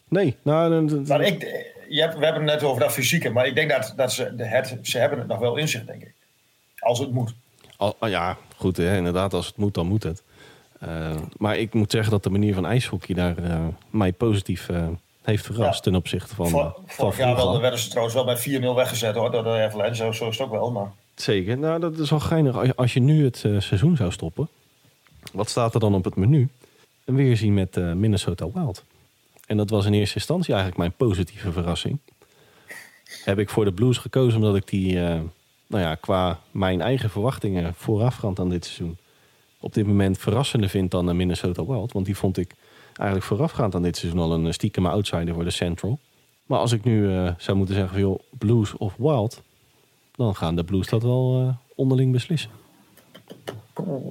Nee, 0.08 0.36
nou... 0.42 1.02
Maar 1.06 1.20
ik, 1.20 1.40
je 1.88 2.00
hebt, 2.00 2.18
we 2.18 2.24
hebben 2.24 2.42
het 2.42 2.52
net 2.52 2.62
over 2.62 2.80
dat 2.80 2.92
fysieke, 2.92 3.30
maar 3.30 3.46
ik 3.46 3.54
denk 3.54 3.70
dat, 3.70 3.92
dat 3.96 4.12
ze, 4.12 4.34
de- 4.34 4.44
het, 4.46 4.78
ze 4.82 4.98
hebben 4.98 5.18
het 5.18 5.28
nog 5.28 5.38
wel 5.38 5.56
in 5.56 5.68
zich, 5.68 5.84
denk 5.84 6.02
ik. 6.02 6.12
Als 6.78 6.98
het 6.98 7.10
moet. 7.12 7.34
Al, 7.76 7.96
ah 7.98 8.10
ja, 8.10 8.36
goed, 8.56 8.76
hè, 8.76 8.96
inderdaad, 8.96 9.34
als 9.34 9.46
het 9.46 9.56
moet, 9.56 9.74
dan 9.74 9.86
moet 9.86 10.02
het. 10.02 10.22
Eh, 10.80 11.16
maar 11.36 11.58
ik 11.58 11.74
moet 11.74 11.90
zeggen 11.90 12.10
dat 12.10 12.22
de 12.22 12.30
manier 12.30 12.54
van 12.54 12.66
ijshockey 12.66 13.14
daar 13.14 13.36
eh, 13.38 13.64
mij 13.90 14.12
positief 14.12 14.68
eh, 14.68 14.88
heeft 15.22 15.44
verrast 15.46 15.74
Ja. 15.74 15.80
ten 15.80 15.94
opzichte 15.94 16.34
van, 16.34 16.48
Vor- 16.48 16.76
vorig 16.86 17.16
jaar 17.16 17.36
wel, 17.36 17.60
werden 17.60 17.78
ze 17.78 17.88
trouwens 17.88 18.14
wel 18.14 18.24
met 18.24 18.38
4-0 18.48 18.74
weggezet 18.74 19.14
hoor, 19.14 19.30
door 19.30 19.42
de 19.42 19.48
Avalanche. 19.50 19.94
Zo, 19.94 20.12
zo 20.12 20.28
is 20.28 20.38
het 20.38 20.46
ook 20.46 20.52
wel, 20.52 20.70
maar... 20.70 20.92
Zeker. 21.14 21.58
Nou, 21.58 21.80
dat 21.80 21.98
is 21.98 22.10
wel 22.10 22.20
geinig. 22.20 22.56
Als 22.56 22.66
je, 22.66 22.76
als 22.76 22.92
je 22.94 23.00
nu 23.00 23.24
het 23.24 23.36
seizoen 23.58 23.96
zou 23.96 24.12
stoppen, 24.12 24.48
wat 25.32 25.48
staat 25.50 25.74
er 25.74 25.80
dan 25.80 25.94
op 25.94 26.04
het 26.04 26.16
menu? 26.16 26.48
Een 27.04 27.14
weerzien 27.14 27.54
met 27.54 27.76
Minnesota 27.94 28.46
Wild. 28.54 28.84
En 29.46 29.56
dat 29.56 29.70
was 29.70 29.86
in 29.86 29.92
eerste 29.92 30.14
instantie 30.14 30.48
eigenlijk 30.54 30.78
mijn 30.78 30.92
positieve 31.10 31.52
verrassing. 31.52 31.98
Heb 33.24 33.38
ik 33.38 33.48
voor 33.48 33.64
de 33.64 33.72
Blues 33.72 33.98
gekozen 33.98 34.38
omdat 34.38 34.56
ik 34.56 34.68
die, 34.68 34.94
nou 35.66 35.82
ja, 35.84 35.94
qua 35.94 36.38
mijn 36.50 36.80
eigen 36.80 37.10
verwachtingen 37.10 37.74
voorafgaand 37.74 38.38
aan 38.38 38.48
dit 38.48 38.64
seizoen, 38.64 38.96
op 39.60 39.74
dit 39.74 39.86
moment 39.86 40.18
verrassender 40.18 40.68
vind 40.68 40.90
dan 40.90 41.06
de 41.06 41.12
Minnesota 41.12 41.66
Wild. 41.66 41.92
Want 41.92 42.06
die 42.06 42.16
vond 42.16 42.36
ik 42.36 42.54
eigenlijk 42.94 43.28
voorafgaand 43.28 43.74
aan 43.74 43.82
dit 43.82 43.96
seizoen 43.96 44.20
al 44.20 44.32
een 44.32 44.46
eh, 44.46 44.52
stiekeme 44.52 44.88
outsider 44.88 45.34
voor 45.34 45.44
de 45.44 45.50
Central. 45.50 45.98
Maar 46.46 46.58
als 46.58 46.72
ik 46.72 46.84
nu 46.84 47.14
eh, 47.14 47.30
zou 47.38 47.56
moeten 47.56 47.74
zeggen, 47.74 47.98
joh, 47.98 48.20
Blues 48.38 48.76
of 48.76 48.94
Wild, 48.96 49.42
dan 50.14 50.36
gaan 50.36 50.56
de 50.56 50.64
Blues 50.64 50.88
dat 50.88 51.02
wel 51.02 51.46
eh, 51.46 51.54
onderling 51.74 52.12
beslissen. 52.12 52.50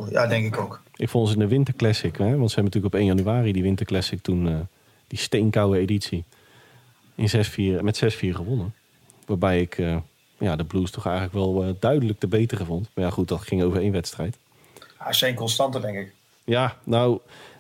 Ja, 0.10 0.28
denk 0.28 0.46
ik 0.46 0.58
ook. 0.60 0.82
Ik 0.96 1.10
vond 1.10 1.28
ze 1.28 1.34
in 1.34 1.40
de 1.40 1.48
Winter 1.48 1.74
Classic, 1.74 2.18
hè, 2.18 2.38
want 2.38 2.50
ze 2.50 2.56
hebben 2.56 2.64
natuurlijk 2.64 2.94
op 2.94 3.00
1 3.00 3.06
januari 3.06 3.52
die 3.52 3.64
Winter 3.64 3.86
Classic 3.86 4.22
toen 4.22 4.48
eh, 4.48 4.56
die 5.08 5.20
steenkoude 5.20 5.80
editie 5.80 6.24
in 7.16 7.30
6-4, 7.80 7.84
met 7.84 8.04
6-4 8.04 8.18
gewonnen. 8.18 8.74
Waarbij 9.26 9.62
ik 9.62 9.78
eh, 9.78 9.98
ja, 10.40 10.56
de 10.56 10.64
Blues 10.64 10.92
toch 10.92 11.06
eigenlijk 11.06 11.36
wel 11.36 11.64
eh, 11.64 11.70
duidelijk 11.80 12.22
de 12.22 12.28
betere 12.28 12.66
vond. 12.66 12.90
Maar 12.94 13.06
ja, 13.06 13.12
goed, 13.12 13.28
dat 13.28 13.42
ging 13.42 13.64
over 13.64 13.82
één 13.82 13.92
wedstrijd. 13.92 14.38
Ja, 15.00 15.14
zijn 15.14 15.36
constante, 15.36 15.80
denk 15.80 15.98
ik. 15.98 16.14
Ja, 16.44 16.78
nou, 16.84 17.20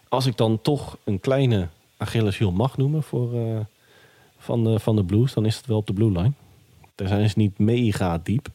als 0.10 0.25
ik 0.25 0.38
dan 0.38 0.62
toch 0.62 0.97
een 1.04 1.19
kleine 1.19 1.67
Achilleshiel 1.97 2.52
mag 2.52 2.78
noemen 2.78 3.04
voor, 3.04 3.34
uh, 3.34 3.60
van, 4.38 4.63
de, 4.63 4.80
van 4.80 4.95
de 4.95 5.04
Blues, 5.04 5.34
dan 5.34 5.45
is 5.45 5.58
het 5.58 5.65
wel 5.65 5.78
op 5.78 5.88
de 5.88 5.93
blue 5.93 6.12
line. 6.12 6.32
Daar 6.95 7.08
zijn 7.08 7.30
ze 7.30 7.38
niet 7.38 7.58
mega 7.58 8.19
diep. 8.23 8.47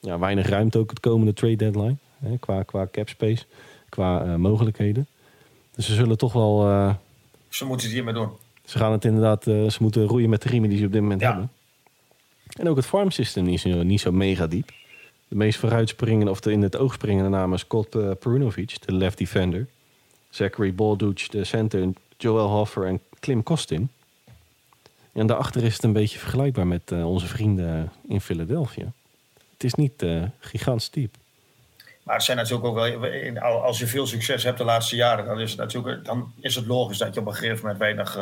Ja, 0.00 0.18
weinig 0.18 0.48
ruimte 0.48 0.78
ook 0.78 0.90
het 0.90 1.00
komende 1.00 1.32
trade 1.32 1.56
deadline. 1.56 1.96
Hè, 2.18 2.38
qua, 2.38 2.62
qua 2.62 2.88
cap 2.90 3.08
space, 3.08 3.44
qua 3.88 4.24
uh, 4.24 4.34
mogelijkheden. 4.34 5.06
Dus 5.74 5.86
ze 5.86 5.94
zullen 5.94 6.18
toch 6.18 6.32
wel... 6.32 6.68
Uh, 6.68 6.94
ze 7.48 7.64
moeten 7.64 7.86
het 7.86 7.94
hiermee 7.94 8.14
doen. 8.14 8.28
Ze 8.64 8.78
gaan 8.78 8.92
het 8.92 9.04
inderdaad, 9.04 9.42
ze 9.44 9.76
moeten 9.78 10.04
roeien 10.04 10.28
met 10.28 10.42
de 10.42 10.48
riemen 10.48 10.68
die 10.68 10.78
ze 10.78 10.86
op 10.86 10.92
dit 10.92 11.00
moment 11.00 11.20
hebben. 11.20 11.50
En 12.58 12.68
ook 12.68 12.76
het 12.76 12.86
farm 12.86 13.10
system 13.10 13.48
is 13.48 13.64
niet 13.64 14.00
zo 14.00 14.12
mega 14.12 14.46
diep. 14.46 14.70
De 15.28 15.36
meest 15.36 15.58
vooruitspringende, 15.58 16.30
of 16.30 16.40
de 16.40 16.52
in 16.52 16.62
het 16.62 16.76
oog 16.76 16.92
springende 16.92 17.28
namen 17.28 17.58
Scott 17.58 17.94
uh, 17.94 18.10
Perunovic, 18.20 18.86
de 18.86 18.92
left 18.92 19.18
defender. 19.18 19.66
Zachary 20.30 20.74
Balduch, 20.74 21.28
de 21.28 21.44
center. 21.44 21.92
Joel 22.16 22.48
Hoffer 22.48 22.86
en 22.86 23.00
Klim 23.20 23.42
Kostin. 23.42 23.90
En 25.12 25.26
daarachter 25.26 25.62
is 25.62 25.74
het 25.74 25.82
een 25.82 25.92
beetje 25.92 26.18
vergelijkbaar 26.18 26.66
met 26.66 26.90
uh, 26.90 27.10
onze 27.10 27.26
vrienden 27.26 27.92
in 28.08 28.20
Philadelphia. 28.20 28.92
Het 29.52 29.64
is 29.64 29.74
niet 29.74 30.02
uh, 30.02 30.22
gigantisch 30.38 30.90
diep. 30.90 31.14
Maar 32.02 32.14
het 32.14 32.24
zijn 32.24 32.36
natuurlijk 32.36 32.66
ook 32.66 32.74
wel, 32.74 33.62
als 33.62 33.78
je 33.78 33.86
veel 33.86 34.06
succes 34.06 34.42
hebt 34.42 34.58
de 34.58 34.64
laatste 34.64 34.96
jaren, 34.96 35.24
dan 35.24 35.40
is 35.40 35.50
het 35.50 35.58
natuurlijk 35.58 36.04
dan 36.04 36.32
is 36.40 36.54
het 36.54 36.66
logisch 36.66 36.98
dat 36.98 37.14
je 37.14 37.20
op 37.20 37.26
een 37.26 37.34
gegeven 37.34 37.60
moment 37.60 37.78
weinig 37.78 38.18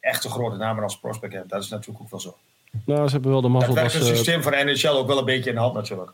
echte 0.00 0.28
grote 0.28 0.56
namen 0.56 0.82
als 0.82 0.98
prospect 0.98 1.32
hebt. 1.32 1.48
Dat 1.48 1.62
is 1.62 1.68
natuurlijk 1.68 2.00
ook 2.00 2.10
wel 2.10 2.20
zo. 2.20 2.36
Nou, 2.84 3.06
ze 3.06 3.12
hebben 3.12 3.30
wel 3.30 3.40
de 3.40 3.48
mazzel. 3.48 3.74
Dat 3.74 3.82
werkt 3.82 3.92
het 3.92 4.16
systeem 4.16 4.42
van 4.42 4.52
NHL 4.52 4.88
ook 4.88 5.06
wel 5.06 5.18
een 5.18 5.24
beetje 5.24 5.48
in 5.48 5.56
de 5.56 5.62
hand 5.62 5.74
natuurlijk. 5.74 6.10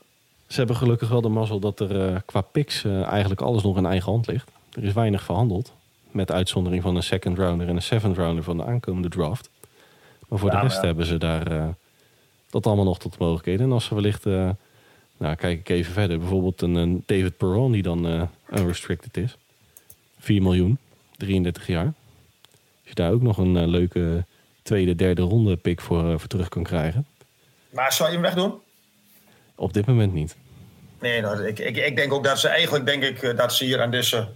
Ze 0.46 0.56
hebben 0.56 0.76
gelukkig 0.76 1.08
wel 1.08 1.20
de 1.20 1.28
mazzel 1.28 1.58
dat 1.58 1.80
er 1.80 2.10
uh, 2.12 2.16
qua 2.24 2.40
picks 2.40 2.84
uh, 2.84 3.02
eigenlijk 3.02 3.40
alles 3.40 3.62
nog 3.62 3.76
in 3.76 3.86
eigen 3.86 4.12
hand 4.12 4.26
ligt. 4.26 4.50
Er 4.72 4.84
is 4.84 4.92
weinig 4.92 5.22
verhandeld. 5.22 5.72
Met 6.10 6.30
uitzondering 6.30 6.82
van 6.82 6.96
een 6.96 7.02
second 7.02 7.38
rounder 7.38 7.68
en 7.68 7.76
een 7.76 7.82
seventh 7.82 8.16
rounder 8.16 8.44
van 8.44 8.56
de 8.56 8.64
aankomende 8.64 9.08
draft. 9.08 9.50
Maar 10.28 10.38
voor 10.38 10.50
ja, 10.50 10.56
de 10.56 10.62
rest 10.62 10.80
ja. 10.80 10.86
hebben 10.86 11.06
ze 11.06 11.18
daar 11.18 11.52
uh, 11.52 11.68
dat 12.50 12.66
allemaal 12.66 12.84
nog 12.84 12.98
tot 12.98 13.18
mogelijkheden. 13.18 13.66
En 13.66 13.72
als 13.72 13.84
ze 13.84 13.94
wellicht, 13.94 14.24
nou 14.24 15.34
kijk 15.36 15.58
ik 15.58 15.68
even 15.68 15.92
verder, 15.92 16.18
bijvoorbeeld 16.18 16.62
een, 16.62 16.74
een 16.74 17.02
David 17.06 17.36
Perron 17.36 17.72
die 17.72 17.82
dan 17.82 18.28
unrestricted 18.50 19.16
is. 19.16 19.36
4 20.18 20.42
miljoen, 20.42 20.78
33 21.16 21.66
jaar. 21.66 21.84
Als 21.84 22.88
je 22.88 22.94
daar 22.94 23.12
ook 23.12 23.22
nog 23.22 23.38
een 23.38 23.68
leuke 23.68 24.24
tweede, 24.64 24.94
derde 24.94 25.22
ronde 25.22 25.56
pick 25.56 25.80
voor, 25.80 26.20
voor 26.20 26.28
terug 26.28 26.48
kan 26.48 26.62
krijgen. 26.62 27.06
Maar 27.70 27.92
zou 27.92 28.08
je 28.08 28.14
hem 28.14 28.24
wegdoen? 28.24 28.54
Op 29.54 29.72
dit 29.72 29.86
moment 29.86 30.12
niet. 30.12 30.36
Nee, 31.00 31.20
nou, 31.20 31.46
ik, 31.46 31.58
ik, 31.58 31.76
ik 31.76 31.96
denk 31.96 32.12
ook 32.12 32.24
dat 32.24 32.38
ze 32.38 32.48
eigenlijk 32.48 32.86
denk 32.86 33.02
ik, 33.02 33.36
dat 33.36 33.54
ze 33.54 33.64
hier 33.64 33.80
aan 33.82 33.90
deze 33.90 34.28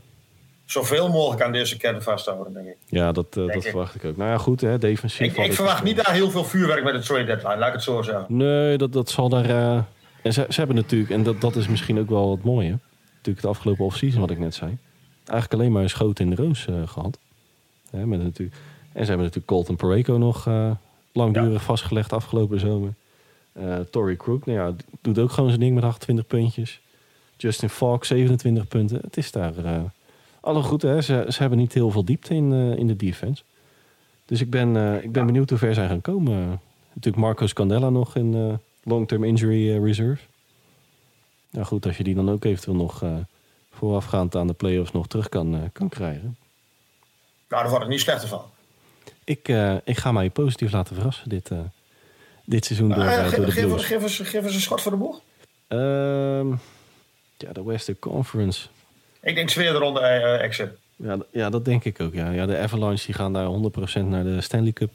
zoveel 0.64 1.08
mogelijk 1.08 1.42
aan 1.42 1.52
deze 1.52 1.76
kern 1.76 2.02
vasthouden, 2.02 2.52
denk 2.52 2.66
ik. 2.66 2.76
Ja, 2.86 3.12
dat, 3.12 3.36
uh, 3.36 3.46
dat 3.46 3.54
ik. 3.54 3.62
verwacht 3.62 3.94
ik 3.94 4.04
ook. 4.04 4.16
Nou 4.16 4.30
ja, 4.30 4.38
goed, 4.38 4.60
hè, 4.60 4.78
defensief. 4.78 5.36
Ik, 5.36 5.44
ik 5.44 5.52
verwacht 5.52 5.82
niet 5.82 5.96
daar 5.96 6.12
heel 6.12 6.30
veel 6.30 6.44
vuurwerk 6.44 6.84
met 6.84 6.92
de 6.92 7.00
trade 7.00 7.24
deadline, 7.24 7.56
laat 7.56 7.68
ik 7.68 7.74
het 7.74 7.82
zo 7.82 8.02
zeggen. 8.02 8.24
Nee, 8.28 8.78
dat, 8.78 8.92
dat 8.92 9.10
zal 9.10 9.28
daar. 9.28 9.48
Uh, 9.50 9.82
en 10.22 10.32
ze, 10.32 10.46
ze 10.48 10.58
hebben 10.58 10.76
natuurlijk, 10.76 11.10
en 11.10 11.22
dat, 11.22 11.40
dat 11.40 11.56
is 11.56 11.68
misschien 11.68 11.98
ook 11.98 12.08
wel 12.08 12.30
het 12.30 12.44
mooie. 12.44 12.78
Natuurlijk 13.16 13.46
het 13.46 13.56
afgelopen 13.56 13.84
offseason, 13.84 14.20
wat 14.20 14.30
ik 14.30 14.38
net 14.38 14.54
zei. 14.54 14.78
Eigenlijk 15.24 15.60
alleen 15.60 15.72
maar 15.72 15.82
een 15.82 15.90
schoot 15.90 16.20
in 16.20 16.30
de 16.30 16.36
roos 16.36 16.66
uh, 16.70 16.76
gehad. 16.84 17.18
Hè, 17.90 18.06
met 18.06 18.22
natuurlijk, 18.22 18.56
en 18.98 19.04
ze 19.04 19.11
hebben 19.11 19.26
natuurlijk 19.26 19.46
Colton 19.46 19.76
Pareko 19.76 20.18
nog 20.18 20.46
langdurig 21.12 21.52
ja. 21.52 21.66
vastgelegd 21.66 22.12
afgelopen 22.12 22.61
zomer. 22.61 22.94
Uh, 23.52 23.78
Tory 23.78 24.16
Crook, 24.16 24.46
nou 24.46 24.58
ja, 24.58 24.74
doet 25.00 25.18
ook 25.18 25.30
gewoon 25.30 25.48
zijn 25.48 25.61
ding 25.61 25.74
met 25.74 25.84
28 25.84 26.26
puntjes. 26.26 26.80
Justin 27.37 27.68
Falk, 27.68 28.04
27 28.04 28.68
punten. 28.68 29.00
Het 29.02 29.16
is 29.16 29.32
daar 29.32 29.58
uh, 29.58 29.80
alle 30.40 30.62
goed. 30.62 30.82
Hè? 30.82 31.00
Ze, 31.02 31.24
ze 31.28 31.38
hebben 31.38 31.58
niet 31.58 31.72
heel 31.72 31.90
veel 31.90 32.04
diepte 32.04 32.34
in, 32.34 32.52
in 32.52 32.87
de 32.87 32.96
defense. 32.96 33.42
Dus 34.24 34.40
ik 34.40 34.50
ben, 34.50 35.02
ik 35.02 35.12
ben 35.12 35.26
benieuwd 35.26 35.50
hoe 35.50 35.58
ver 35.58 35.74
zij 35.74 35.88
gaan 35.88 36.00
komen. 36.00 36.61
Natuurlijk 36.92 37.24
Marco 37.24 37.46
Scandella 37.46 37.90
nog 37.90 38.16
in 38.16 38.61
long-term 38.82 39.24
injury 39.24 39.84
reserve. 39.84 40.22
Nou 41.50 41.66
goed, 41.66 41.87
als 41.87 41.96
je 41.96 42.04
die 42.04 42.14
dan 42.14 42.30
ook 42.30 42.44
eventueel 42.44 42.76
nog 42.76 43.04
voorafgaand 43.70 44.37
aan 44.37 44.46
de 44.46 44.52
playoffs 44.52 44.92
nog 44.92 45.06
terug 45.06 45.28
kan, 45.28 45.70
kan 45.72 45.88
krijgen. 45.88 46.37
Nou, 47.48 47.62
daar 47.62 47.68
wordt 47.68 47.84
het 47.84 47.92
niet 47.92 48.00
slechter 48.00 48.28
van. 48.28 48.42
Ik, 49.28 49.48
ik 49.84 49.96
ga 49.96 50.12
mij 50.12 50.30
positief 50.30 50.72
laten 50.72 50.94
verrassen 50.94 51.28
dit, 51.28 51.50
dit 52.44 52.64
seizoen 52.64 52.88
door, 52.88 53.04
uh, 53.04 53.30
door 53.30 53.44
de 53.44 53.52
geef. 53.52 54.26
Geef, 54.28 54.44
een 54.44 54.60
schot 54.60 54.80
voor 54.80 54.92
de 54.92 54.98
boeg. 54.98 55.20
Um, 55.68 56.60
ja, 57.36 57.52
de 57.52 57.64
Western 57.64 57.98
Conference. 57.98 58.68
Ik 59.22 59.34
denk 59.34 59.48
tweede 59.48 59.78
ronde 59.78 60.00
exit. 60.00 60.70
Ja, 60.96 61.18
ja, 61.30 61.50
dat 61.50 61.64
denk 61.64 61.84
ik 61.84 62.00
ook. 62.00 62.14
Ja. 62.14 62.30
Ja, 62.30 62.46
de 62.46 62.58
Avalanche 62.58 63.06
die 63.06 63.14
gaan 63.14 63.32
daar 63.32 63.46
100% 64.00 64.04
naar 64.04 64.24
de 64.24 64.40
Stanley 64.40 64.72
Cup 64.72 64.90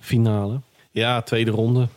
finale. 0.00 0.60
Ja, 0.90 1.22
tweede 1.22 1.50
ronde. 1.50 1.88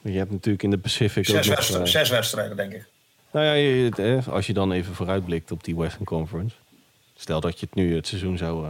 Je 0.00 0.18
hebt 0.18 0.30
natuurlijk 0.30 0.62
in 0.62 0.70
de 0.70 0.78
Pacific 0.78 1.26
zes, 1.26 1.50
ook 1.50 1.78
nog, 1.78 1.88
zes 1.88 2.10
wedstrijden, 2.10 2.56
denk 2.56 2.72
ik. 2.72 2.84
Nou 3.30 3.46
ja, 3.46 4.22
als 4.28 4.46
je 4.46 4.52
dan 4.52 4.72
even 4.72 4.94
vooruitblikt 4.94 5.50
op 5.50 5.64
die 5.64 5.76
Western 5.76 6.04
Conference. 6.04 6.56
Stel 7.16 7.40
dat 7.40 7.60
je 7.60 7.66
het 7.66 7.74
nu 7.74 7.94
het 7.94 8.06
seizoen 8.06 8.38
zou, 8.38 8.66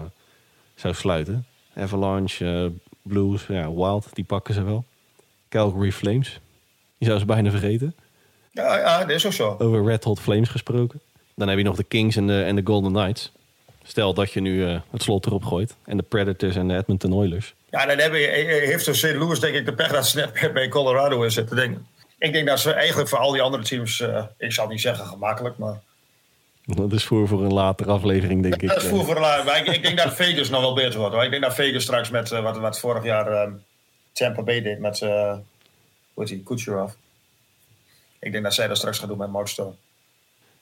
zou 0.75 0.95
sluiten. 0.95 1.47
Avalanche, 1.77 2.73
Blues, 3.03 3.47
ja, 3.47 3.73
Wild, 3.73 4.09
die 4.13 4.25
pakken 4.25 4.55
ze 4.55 4.63
wel. 4.63 4.85
Calgary 5.49 5.93
Flames. 5.93 6.41
Je 6.99 7.07
zou 7.07 7.19
ze 7.19 7.25
bijna 7.25 7.51
vergeten. 7.51 7.95
Ja, 8.51 8.79
ja, 8.79 8.99
dat 8.99 9.11
is 9.11 9.27
ook 9.27 9.33
zo. 9.33 9.57
Over 9.59 9.85
Red 9.85 10.05
Hot 10.05 10.21
Flames 10.21 10.49
gesproken. 10.49 11.01
Dan 11.35 11.49
heb 11.49 11.59
je 11.59 11.65
nog 11.65 11.77
de 11.77 11.85
Kings 11.85 12.17
en 12.17 12.27
de, 12.27 12.43
en 12.43 12.57
de 12.57 12.63
Golden 12.65 12.93
Knights. 12.93 13.33
Stel 13.83 14.15
dat 14.15 14.33
je 14.33 14.41
nu 14.41 14.55
uh, 14.55 14.81
het 14.91 15.03
slot 15.03 15.27
erop 15.27 15.45
gooit. 15.45 15.77
En 15.85 15.97
de 15.97 16.03
Predators 16.03 16.57
en 16.57 16.69
de 16.69 16.77
Edmonton 16.77 17.13
Oilers. 17.13 17.55
Ja, 17.71 17.87
dan 17.87 17.99
heb 17.99 18.13
je, 18.13 18.19
heeft 18.67 18.85
de 18.85 18.95
St. 18.95 19.15
Louis 19.15 19.41
denk 19.41 19.55
ik 19.55 19.65
de 19.65 19.75
pech 19.75 19.93
dat 19.93 20.07
ze 20.07 20.29
net 20.41 20.53
bij 20.53 20.69
Colorado 20.69 21.23
in 21.23 21.31
zitten. 21.31 21.57
Denk, 21.57 21.79
ik 22.19 22.33
denk 22.33 22.47
dat 22.47 22.61
ze 22.61 22.73
eigenlijk 22.73 23.09
voor 23.09 23.19
al 23.19 23.33
die 23.33 23.43
andere 23.43 23.63
teams, 23.63 24.01
uh, 24.01 24.25
ik 24.39 24.53
zal 24.53 24.69
niet 24.69 24.81
zeggen 24.81 25.07
gemakkelijk, 25.07 25.59
maar... 25.59 25.81
Dat 26.67 26.93
is 26.93 27.05
voor, 27.05 27.29
voor 27.29 27.45
een 27.45 27.53
latere 27.53 27.91
aflevering, 27.91 28.43
denk 28.43 28.63
ik. 28.63 28.69
Dat 28.69 28.83
is 28.83 28.89
voor, 28.89 29.05
voor 29.05 29.17
een. 29.17 29.57
Ik, 29.57 29.67
ik, 29.67 29.83
denk 29.83 29.99
dat 29.99 30.15
Vegas 30.15 30.49
nog 30.49 30.61
wel 30.61 30.75
beter 30.75 30.99
wordt. 30.99 31.15
Hoor. 31.15 31.25
Ik 31.25 31.31
denk 31.31 31.43
dat 31.43 31.55
Vegas 31.55 31.83
straks 31.83 32.11
met 32.11 32.31
uh, 32.31 32.43
wat, 32.43 32.59
wat 32.59 32.79
vorig 32.79 33.05
jaar 33.05 33.33
uh, 33.33 33.53
Tampa 34.13 34.43
Bay 34.43 34.63
deed 34.63 34.79
met, 34.79 35.01
uh, 35.01 35.11
hoe 35.11 35.41
heet 36.15 36.29
die, 36.29 36.43
Kucherov. 36.43 36.93
Ik 38.19 38.33
denk 38.33 38.45
dat 38.45 38.55
zij 38.55 38.69
dat 38.69 38.77
straks 38.77 38.99
gaan 38.99 39.09
doen 39.09 39.19
met 39.19 39.31
Mark 39.31 39.47
Stone. 39.47 39.75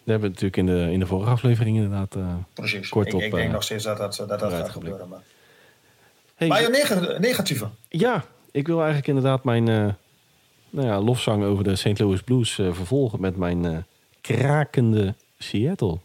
We 0.03 0.11
hebben 0.11 0.29
natuurlijk 0.29 0.57
in 0.57 0.67
de, 0.67 0.93
in 0.93 0.99
de 0.99 1.07
vorige 1.07 1.31
aflevering 1.31 1.77
inderdaad 1.77 2.17
uh, 2.17 2.35
Precies. 2.55 2.88
kort 2.88 3.07
ik, 3.07 3.14
op... 3.14 3.21
Ik 3.21 3.35
denk 3.35 3.53
nog 3.53 3.62
steeds 3.62 3.85
dat 3.85 3.97
dat, 3.97 4.17
dat, 4.17 4.29
dat 4.29 4.53
gaat 4.53 4.71
gebeuren. 4.71 5.09
Maar, 5.09 5.23
hey, 6.35 6.49
maar 6.49 6.62
je 6.62 6.69
neg 6.69 7.19
negatieve? 7.19 7.69
Ja, 7.88 8.25
ik 8.51 8.67
wil 8.67 8.77
eigenlijk 8.77 9.09
inderdaad 9.09 9.45
mijn 9.45 9.64
nou 10.71 10.87
ja, 10.87 11.01
lofzang 11.01 11.45
over 11.45 11.64
de 11.64 11.77
St. 11.77 11.99
Louis 11.99 12.23
Blues 12.23 12.55
vervolgen 12.55 13.21
met 13.21 13.37
mijn 13.37 13.87
krakende 14.21 15.14
Seattle. 15.49 15.99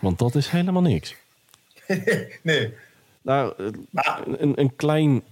Want 0.00 0.18
dat 0.18 0.34
is 0.34 0.48
helemaal 0.48 0.82
niks. 0.82 1.14
nee. 2.42 2.74
Nou, 3.22 3.72
een, 4.38 4.60
een 4.60 4.76
klein, 4.76 5.22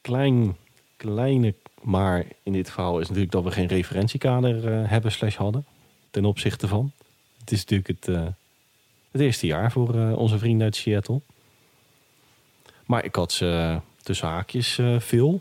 klein, 0.00 0.56
kleine 0.96 1.54
maar 1.86 2.24
in 2.42 2.52
dit 2.52 2.68
geval 2.68 3.00
is 3.00 3.06
natuurlijk 3.06 3.32
dat 3.32 3.44
we 3.44 3.50
geen 3.50 3.66
referentiekader 3.66 4.64
uh, 4.64 4.88
hebben 4.90 5.12
slash 5.12 5.36
hadden. 5.36 5.66
Ten 6.10 6.24
opzichte 6.24 6.68
van. 6.68 6.92
Het 7.40 7.52
is 7.52 7.58
natuurlijk 7.58 7.88
het, 7.88 8.08
uh, 8.08 8.26
het 9.10 9.20
eerste 9.20 9.46
jaar 9.46 9.72
voor 9.72 9.94
uh, 9.94 10.18
onze 10.18 10.38
vrienden 10.38 10.64
uit 10.64 10.76
Seattle. 10.76 11.20
Maar 12.84 13.04
ik 13.04 13.14
had 13.14 13.32
ze 13.32 13.80
tussen 14.02 14.28
haakjes 14.28 14.80
veel 14.98 15.40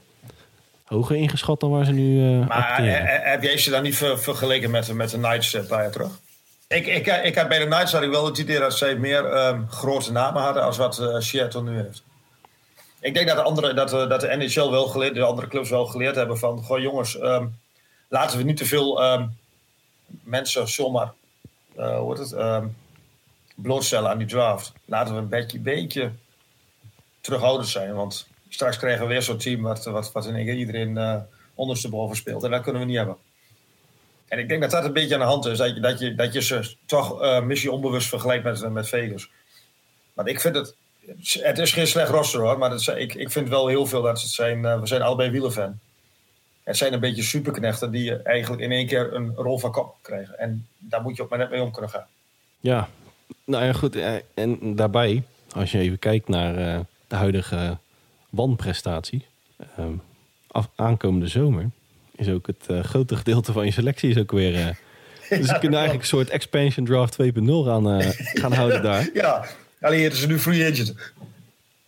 hoger 0.86 1.16
ingeschat 1.16 1.60
dan 1.60 1.70
waar 1.70 1.86
ze 1.86 1.92
nu 1.92 2.40
Maar 2.46 2.84
heb 3.24 3.44
jij 3.44 3.58
ze 3.58 3.70
dan 3.70 3.84
niet 3.84 3.96
ver 3.96 4.20
vergeleken 4.20 4.72
met, 4.72 4.94
met 4.94 5.10
de 5.10 5.18
Knights 5.18 5.52
paar 5.68 5.82
jaar 5.82 5.92
terug? 5.92 6.20
Ik, 6.76 6.88
ik, 6.88 7.08
ik 7.24 7.36
had 7.36 7.48
bij 7.48 7.60
de 7.60 7.66
Knights 7.66 7.92
had 7.92 8.04
ik 8.04 8.10
wel 8.10 8.26
het 8.26 8.38
idee 8.38 8.60
dat 8.60 8.78
zij 8.78 8.96
meer 8.96 9.48
um, 9.48 9.70
grote 9.70 10.12
namen 10.12 10.42
hadden 10.42 10.64
als 10.64 10.78
wat 10.78 11.00
uh, 11.00 11.20
Seattle 11.20 11.64
nu 11.64 11.82
heeft. 11.82 12.04
Ik 13.00 13.14
denk 13.14 13.28
dat 13.28 13.36
de, 13.36 13.44
andere, 13.44 13.74
dat, 13.74 13.94
uh, 13.94 14.10
dat 14.10 14.22
de 14.22 14.36
NHL 14.36 14.70
wel 14.70 14.88
geleerd, 14.88 15.16
de 15.16 15.24
andere 15.24 15.48
clubs 15.48 15.70
wel 15.70 15.86
geleerd 15.86 16.16
hebben 16.16 16.38
van, 16.38 16.64
goh 16.64 16.80
jongens, 16.80 17.20
um, 17.22 17.60
laten 18.10 18.38
we 18.38 18.44
niet 18.44 18.58
te 18.58 18.66
veel 18.66 19.14
um, 19.14 19.38
mensen 20.08 20.68
zomaar, 20.68 21.14
hoe 21.76 22.20
het, 22.20 22.36
blootstellen 23.56 24.10
aan 24.10 24.18
die 24.18 24.28
draft. 24.28 24.74
Laten 24.86 25.14
we 25.14 25.20
een 25.20 25.30
beetje, 25.30 25.60
beetje 25.60 26.12
terughoudend 27.22 27.68
zijn, 27.68 27.94
want 27.94 28.28
straks 28.50 28.78
krijgen 28.78 29.02
we 29.02 29.08
weer 29.08 29.22
zo'n 29.22 29.38
team 29.38 29.62
wat, 29.62 29.86
wat, 29.86 30.12
wat 30.12 30.26
in 30.26 30.58
iedereen 30.58 31.26
ondersteboven 31.54 32.16
speelt. 32.16 32.44
En 32.44 32.52
dat 32.52 32.62
kunnen 32.62 32.82
we 32.82 32.88
niet 32.88 32.98
hebben. 32.98 33.18
En 34.28 34.40
ik 34.40 34.50
denk 34.50 34.62
dat 34.62 34.72
dat 34.72 34.84
een 34.86 34.94
beetje 34.94 35.14
aan 35.14 35.20
de 35.20 35.26
hand 35.26 35.46
is. 35.46 35.58
Dat 35.58 35.76
je, 35.76 35.80
dat 35.80 36.00
je, 36.00 36.16
dat 36.16 36.34
je 36.34 36.42
ze 36.42 36.76
toch 36.86 37.22
uh, 37.22 37.42
missie 37.42 37.72
onbewust 37.72 38.08
vergelijkt 38.08 38.44
met, 38.44 38.70
met 38.72 38.88
Vegas. 38.88 39.30
Maar 40.14 40.28
ik 40.28 40.40
vind 40.42 40.56
het... 40.56 40.76
Het 41.40 41.58
is 41.60 41.72
geen 41.74 41.88
slecht 41.88 42.10
roster 42.10 42.40
hoor. 42.40 42.58
Maar 42.58 42.98
ik, 42.98 43.14
ik 43.14 43.32
vind 43.32 43.50
wel 43.50 43.68
heel 43.68 43.86
veel 43.86 44.02
dat 44.02 44.22
het 44.22 44.32
zijn... 44.32 44.60
Uh, 44.64 44.80
we 44.80 44.88
zijn 44.88 45.02
allebei 45.02 45.30
wielerfan. 45.30 45.80
Het 46.64 46.78
zijn 46.78 46.94
een 46.94 47.00
beetje 47.00 47.24
superknechten 47.24 47.92
die 47.92 48.16
eigenlijk 48.22 48.62
in 48.62 48.72
één 48.72 48.88
keer 48.88 49.14
een 49.14 49.34
rol 49.36 49.60
van 49.60 49.72
kop 49.72 49.96
krijgen. 50.02 50.40
En 50.40 50.68
daar 50.78 51.02
moet 51.02 51.16
je 51.16 51.22
ook 51.24 51.30
maar 51.30 51.40
net 51.40 51.50
mee 51.50 51.62
om 51.62 51.72
kunnen 51.72 51.90
gaan. 51.90 52.06
Ja, 52.60 52.90
Nou 53.46 53.64
ja, 53.66 53.74
goed. 53.74 53.96
eh, 53.96 54.16
En 54.34 54.76
daarbij, 54.76 55.24
als 55.52 55.72
je 55.72 55.78
even 55.80 56.00
kijkt 56.00 56.28
naar 56.28 56.58
eh, 56.58 56.80
de 57.08 57.16
huidige 57.16 57.78
wanprestatie. 58.30 59.26
eh, 59.76 59.86
af, 60.48 60.70
aankomende 60.76 61.28
zomer 61.28 61.70
is 62.16 62.30
ook 62.30 62.48
het 62.48 62.66
eh, 62.68 62.80
grote 62.80 63.16
gedeelte 63.16 63.52
van 63.52 63.66
je 63.66 63.72
selectie 63.72 64.10
is 64.10 64.18
ook 64.18 64.32
weer... 64.32 64.56
eh, 64.56 64.68
dus 65.40 65.50
je 65.50 65.60
kunt 65.60 65.74
eigenlijk 65.74 66.02
een 66.02 66.08
soort 66.08 66.30
expansion 66.30 66.86
draft 66.86 67.18
2.0 67.24 67.30
aan 67.68 67.92
eh, 67.92 68.10
gaan 68.42 68.54
houden 68.54 68.82
daar. 68.82 69.10
Ja, 69.14 69.46
alleen 69.82 70.04
het 70.04 70.14
is 70.14 70.28
nu 70.28 70.40
free 70.40 70.72
agent. 70.72 70.96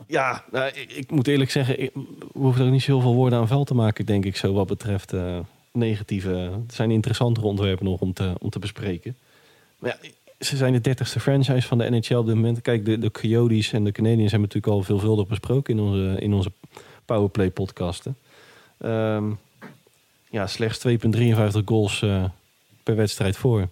Ja, 0.08 0.44
nou, 0.52 0.72
ik, 0.74 0.92
ik 0.92 1.12
moet 1.12 1.28
eerlijk 1.28 1.52
zeggen, 1.52 1.82
ik, 1.82 1.92
we 1.94 2.28
hoeven 2.34 2.66
er 2.66 2.72
niet 2.72 2.82
zoveel 2.82 3.14
woorden 3.14 3.40
aan 3.40 3.48
vuil 3.48 3.64
te 3.64 3.74
maken, 3.74 4.06
denk 4.06 4.26
ik, 4.26 4.38
zo 4.38 4.54
wat 4.54 4.68
betreft 4.68 5.14
eh, 5.14 5.40
negatieve. 5.72 6.30
Het 6.30 6.74
zijn 6.74 6.92
interessantere 6.92 7.48
onderwerpen 7.48 7.86
nog 7.86 8.00
om 8.00 8.14
te, 8.14 8.34
om 8.40 8.50
te 8.50 8.60
bespreken. 8.60 9.16
Maar 9.80 9.98
ja, 10.02 10.10
ze 10.40 10.58
zijn 10.58 10.74
de 10.74 10.82
dertigste 10.82 11.20
franchise 11.20 11.68
van 11.68 11.78
de 11.78 11.90
NHL 11.90 12.16
op 12.16 12.26
dit 12.26 12.36
moment. 12.36 12.62
Kijk, 12.62 12.86
de, 12.86 13.00
de 13.00 13.12
Coyotes 13.12 13.74
en 13.74 13.84
de 13.84 13.92
Canadiens 13.92 14.32
hebben 14.32 14.50
natuurlijk 14.50 14.74
al 14.74 14.84
veelvuldig 14.84 15.28
besproken 15.28 15.78
in 15.78 15.84
onze, 15.84 16.16
in 16.20 16.34
onze 16.34 16.52
Powerplay 17.06 17.50
podcasten. 17.50 18.18
Ehm, 18.78 19.24
ja, 20.38 20.48
slechts 20.48 20.88
2,53 20.88 21.64
goals 21.66 22.02
eh, 22.02 22.24
per 22.84 22.96
wedstrijd 22.96 23.38
voor. 23.38 23.70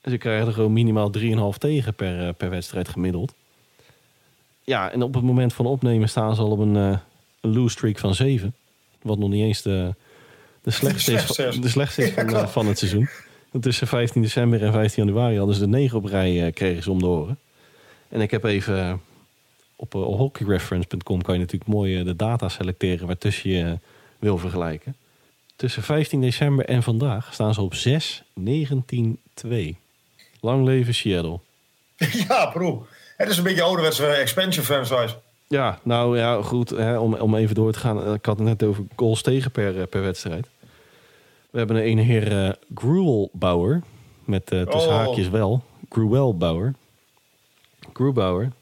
Dus 0.00 0.12
ze 0.12 0.18
krijgen 0.18 0.46
er 0.46 0.52
gewoon 0.52 0.72
minimaal 0.72 1.10
3,5 1.18 1.58
tegen 1.58 1.94
per, 1.94 2.26
eh, 2.26 2.34
per 2.36 2.50
wedstrijd 2.50 2.88
gemiddeld. 2.88 3.34
Ja, 4.64 4.90
en 4.90 5.02
op 5.02 5.14
het 5.14 5.22
moment 5.24 5.52
van 5.52 5.66
opnemen 5.66 6.08
staan 6.08 6.34
ze 6.34 6.40
al 6.40 6.50
op 6.50 6.58
een, 6.58 6.76
eh, 6.76 6.98
een 7.40 7.52
lose 7.52 7.68
streak 7.68 7.98
van 7.98 8.14
7. 8.14 8.54
Wat 9.02 9.18
nog 9.18 9.28
niet 9.30 9.42
eens 9.42 9.62
de, 9.62 9.94
de 10.62 10.70
slechtste 10.70 11.12
is, 11.12 11.22
van- 11.22 11.60
de 11.60 11.68
slechtste 11.68 12.02
is 12.02 12.10
van, 12.10 12.48
van 12.48 12.66
het 12.66 12.78
seizoen. 12.78 13.08
Tussen 13.60 13.86
15 13.86 14.22
december 14.22 14.62
en 14.62 14.72
15 14.72 15.04
januari 15.04 15.36
hadden 15.36 15.54
ze 15.54 15.60
de 15.60 15.68
9 15.68 15.98
op 15.98 16.04
rij 16.04 16.52
kregen 16.52 16.82
ze 16.82 16.90
om 16.90 16.98
de 16.98 17.06
oren. 17.06 17.38
En 18.08 18.20
ik 18.20 18.30
heb 18.30 18.44
even 18.44 19.00
op 19.76 19.94
uh, 19.94 20.02
hockeyreference.com 20.02 21.22
kan 21.22 21.34
je 21.34 21.40
natuurlijk 21.40 21.70
mooi 21.70 22.04
de 22.04 22.16
data 22.16 22.48
selecteren 22.48 23.06
waartussen 23.06 23.50
je 23.50 23.78
wil 24.18 24.38
vergelijken. 24.38 24.94
Tussen 25.60 25.82
15 25.82 26.20
december 26.20 26.64
en 26.64 26.82
vandaag 26.82 27.32
staan 27.34 27.54
ze 27.54 27.60
op 27.60 27.74
6, 27.74 28.22
19, 28.34 29.20
2. 29.34 29.76
Lang 30.40 30.64
leven 30.64 30.94
Seattle. 30.94 31.40
ja, 32.28 32.46
bro. 32.46 32.86
Het 33.16 33.28
is 33.28 33.36
een 33.36 33.42
beetje 33.44 33.62
ouderwetse 33.62 34.06
expansion 34.06 34.64
franchise. 34.64 35.16
Ja, 35.48 35.78
nou 35.82 36.18
ja, 36.18 36.42
goed. 36.42 36.70
Hè, 36.70 36.98
om, 36.98 37.14
om 37.14 37.34
even 37.34 37.54
door 37.54 37.72
te 37.72 37.78
gaan. 37.78 38.04
eh, 38.04 38.12
Ik 38.12 38.26
had 38.26 38.38
het 38.38 38.46
net 38.46 38.62
over 38.62 38.84
goals 38.96 39.22
tegen 39.22 39.50
per, 39.50 39.80
eh, 39.80 39.86
per 39.86 40.02
wedstrijd. 40.02 40.46
We 41.50 41.58
hebben 41.58 41.86
een 41.86 41.98
heer 41.98 42.44
eh 42.46 42.52
Gruelbauer. 42.74 43.82
Met 44.24 44.50
eh 44.50 44.62
tussen 44.62 44.90
Oh. 44.90 44.96
haakjes 44.96 45.28
wel. 45.28 45.64
Gruelbauer. 45.88 46.74
Gruelbauer. 47.92 48.52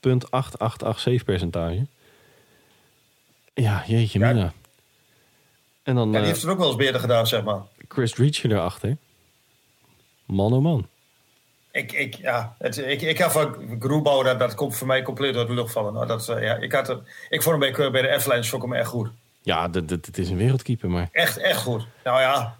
Punt 0.00 0.30
8887 0.30 1.00
save 1.00 1.24
percentage. 1.24 1.86
Ja, 3.54 3.84
jeetje 3.86 4.18
Ja. 4.18 4.32
mina. 4.32 4.52
En 5.88 5.94
dan 5.94 6.06
Ja, 6.06 6.10
die 6.12 6.20
eh, 6.20 6.26
heeft 6.26 6.42
het 6.42 6.50
ook 6.50 6.58
wel 6.58 6.66
eens 6.66 6.76
beter 6.76 7.00
gedaan, 7.00 7.26
zeg 7.26 7.42
maar. 7.44 7.60
Chris 7.88 8.16
Reacher 8.16 8.52
erachter. 8.52 8.96
Man 10.26 10.52
oh 10.52 10.62
man. 10.62 10.88
Ik, 11.70 11.92
ik, 11.92 12.14
ja, 12.14 12.54
het, 12.58 12.76
ik, 12.76 13.02
ik 13.02 13.18
heb 13.18 13.30
van 13.30 13.76
Groenbouw, 13.78 14.22
dat, 14.22 14.38
dat 14.38 14.54
komt 14.54 14.76
voor 14.76 14.86
mij 14.86 15.02
compleet 15.02 15.36
uit 15.36 15.46
de 15.46 15.54
lucht 15.54 15.72
vallen. 15.72 15.92
Nou, 15.92 16.06
dat, 16.06 16.28
eh, 16.28 16.42
ja, 16.42 16.56
ik, 16.56 16.72
had 16.72 16.88
er, 16.88 17.00
ik 17.28 17.42
vond 17.42 17.62
hem 17.62 17.72
bij, 17.72 17.90
bij 17.90 18.02
de 18.02 18.20
F-Lines 18.20 18.48
vond 18.48 18.62
ik 18.62 18.68
hem 18.68 18.78
echt 18.78 18.88
goed. 18.88 19.08
Ja, 19.42 19.70
het 19.70 20.18
is 20.18 20.30
een 20.30 20.36
wereldkeeper, 20.36 20.90
maar... 20.90 21.08
Echt, 21.12 21.36
echt 21.36 21.60
goed. 21.60 21.86
Nou 22.04 22.20
ja, 22.20 22.56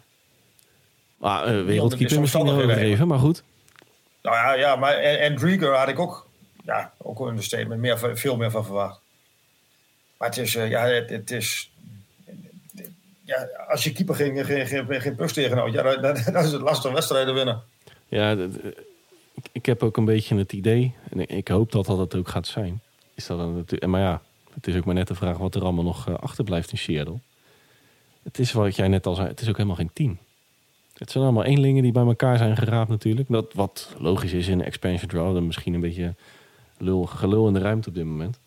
Ah, 1.19 1.41
eh, 1.41 1.45
deze 1.45 1.63
wereldkeeper 1.63 2.19
misschien 2.19 2.49
overdreven, 2.49 3.07
maar 3.07 3.19
goed. 3.19 3.43
nou 4.21 4.35
ja, 4.35 4.53
ja 4.53 4.75
maar 4.75 4.93
en, 4.93 5.19
en 5.19 5.35
Drieger 5.35 5.75
had 5.75 5.87
ik 5.87 5.99
ook, 5.99 6.27
ja, 6.65 6.93
ook 6.97 7.19
een 7.19 7.27
understatement, 7.27 7.81
meer, 7.81 8.17
veel 8.17 8.37
meer 8.37 8.51
van 8.51 8.65
verwacht. 8.65 8.99
Maar 10.17 10.29
het 10.29 10.37
is, 10.37 10.55
eh, 10.55 10.69
ja, 10.69 10.85
het, 10.85 11.09
het 11.09 11.31
is, 11.31 11.71
ja, 13.29 13.49
als 13.67 13.83
je 13.83 13.91
keeper 13.91 14.15
geen, 14.15 14.45
geen, 14.45 14.67
geen, 14.67 15.01
geen 15.01 15.15
push 15.15 15.31
tegenhoudt, 15.31 15.73
ja, 15.73 15.81
dan, 15.81 16.01
dan, 16.01 16.15
dan 16.33 16.43
is 16.43 16.51
het 16.51 16.61
lastig 16.61 16.91
wedstrijden 16.91 17.33
winnen. 17.33 17.61
Ja, 18.07 18.31
ik, 19.33 19.49
ik 19.51 19.65
heb 19.65 19.83
ook 19.83 19.97
een 19.97 20.05
beetje 20.05 20.37
het 20.37 20.53
idee, 20.53 20.95
en 21.11 21.19
ik, 21.19 21.29
ik 21.29 21.47
hoop 21.47 21.71
dat 21.71 21.85
dat 21.85 21.97
het 21.97 22.15
ook 22.15 22.27
gaat 22.27 22.47
zijn. 22.47 22.81
Is 23.13 23.25
dat 23.25 23.37
dan 23.37 23.55
natuurlijk, 23.55 23.91
maar 23.91 24.01
ja, 24.01 24.21
het 24.53 24.67
is 24.67 24.75
ook 24.75 24.85
maar 24.85 24.95
net 24.95 25.07
de 25.07 25.15
vraag 25.15 25.37
wat 25.37 25.55
er 25.55 25.63
allemaal 25.63 25.83
nog 25.83 26.07
eh, 26.07 26.13
achterblijft 26.13 26.71
in 26.71 26.77
Seattle. 26.77 27.19
Het 28.23 28.39
is 28.39 28.51
wat 28.51 28.75
jij 28.75 28.87
net 28.87 29.05
al 29.05 29.15
zei, 29.15 29.27
het 29.27 29.41
is 29.41 29.49
ook 29.49 29.55
helemaal 29.55 29.77
geen 29.77 29.93
team. 29.93 30.17
Het 30.93 31.11
zijn 31.11 31.23
allemaal 31.23 31.43
eenlingen 31.43 31.83
die 31.83 31.91
bij 31.91 32.05
elkaar 32.05 32.37
zijn 32.37 32.57
geraapt 32.57 32.89
natuurlijk. 32.89 33.29
Dat 33.29 33.53
wat 33.53 33.95
logisch 33.97 34.33
is 34.33 34.47
in 34.47 34.59
een 34.59 34.65
expansion 34.65 35.09
draw, 35.09 35.33
dan 35.33 35.45
misschien 35.45 35.73
een 35.73 35.81
beetje 35.81 36.15
lul, 36.77 37.03
gelul 37.03 37.47
in 37.47 37.53
de 37.53 37.59
ruimte 37.59 37.89
op 37.89 37.95
dit 37.95 38.05
moment. 38.05 38.39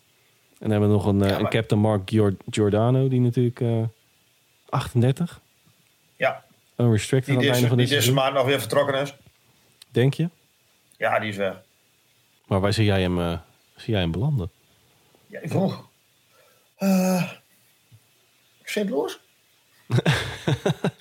En 0.59 0.69
dan 0.69 0.71
hebben 0.71 0.89
we 0.89 0.95
nog 0.95 1.05
een, 1.05 1.23
eh, 1.23 1.39
een 1.39 1.49
captain 1.49 1.81
Mark 1.81 2.09
Gior- 2.09 2.37
Giordano, 2.49 3.07
die 3.07 3.19
natuurlijk 3.19 3.61
eh 3.61 3.83
38, 4.73 5.39
Ja, 6.15 6.43
unrestricted 6.77 7.25
die 7.27 7.37
aan 7.37 7.43
het 7.43 7.53
einde 7.53 7.67
van 7.67 7.77
die 7.77 7.87
deze 7.87 8.13
maand 8.13 8.33
nog 8.33 8.45
weer 8.45 8.59
vertrokken 8.59 9.01
is. 9.01 9.13
Denk 9.91 10.13
je? 10.13 10.29
Ja, 10.97 11.19
die 11.19 11.29
is 11.29 11.35
weg. 11.37 11.53
Maar 12.45 12.59
waar 12.59 12.73
zie 12.73 12.85
jij 12.85 13.01
hem, 13.01 13.19
eh, 13.19 13.37
zie 13.75 13.91
jij 13.93 14.01
hem 14.01 14.11
belanden? 14.11 14.51
Ja, 15.27 15.39
ik 15.39 15.49
vroeg. 15.49 15.87
Eh 16.77 17.23
St. 18.63 18.89
Louis? 18.89 19.19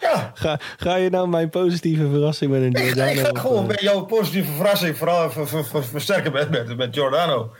ja, 0.00 0.32
Ga, 0.34 0.60
ga 0.76 0.94
je 0.96 1.10
nou 1.10 1.28
mijn 1.28 1.48
positieve 1.50 2.08
verrassing 2.10 2.50
met 2.50 2.62
een 2.62 2.76
Giordano... 2.76 3.10
ik 3.10 3.18
ga 3.26 3.40
gewoon 3.40 3.60
eh, 3.62 3.66
bij 3.66 3.82
jouw 3.82 4.04
positieve 4.04 4.52
verrassing 4.52 4.96
vooral 4.96 5.30
ver- 5.30 5.48
ver- 5.48 5.64
ver- 5.64 5.84
versterken 5.84 6.32
met, 6.32 6.50
met, 6.50 6.76
met 6.76 6.94
Giordano. 6.94 7.52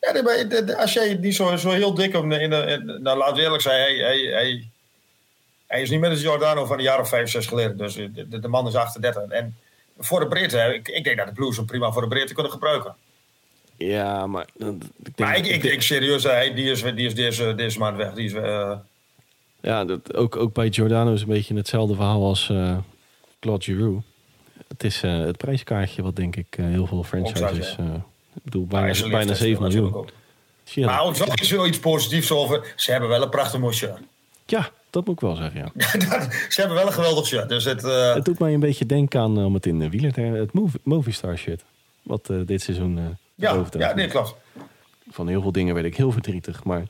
Ja, 0.00 0.12
nee, 0.12 0.22
maar 0.22 0.48
de- 0.48 0.64
de- 0.64 0.76
als 0.76 0.92
jij 0.92 1.14
niet 1.14 1.34
zo, 1.34 1.56
zo 1.56 1.70
heel 1.70 1.94
dik 1.94 2.14
om 2.14 2.32
in 2.32 2.50
de, 2.50 2.56
in, 2.56 3.02
nou 3.02 3.18
laten 3.18 3.34
we 3.36 3.42
eerlijk 3.42 3.62
zijn, 3.62 3.80
hij, 3.80 3.94
hij, 3.96 4.18
hij, 4.18 4.68
hij 5.68 5.82
is 5.82 5.90
niet 5.90 6.00
met 6.00 6.10
de 6.10 6.16
Giordano 6.16 6.64
van 6.66 6.76
een 6.76 6.82
jaar 6.82 7.00
of 7.00 7.08
vijf, 7.08 7.30
zes 7.30 7.46
geleden. 7.46 7.76
Dus 7.76 7.96
eh, 7.96 8.06
de, 8.14 8.28
de, 8.28 8.38
de 8.38 8.48
man 8.48 8.66
is 8.66 8.74
38. 8.74 9.22
En 9.22 9.56
voor 9.98 10.28
de 10.28 10.48
hè, 10.50 10.72
ik, 10.72 10.88
ik 10.88 11.04
denk 11.04 11.16
dat 11.16 11.26
de 11.26 11.32
Blues 11.32 11.56
hem 11.56 11.66
prima 11.66 11.92
voor 11.92 12.02
de 12.02 12.08
breedte 12.08 12.34
kunnen 12.34 12.52
gebruiken. 12.52 12.94
Ja, 13.76 14.26
maar... 14.26 14.46
eh, 14.58 14.66
Ik 14.68 14.78
denk, 15.02 15.18
Maar 15.18 15.36
ik, 15.36 15.46
ik, 15.46 15.62
ik 15.64 15.82
serieus, 15.82 16.22
hij, 16.22 16.54
die 16.54 16.70
is, 16.70 16.82
die 16.82 17.06
is 17.06 17.14
deze, 17.14 17.54
deze 17.54 17.78
maand 17.78 17.96
weg. 17.96 18.12
Die 18.12 18.24
is, 18.24 18.32
eh, 18.32 18.72
ja, 19.60 19.84
dat, 19.84 20.14
ook, 20.14 20.36
ook 20.36 20.52
bij 20.54 20.72
Giordano 20.72 21.12
is 21.12 21.20
een 21.20 21.28
beetje 21.28 21.54
hetzelfde 21.54 21.94
verhaal 21.94 22.24
als 22.24 22.48
eh 22.50 22.76
Claude 23.40 23.64
Giroux. 23.64 24.04
Het 24.68 24.84
is 24.84 25.02
eh, 25.02 25.18
het 25.18 25.36
prijskaartje 25.36 26.02
wat 26.02 26.16
denk 26.16 26.36
ik 26.36 26.46
eh, 26.50 26.64
heel 26.64 26.86
veel 26.86 27.04
franchises... 27.04 27.76
eh, 27.78 27.84
ik 28.34 28.42
bedoel, 28.42 28.66
bijna, 28.66 28.86
is 28.86 29.00
bijna 29.00 29.16
leeftijd 29.16 29.38
7 29.38 29.62
natuurlijk 29.62 29.92
miljoen. 29.94 30.10
ook. 30.74 30.86
Maar 30.86 31.02
ook 31.02 31.16
wel 31.50 31.66
iets, 31.66 31.78
positiefs 31.78 32.30
over. 32.32 32.72
Ze 32.76 32.90
hebben 32.90 33.08
wel 33.08 33.22
een 33.22 33.28
prachtig 33.28 33.74
shirt. 33.74 33.98
Ja, 34.46 34.70
dat 34.90 35.06
moet 35.06 35.14
ik 35.14 35.20
wel 35.20 35.34
zeggen, 35.36 35.60
ja. 35.60 35.72
Ze 36.48 36.60
hebben 36.60 36.76
wel 36.76 36.86
een 36.86 36.92
geweldig 36.92 37.26
shirt. 37.26 37.48
Dus 37.48 37.64
het, 37.64 37.84
eh, 37.84 38.14
Het 38.14 38.24
doet 38.24 38.38
mij 38.38 38.54
een 38.54 38.60
beetje 38.60 38.86
denken 38.86 39.20
aan, 39.20 39.38
eh, 39.38 39.44
om 39.44 39.54
het 39.54 39.66
in 39.66 39.78
de 39.78 39.90
wieler 39.90 40.12
te 40.12 40.20
het 40.20 40.52
Movie, 40.52 40.80
Movistar 40.84 41.36
shit. 41.38 41.64
Wat 42.02 42.30
eh, 42.30 42.36
dit 42.46 42.62
seizoen... 42.62 42.98
eh 42.98 43.04
ja, 43.34 43.64
ja, 43.78 43.94
nee, 43.94 44.08
klopt. 44.08 44.34
Van 45.10 45.28
heel 45.28 45.42
veel 45.42 45.52
dingen 45.52 45.74
werd 45.74 45.86
ik 45.86 45.96
heel 45.96 46.12
verdrietig. 46.12 46.64
Maar 46.64 46.82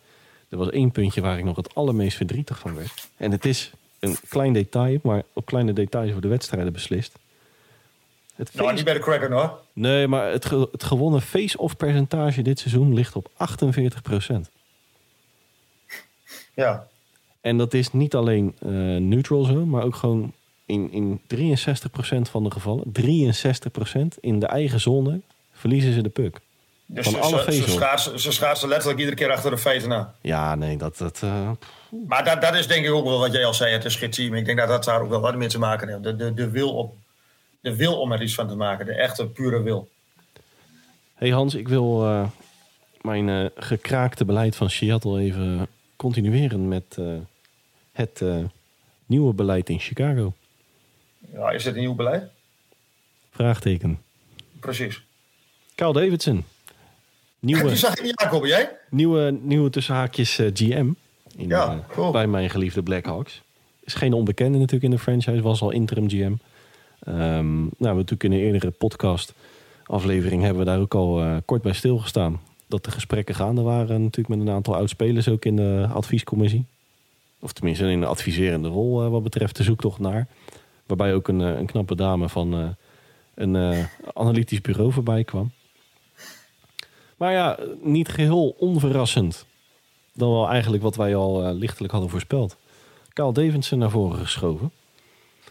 er 0.49 0.59
was 0.59 0.71
één 0.71 0.91
puntje 0.93 1.21
waar 1.21 1.39
ik 1.39 1.45
nog 1.45 1.57
het 1.57 1.75
allermeest 1.75 2.17
verdrietig 2.17 2.59
van 2.59 2.75
werd. 2.75 3.09
En 3.17 3.31
het 3.31 3.45
is 3.45 3.71
een 3.99 4.17
klein 4.29 4.53
detail, 4.53 4.99
maar 5.03 5.23
op 5.33 5.47
kleine 5.47 5.73
details 5.73 6.13
worden 6.13 6.31
wedstrijden 6.31 6.73
beslist. 6.73 7.19
Het 8.37 8.49
Nou, 8.55 8.63
face- 8.65 8.75
niet 8.75 8.85
bij 8.85 8.95
de 8.95 9.01
Kraken 9.01 9.33
hoor. 9.33 9.59
Nee, 9.73 10.07
maar 10.07 10.31
het, 10.31 10.45
ge- 10.45 10.69
het 10.73 10.85
gewonnen 10.85 11.23
face-off 11.23 11.77
percentage 11.77 12.43
dit 12.43 12.59
seizoen 12.59 12.95
ligt 12.95 13.17
op 13.17 13.29
48% 13.31 14.51
Ja. 16.55 16.87
En 17.49 17.57
dat 17.57 17.75
is 17.75 17.93
niet 17.93 18.15
alleen 18.15 18.57
eh, 18.59 18.71
neutral 18.97 19.45
zone, 19.45 19.65
maar 19.65 19.83
ook 19.83 19.95
gewoon 19.95 20.33
in, 20.67 20.93
in 20.93 21.21
63% 21.21 22.31
van 22.31 22.45
de 22.45 22.51
gevallen, 22.51 22.85
63% 23.01 24.21
in 24.21 24.39
de 24.39 24.47
eigen 24.47 24.81
zone, 24.81 25.21
verliezen 25.53 25.93
ze 25.93 26.03
de 26.03 26.09
puck. 26.09 26.41
Dus 26.87 27.05
Van 27.05 27.15
ze, 27.15 27.19
alle 27.21 27.53
ze, 27.53 27.53
ze, 27.53 27.71
schaatsen, 27.71 28.21
ze 28.21 28.33
schaatsen 28.33 28.69
letterlijk 28.69 28.99
iedere 28.99 29.17
keer 29.17 29.31
achter 29.31 29.51
de 29.51 29.59
feiten 29.59 29.93
aan. 29.93 30.15
Ja, 30.21 30.55
nee, 30.55 30.77
dat... 30.77 30.99
dat 30.99 31.21
eh, 31.23 31.51
Maar 32.09 32.25
dat, 32.25 32.41
dat 32.41 32.55
is 32.55 32.67
denk 32.67 32.87
ik 32.87 32.93
ook 32.93 33.05
wel 33.05 33.19
wat 33.19 33.33
jij 33.33 33.45
al 33.45 33.55
zei. 33.55 33.73
Het 33.73 33.85
is 33.85 33.97
geen 33.97 34.11
team. 34.11 34.35
Ik 34.35 34.45
denk 34.45 34.59
dat 34.59 34.69
dat 34.69 34.85
daar 34.85 35.01
ook 35.01 35.09
wel 35.09 35.21
wat 35.21 35.37
mee 35.37 35.49
te 35.49 35.59
maken 35.59 35.89
heeft. 35.89 36.03
De, 36.03 36.17
de, 36.17 36.35
de, 36.35 36.51
wil, 36.51 36.75
op, 36.75 36.95
de 37.61 37.77
wil 37.77 38.01
om 38.01 38.13
er 38.13 38.23
iets 38.23 38.35
van 38.35 38.49
te 38.49 38.57
maken. 38.57 38.87
De 38.87 38.95
echte, 38.95 39.27
pure 39.27 39.63
wil. 39.63 39.89
Hey 41.15 41.31
Hans, 41.31 41.55
ik 41.55 41.69
wil 41.69 42.05
eh, 42.05 42.27
mijn 43.01 43.51
gekraakte 43.57 44.25
beleid 44.25 44.57
van 44.57 44.71
Seattle 44.71 45.21
even 45.21 45.67
continueren 45.97 46.69
met 46.69 46.99
het 47.99 48.23
eh, 48.23 48.45
nieuwe 49.07 49.35
beleid 49.35 49.69
in 49.69 49.79
Chicago. 49.79 50.33
Ja, 51.33 51.51
is 51.51 51.63
dit 51.65 51.75
een 51.75 51.81
nieuw 51.81 51.95
beleid? 51.95 52.25
Vraagteken. 53.31 53.99
Precies. 54.61 55.03
Kyle 55.75 55.93
Davidson. 55.93 56.45
Nieuwe, 57.39 57.67
Die 57.69 57.77
zag 57.77 58.03
niet 58.03 58.17
aankomen, 58.17 58.49
jij? 58.49 58.77
nieuwe, 58.91 59.39
nieuwe 59.43 59.71
tussenhaakjes 59.71 60.39
eh, 60.39 60.51
GM 60.55 60.91
in, 61.37 61.49
Ja, 61.49 61.73
eh, 61.73 61.95
cool. 61.95 62.11
bij 62.13 62.27
mijn 62.27 62.51
geliefde 62.51 62.83
Blackhawks. 62.83 63.43
Is 63.81 63.95
geen 63.95 64.13
onbekende 64.13 64.59
natuurlijk 64.59 64.85
in 64.85 64.91
de 64.91 64.99
franchise, 64.99 65.43
was 65.43 65.61
al 65.61 65.71
interim 65.71 66.09
GM. 66.09 66.33
Ehm, 67.01 67.59
nou, 67.59 67.69
we 67.79 67.87
natuurlijk 67.95 68.25
in 68.25 68.33
een 68.33 68.39
eerdere 68.39 68.71
podcast 68.71 69.33
aflevering 69.85 70.43
hebben 70.43 70.65
we 70.65 70.71
daar 70.71 70.81
ook 70.81 70.95
al 70.95 71.41
kort 71.45 71.63
bij 71.63 71.73
stilgestaan. 71.73 72.41
Dat 72.67 72.85
de 72.85 72.91
gesprekken 72.91 73.35
gaande 73.35 73.63
waren 73.63 74.03
natuurlijk 74.03 74.29
met 74.29 74.49
een 74.49 74.55
aantal 74.55 74.75
oud-spelers 74.75 75.29
ook 75.29 75.45
in 75.45 75.57
de 75.57 75.89
adviescommissie. 75.93 76.65
Of 77.41 77.53
tenminste 77.53 77.91
in 77.91 78.01
de 78.01 78.07
adviserende 78.07 78.69
rol 78.69 79.05
eh, 79.05 79.11
wat 79.11 79.23
betreft 79.23 79.57
de 79.57 79.63
zoektocht 79.63 79.99
naar. 79.99 80.27
Waarbij 80.87 81.15
ook 81.15 81.29
een, 81.29 81.41
eh, 81.41 81.59
een 81.59 81.67
knappe 81.67 81.95
dame 81.95 82.29
van 82.29 82.55
eh, 82.55 82.69
een 83.35 83.87
analytisch 84.15 84.61
bureau 84.61 84.93
voorbij 84.93 85.25
kwam. 85.25 85.53
Maar 87.17 87.33
ja, 87.33 87.59
niet 87.81 88.09
geheel 88.09 88.55
onverrassend. 88.59 89.47
Dan 90.13 90.31
wel 90.31 90.49
eigenlijk 90.49 90.83
wat 90.83 90.97
wij 90.97 91.17
al 91.17 91.55
lichtelijk 91.55 91.93
hadden 91.93 92.11
voorspeld. 92.11 92.57
Carl 93.13 93.33
Davidson 93.33 93.79
naar 93.79 93.91
voren 93.91 94.19
geschoven. 94.19 94.73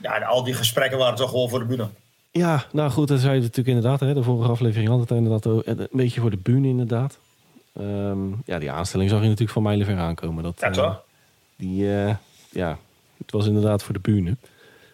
Ja, 0.02 0.16
en 0.16 0.24
al 0.24 0.44
die 0.44 0.54
gesprekken 0.54 0.98
waren 0.98 1.16
toch 1.16 1.30
gewoon 1.30 1.50
voor 1.50 1.60
de 1.60 1.66
bühne. 1.66 1.88
Ja, 2.32 2.66
nou 2.72 2.92
goed, 2.92 3.08
dat 3.08 3.20
zei 3.20 3.36
je 3.36 3.42
natuurlijk 3.42 3.68
inderdaad. 3.68 4.00
Hè, 4.00 4.14
de 4.14 4.24
vorige 4.24 4.52
aflevering 4.52 4.90
had 4.90 5.00
het 5.00 5.12
inderdaad 5.12 5.46
een 5.46 5.88
beetje 5.92 6.22
voor 6.22 6.30
de 6.30 6.38
bühne 6.38 6.68
inderdaad. 6.68 7.20
Ehm, 7.74 8.20
ja, 8.46 8.60
die 8.60 8.72
aanstelling 8.72 9.10
zag 9.10 9.20
je 9.20 9.26
natuurlijk 9.26 9.54
van 9.54 9.64
mijlenver 9.64 9.98
aankomen. 9.98 10.44
Dat, 10.44 10.60
Ja, 10.60 10.70
toch? 10.70 11.04
Die, 11.58 11.94
eh, 11.96 12.16
ja, 12.50 12.78
het 13.18 13.32
was 13.32 13.48
inderdaad 13.48 13.84
voor 13.84 13.94
de 13.94 14.00
bühne. 14.00 14.36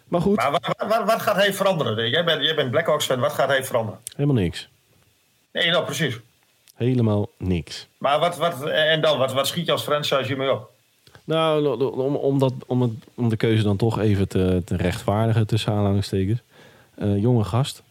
Maar 0.08 0.20
goed, 0.20 0.36
Maar 0.36 0.50
wat, 0.50 0.74
wat, 0.88 1.04
wat 1.04 1.22
gaat 1.22 1.36
hij 1.36 1.52
veranderen? 1.54 2.10
Jij 2.10 2.24
bent, 2.24 2.42
jij 2.44 2.54
bent 2.54 2.70
Blackhawks 2.70 3.06
fan, 3.06 3.20
wat 3.20 3.32
gaat 3.32 3.48
hij 3.48 3.64
veranderen? 3.64 4.00
helemaal 4.16 4.42
niks. 4.42 4.68
Nee, 5.52 5.70
nou 5.70 5.84
precies. 5.84 6.18
Helemaal 6.74 7.28
niks. 7.38 7.86
Maar 7.98 8.18
wat, 8.18 8.36
wat, 8.36 8.62
en 8.66 9.00
dan, 9.00 9.18
wat, 9.18 9.32
wat 9.32 9.46
schiet 9.46 9.66
je 9.66 9.72
als 9.72 9.82
franchise 9.82 10.24
hiermee 10.26 10.52
op? 10.52 10.70
Nou, 11.24 11.66
om, 11.92 12.16
om, 12.16 12.38
dat, 12.38 12.52
om, 12.66 12.82
het, 12.82 12.90
om 13.14 13.28
de 13.28 13.36
keuze 13.36 13.62
dan 13.62 13.76
toch 13.76 13.98
even 13.98 14.28
te, 14.28 14.62
te 14.64 14.76
rechtvaardigen 14.76 15.46
tussen 15.46 15.72
aanhalingstekens. 15.72 16.40
Eh, 16.94 17.18
jonge 17.22 17.44
gast. 17.44 17.82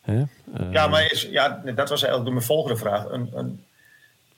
Hè? 0.00 0.22
Eh, 0.54 0.72
Ja, 0.72 0.86
maar 0.86 1.10
is, 1.12 1.22
ja, 1.30 1.62
dat 1.64 1.88
was 1.88 2.02
eigenlijk 2.02 2.32
mijn 2.34 2.46
volgende 2.46 2.76
vraag. 2.76 3.04
Een, 3.10 3.30
een, 3.34 3.64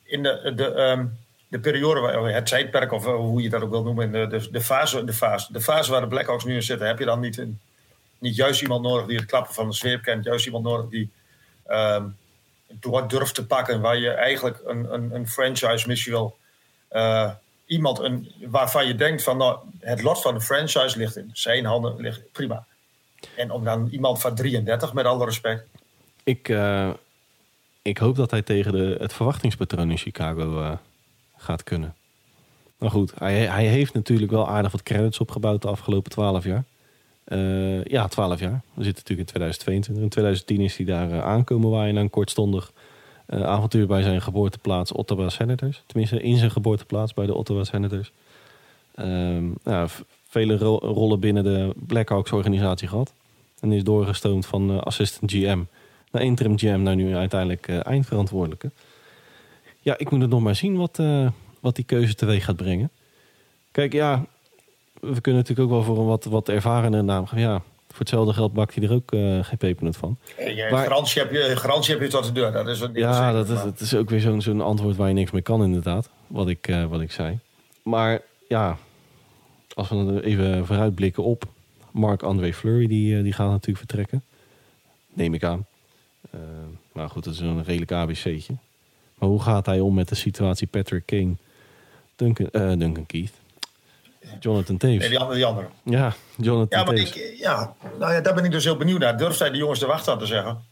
in 0.03 0.23
de, 0.23 0.53
de, 0.57 0.65
ehm, 0.73 1.07
de 1.49 1.61
periode, 1.61 2.33
het 2.33 2.47
tijdperk 2.47 2.93
of 2.93 3.07
eh, 3.07 3.15
hoe 3.15 3.43
je 3.43 3.49
dat 3.49 3.63
ook 3.63 3.71
wil 3.71 3.83
noemen, 3.83 4.13
de, 4.13 4.49
de, 4.51 4.61
fase, 4.61 5.05
de, 5.05 5.13
fase, 5.13 5.53
de 5.53 5.61
fase 5.61 5.91
waar 5.91 6.01
de 6.01 6.07
Blackhawks 6.07 6.45
nu 6.45 6.55
in 6.55 6.63
zitten, 6.63 6.87
heb 6.87 6.99
je 6.99 7.05
dan 7.05 7.21
niet, 7.21 7.45
niet 8.19 8.37
juist 8.37 8.63
iemand 8.63 8.83
nodig 8.83 9.07
die 9.07 9.17
het 9.17 9.27
klappen 9.27 9.55
van 9.55 9.69
de 9.69 9.75
zweep 9.75 10.03
kent, 10.03 10.25
juist 10.25 10.47
iemand 10.47 10.65
nodig 10.65 10.89
die 10.91 11.11
door 12.69 13.09
durft 13.09 13.35
te 13.35 13.47
pakken, 13.47 13.81
waar 13.81 13.99
je 13.99 14.11
eigenlijk 14.11 14.61
een, 14.65 14.93
een, 14.95 15.15
een 15.15 15.29
franchise 15.29 15.89
misschien 15.89 16.13
wel 16.13 16.37
eh, 16.89 17.31
iemand 17.67 17.99
een, 17.99 18.33
waarvan 18.47 18.87
je 18.87 18.95
denkt 18.95 19.23
van 19.23 19.37
nou, 19.37 19.59
het 19.81 20.03
lot 20.03 20.23
van 20.23 20.35
de 20.35 20.41
franchise 20.41 20.99
ligt 20.99 21.17
in 21.17 21.31
zijn 21.33 21.65
handen, 21.65 22.01
ligt 22.01 22.33
prima. 22.33 22.67
En 23.37 23.51
om 23.51 23.65
dan 23.65 23.89
iemand 23.91 24.21
van 24.21 24.35
33, 24.35 24.93
met 24.93 25.05
alle 25.05 25.25
respect, 25.25 25.65
ik, 26.25 26.49
eh, 26.49 26.91
ik 27.83 27.99
hoop 27.99 28.17
dat 28.17 28.31
hij 28.31 28.43
tegen 28.43 28.73
de, 28.73 28.97
het 28.99 29.13
verwachtingspatroon 29.13 29.91
in 29.91 29.99
Chicago 29.99 30.79
gaat 31.37 31.63
kunnen. 31.63 31.95
Maar 32.79 32.91
goed, 32.91 33.13
hij, 33.19 33.47
hij 33.47 33.67
heeft 33.67 33.95
natuurlijk 33.95 34.31
wel 34.31 34.49
aardig 34.49 34.73
wat 34.73 34.83
credits 34.83 35.21
opgebouwd 35.21 35.63
de 35.63 35.69
afgelopen 35.69 36.11
twaalf 36.11 36.45
jaar. 36.45 36.65
Eh, 37.25 37.85
ja, 37.85 38.09
twaalf 38.09 38.41
jaar. 38.41 38.61
We 38.75 38.85
zitten 38.85 39.03
natuurlijk 39.03 39.29
in 39.29 39.35
2022. 39.35 40.05
In 40.05 40.09
2010 40.09 40.61
is 40.61 40.77
hij 40.77 40.87
daar 40.87 41.11
eh, 41.11 41.25
aankomen 41.25 41.71
waaien 41.71 41.95
na 41.95 42.01
een 42.01 42.11
kortstondig 42.11 42.73
eh, 43.27 43.43
avontuur 43.43 43.87
bij 43.87 44.03
zijn 44.03 44.23
geboorteplaats 44.23 44.93
Ottawa 44.93 45.29
Senators. 45.29 45.83
Tenminste, 45.87 46.23
in 46.23 46.37
zijn 46.37 46.51
geboorteplaats 46.51 47.15
bij 47.15 47.27
de 47.27 47.35
Ottawa 47.35 47.65
Senators. 47.65 48.13
Ehm, 48.95 49.45
vele 50.29 50.57
ro- 50.57 50.79
rollen 50.79 51.21
binnen 51.21 51.45
de 51.45 51.73
Blackhawks 51.77 52.33
organisatie 52.33 52.89
gehad. 52.89 53.13
En 53.61 53.73
is 53.73 53.85
doorgestoomd 53.85 54.47
van 54.47 54.71
eh, 54.71 54.79
assistant 54.79 55.31
GM 55.31 55.63
naar 56.11 56.23
interim 56.23 56.59
GM 56.59 56.83
naar 56.83 56.97
nu 56.97 57.15
uiteindelijk 57.15 57.69
eindverantwoordelijke. 57.69 58.71
Ja, 59.87 59.99
ik 59.99 60.11
moet 60.11 60.21
het 60.21 60.31
nog 60.31 60.41
maar 60.41 60.55
zien 60.55 60.77
wat, 60.77 60.99
eh, 60.99 61.29
wat 61.61 61.77
die 61.77 61.85
keuze 61.85 62.15
teweeg 62.15 62.45
gaat 62.45 62.57
brengen. 62.57 62.91
Kijk, 63.71 63.93
ja, 63.93 64.25
we 65.01 65.21
kunnen 65.21 65.41
natuurlijk 65.41 65.69
ook 65.69 65.75
wel 65.75 65.83
voor 65.83 65.99
een 65.99 66.07
wat, 66.07 66.25
wat 66.25 66.49
ervarende 66.49 67.03
naam 67.03 67.27
gaan. 67.27 67.41
Ja, 67.41 67.63
voor 67.89 67.99
hetzelfde 67.99 68.33
geld 68.33 68.53
bakt 68.53 68.75
hij 68.75 68.85
er 68.85 68.93
ook 68.93 69.13
eh, 69.13 69.45
geen 69.45 69.59
pepernoot 69.59 69.97
van. 69.97 70.19
Maar- 70.71 70.83
garantie, 70.87 71.23
heb 71.23 71.33
je, 71.33 71.57
garantie 71.57 71.93
heb 71.93 72.03
je 72.03 72.09
tot 72.09 72.25
de 72.25 72.33
deur. 72.33 72.53
Dat 72.53 72.69
is 72.69 72.81
een 72.81 72.95
Ja, 72.95 73.33
dat 73.33 73.49
is, 73.49 73.63
dat 73.63 73.81
is 73.81 73.95
ook 73.95 74.11
weer 74.11 74.21
zo'n 74.21 74.43
zo'n 74.43 74.61
antwoord 74.61 74.97
waar 74.97 75.09
je 75.09 75.15
niks 75.15 75.31
mee 75.31 75.43
kan, 75.43 75.65
inderdaad. 75.65 76.09
Wat 76.27 76.49
ik, 76.49 76.69
eh, 76.69 76.85
wat 76.85 77.01
ik 77.01 77.13
zei. 77.13 77.39
Maar 77.83 78.21
ja, 78.49 78.79
als 79.75 79.89
we 79.89 80.23
even 80.25 80.67
vooruitblikken 80.67 81.23
op 81.23 81.45
Marc-André 81.91 82.53
Fleury, 82.53 82.87
die, 82.87 83.23
die 83.23 83.33
gaat 83.33 83.51
natuurlijk 83.51 83.79
vertrekken. 83.79 84.23
Neem 85.13 85.35
ik 85.35 85.45
aan. 85.45 85.67
Maar 86.93 87.11
goed, 87.11 87.25
dat 87.25 87.35
is 87.35 87.41
een 87.41 87.65
redelijk 87.65 87.93
ABC'tje. 87.93 88.55
Maar 89.19 89.29
hoe 89.29 89.43
gaat 89.43 89.67
hij 89.67 89.81
om 89.81 89.95
met 89.95 90.09
de 90.09 90.15
situatie 90.15 90.67
Patrick 90.67 91.07
Kane, 91.07 91.37
Duncan, 92.17 92.51
eh, 92.51 92.69
Duncan 92.69 93.07
Keith, 93.07 93.33
Jonathan 94.41 94.77
Taves? 94.77 94.99
Nee, 94.99 95.09
die 95.09 95.19
andere. 95.19 95.37
Die 95.37 95.47
andere. 95.47 95.69
Ja, 95.83 96.15
Jonathan 96.37 96.79
Ja, 96.79 96.85
maar 96.85 96.95
Taves. 96.95 97.13
ik, 97.13 97.39
ja, 97.39 97.75
nou 97.99 98.13
ja, 98.13 98.21
daar 98.21 98.35
ben 98.35 98.45
ik 98.45 98.51
dus 98.51 98.65
heel 98.65 98.77
benieuwd 98.77 99.01
naar. 99.01 99.19
Durft 99.19 99.39
hij 99.39 99.51
de 99.51 99.57
jongens 99.57 99.81
de 99.81 99.87
wacht 99.87 100.09
aan 100.09 100.19
te 100.19 100.27
zeggen? 100.27 100.65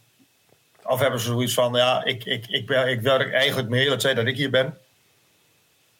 Of 0.83 0.99
hebben 0.99 1.19
ze 1.19 1.25
zoiets 1.25 1.53
van, 1.53 1.73
ja, 1.73 2.03
ik, 2.03 2.25
ik, 2.25 2.47
ik, 2.47 2.65
ben, 2.65 2.87
ik 2.87 3.01
werk 3.01 3.33
eigenlijk 3.33 3.69
mijn 3.69 3.81
hele 3.81 3.95
tijd 3.95 4.15
dat 4.15 4.25
ik 4.25 4.37
hier 4.37 4.49
ben. 4.49 4.77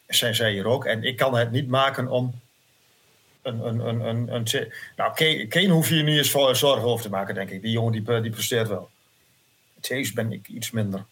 Zijn 0.07 0.35
zij 0.35 0.51
hier 0.51 0.65
ook. 0.65 0.85
En 0.85 1.03
ik 1.03 1.17
kan 1.17 1.35
het 1.35 1.51
niet 1.51 1.67
maken 1.67 2.07
om 2.07 2.41
een... 3.41 3.67
een, 3.67 3.79
een, 3.79 3.99
een, 3.99 4.35
een 4.35 4.71
nou, 4.95 5.13
Kane, 5.13 5.47
Kane 5.47 5.69
hoef 5.69 5.89
je 5.89 6.03
niet 6.03 6.17
eens 6.17 6.31
voor 6.31 6.55
zorgen 6.55 6.87
over 6.87 7.03
te 7.03 7.09
maken, 7.09 7.35
denk 7.35 7.49
ik. 7.49 7.61
Die 7.61 7.71
jongen 7.71 7.91
die, 7.91 8.21
die 8.21 8.31
presteert 8.31 8.67
wel. 8.67 8.89
Thees 9.79 10.13
ben 10.13 10.31
ik 10.31 10.47
iets 10.47 10.71
minder. 10.71 11.05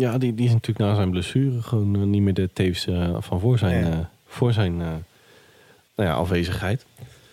Ja, 0.00 0.18
die, 0.18 0.34
die 0.34 0.46
is 0.46 0.52
natuurlijk 0.52 0.78
na 0.90 0.94
zijn 0.94 1.10
blessure 1.10 1.62
gewoon 1.62 1.94
eh, 1.94 2.00
niet 2.02 2.22
meer 2.22 2.34
de 2.34 2.50
Taves 2.52 2.86
eh, 2.86 3.16
van 3.18 3.40
voor 3.40 3.58
zijn, 3.58 3.84
eh, 3.92 3.98
voor 4.26 4.52
zijn 4.52 4.76
nou 4.76 6.08
ja, 6.08 6.12
afwezigheid. 6.12 6.84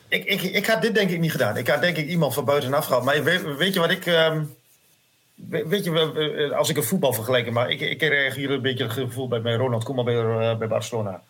Ik, 0.07 0.23
ik, 0.25 0.41
ik 0.41 0.65
had 0.65 0.81
dit 0.81 0.95
denk 0.95 1.09
ik 1.09 1.19
niet 1.19 1.31
gedaan. 1.31 1.57
Ik 1.57 1.67
had 1.67 1.81
denk 1.81 1.97
ik 1.97 2.07
iemand 2.07 2.33
van 2.33 2.45
buitenaf 2.45 2.85
gehad. 2.85 3.03
Maar 3.03 3.23
weet, 3.23 3.57
weet 3.57 3.73
je 3.73 3.79
wat 3.79 3.91
ik... 3.91 4.05
ehm, 4.05 4.43
we- 5.35 5.67
weet 5.67 5.83
je, 5.83 6.53
als 6.55 6.69
ik 6.69 6.77
een 6.77 6.83
voetbal 6.83 7.13
vergelijk, 7.13 7.51
maar 7.51 7.69
ik, 7.69 7.79
ik 7.79 7.97
kreeg 7.97 8.35
hier 8.35 8.51
een 8.51 8.61
beetje 8.61 8.83
het 8.83 8.93
gevoel 8.93 9.27
bij, 9.27 9.41
bij 9.41 9.55
Ronald 9.55 9.83
Koeman 9.83 10.05
bij, 10.05 10.57
bij 10.57 10.67
Barcelona. 10.67 11.21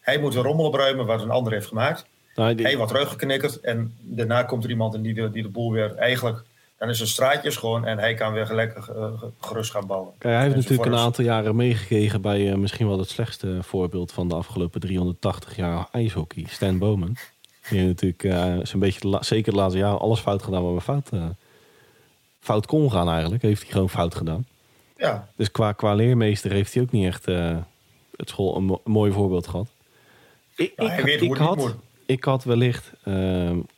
Hij 0.00 0.18
moet 0.18 0.34
een 0.34 0.42
rommel 0.42 0.64
opruimen 0.66 1.06
wat 1.06 1.22
een 1.22 1.30
ander 1.30 1.52
heeft 1.52 1.66
gemaakt. 1.66 2.06
Nou, 2.34 2.54
die- 2.54 2.66
Hij 2.66 2.76
wordt 2.76 2.92
teruggeknikkerd 2.92 3.60
en 3.60 3.94
daarna 4.00 4.42
komt 4.42 4.64
er 4.64 4.70
iemand 4.70 4.94
en 4.94 5.02
die 5.02 5.14
de, 5.14 5.30
die 5.30 5.42
de 5.42 5.48
boel 5.48 5.72
weer 5.72 5.94
eigenlijk... 5.94 6.42
Dan 6.78 6.88
is 6.88 6.98
het 6.98 7.08
straatje 7.08 7.50
schoon 7.50 7.84
en 7.84 7.98
hij 7.98 8.14
kan 8.14 8.32
weer 8.32 8.46
gelijk 8.46 8.74
eh, 8.76 9.12
gerust 9.40 9.70
gaan 9.70 9.86
bouwen. 9.86 10.12
Kijk, 10.18 10.34
hij 10.34 10.42
heeft 10.42 10.54
natuurlijk 10.56 10.84
een 10.90 10.98
aantal 10.98 11.24
jaren 11.24 11.56
meegekregen 11.56 12.20
bij 12.20 12.50
eh, 12.50 12.56
misschien 12.56 12.88
wel 12.88 12.98
het 12.98 13.08
slechtste 13.08 13.58
voorbeeld 13.62 14.12
van 14.12 14.28
de 14.28 14.34
afgelopen 14.34 14.80
380 14.80 15.56
jaar 15.56 15.88
ijshockey, 15.92 16.44
Stan 16.48 16.78
Bowman. 16.78 17.16
Die 17.68 17.78
heeft 17.78 17.86
natuurlijk 17.86 18.24
eh, 18.24 18.54
zo'n 18.66 18.80
beetje, 18.80 19.18
zeker 19.20 19.52
de 19.52 19.58
laatste 19.58 19.78
jaren, 19.78 19.98
alles 19.98 20.20
fout 20.20 20.42
gedaan 20.42 20.62
waar 20.62 20.74
we 20.74 20.80
fout, 20.80 21.10
fout 22.40 22.66
kon 22.66 22.90
gaan 22.90 23.08
eigenlijk. 23.10 23.42
Heeft 23.42 23.62
hij 23.62 23.70
gewoon 23.70 23.90
fout 23.90 24.14
gedaan. 24.14 24.46
Ja, 24.96 25.28
Dus 25.36 25.50
qua, 25.50 25.72
qua 25.72 25.94
leermeester 25.94 26.50
heeft 26.52 26.74
hij 26.74 26.82
ook 26.82 26.90
niet 26.92 27.06
echt 27.06 27.24
het 28.16 28.28
school 28.28 28.56
een, 28.56 28.64
mo- 28.64 28.80
een 28.84 28.92
mooi 28.92 29.12
voorbeeld 29.12 29.46
gehad. 29.46 29.66
Ik, 30.56 30.72
Ja, 30.76 30.82
hoe 31.00 31.10
ik, 31.10 31.20
niet 31.20 31.38
had, 31.38 31.74
ik 32.06 32.24
had 32.24 32.44
wellicht 32.44 32.90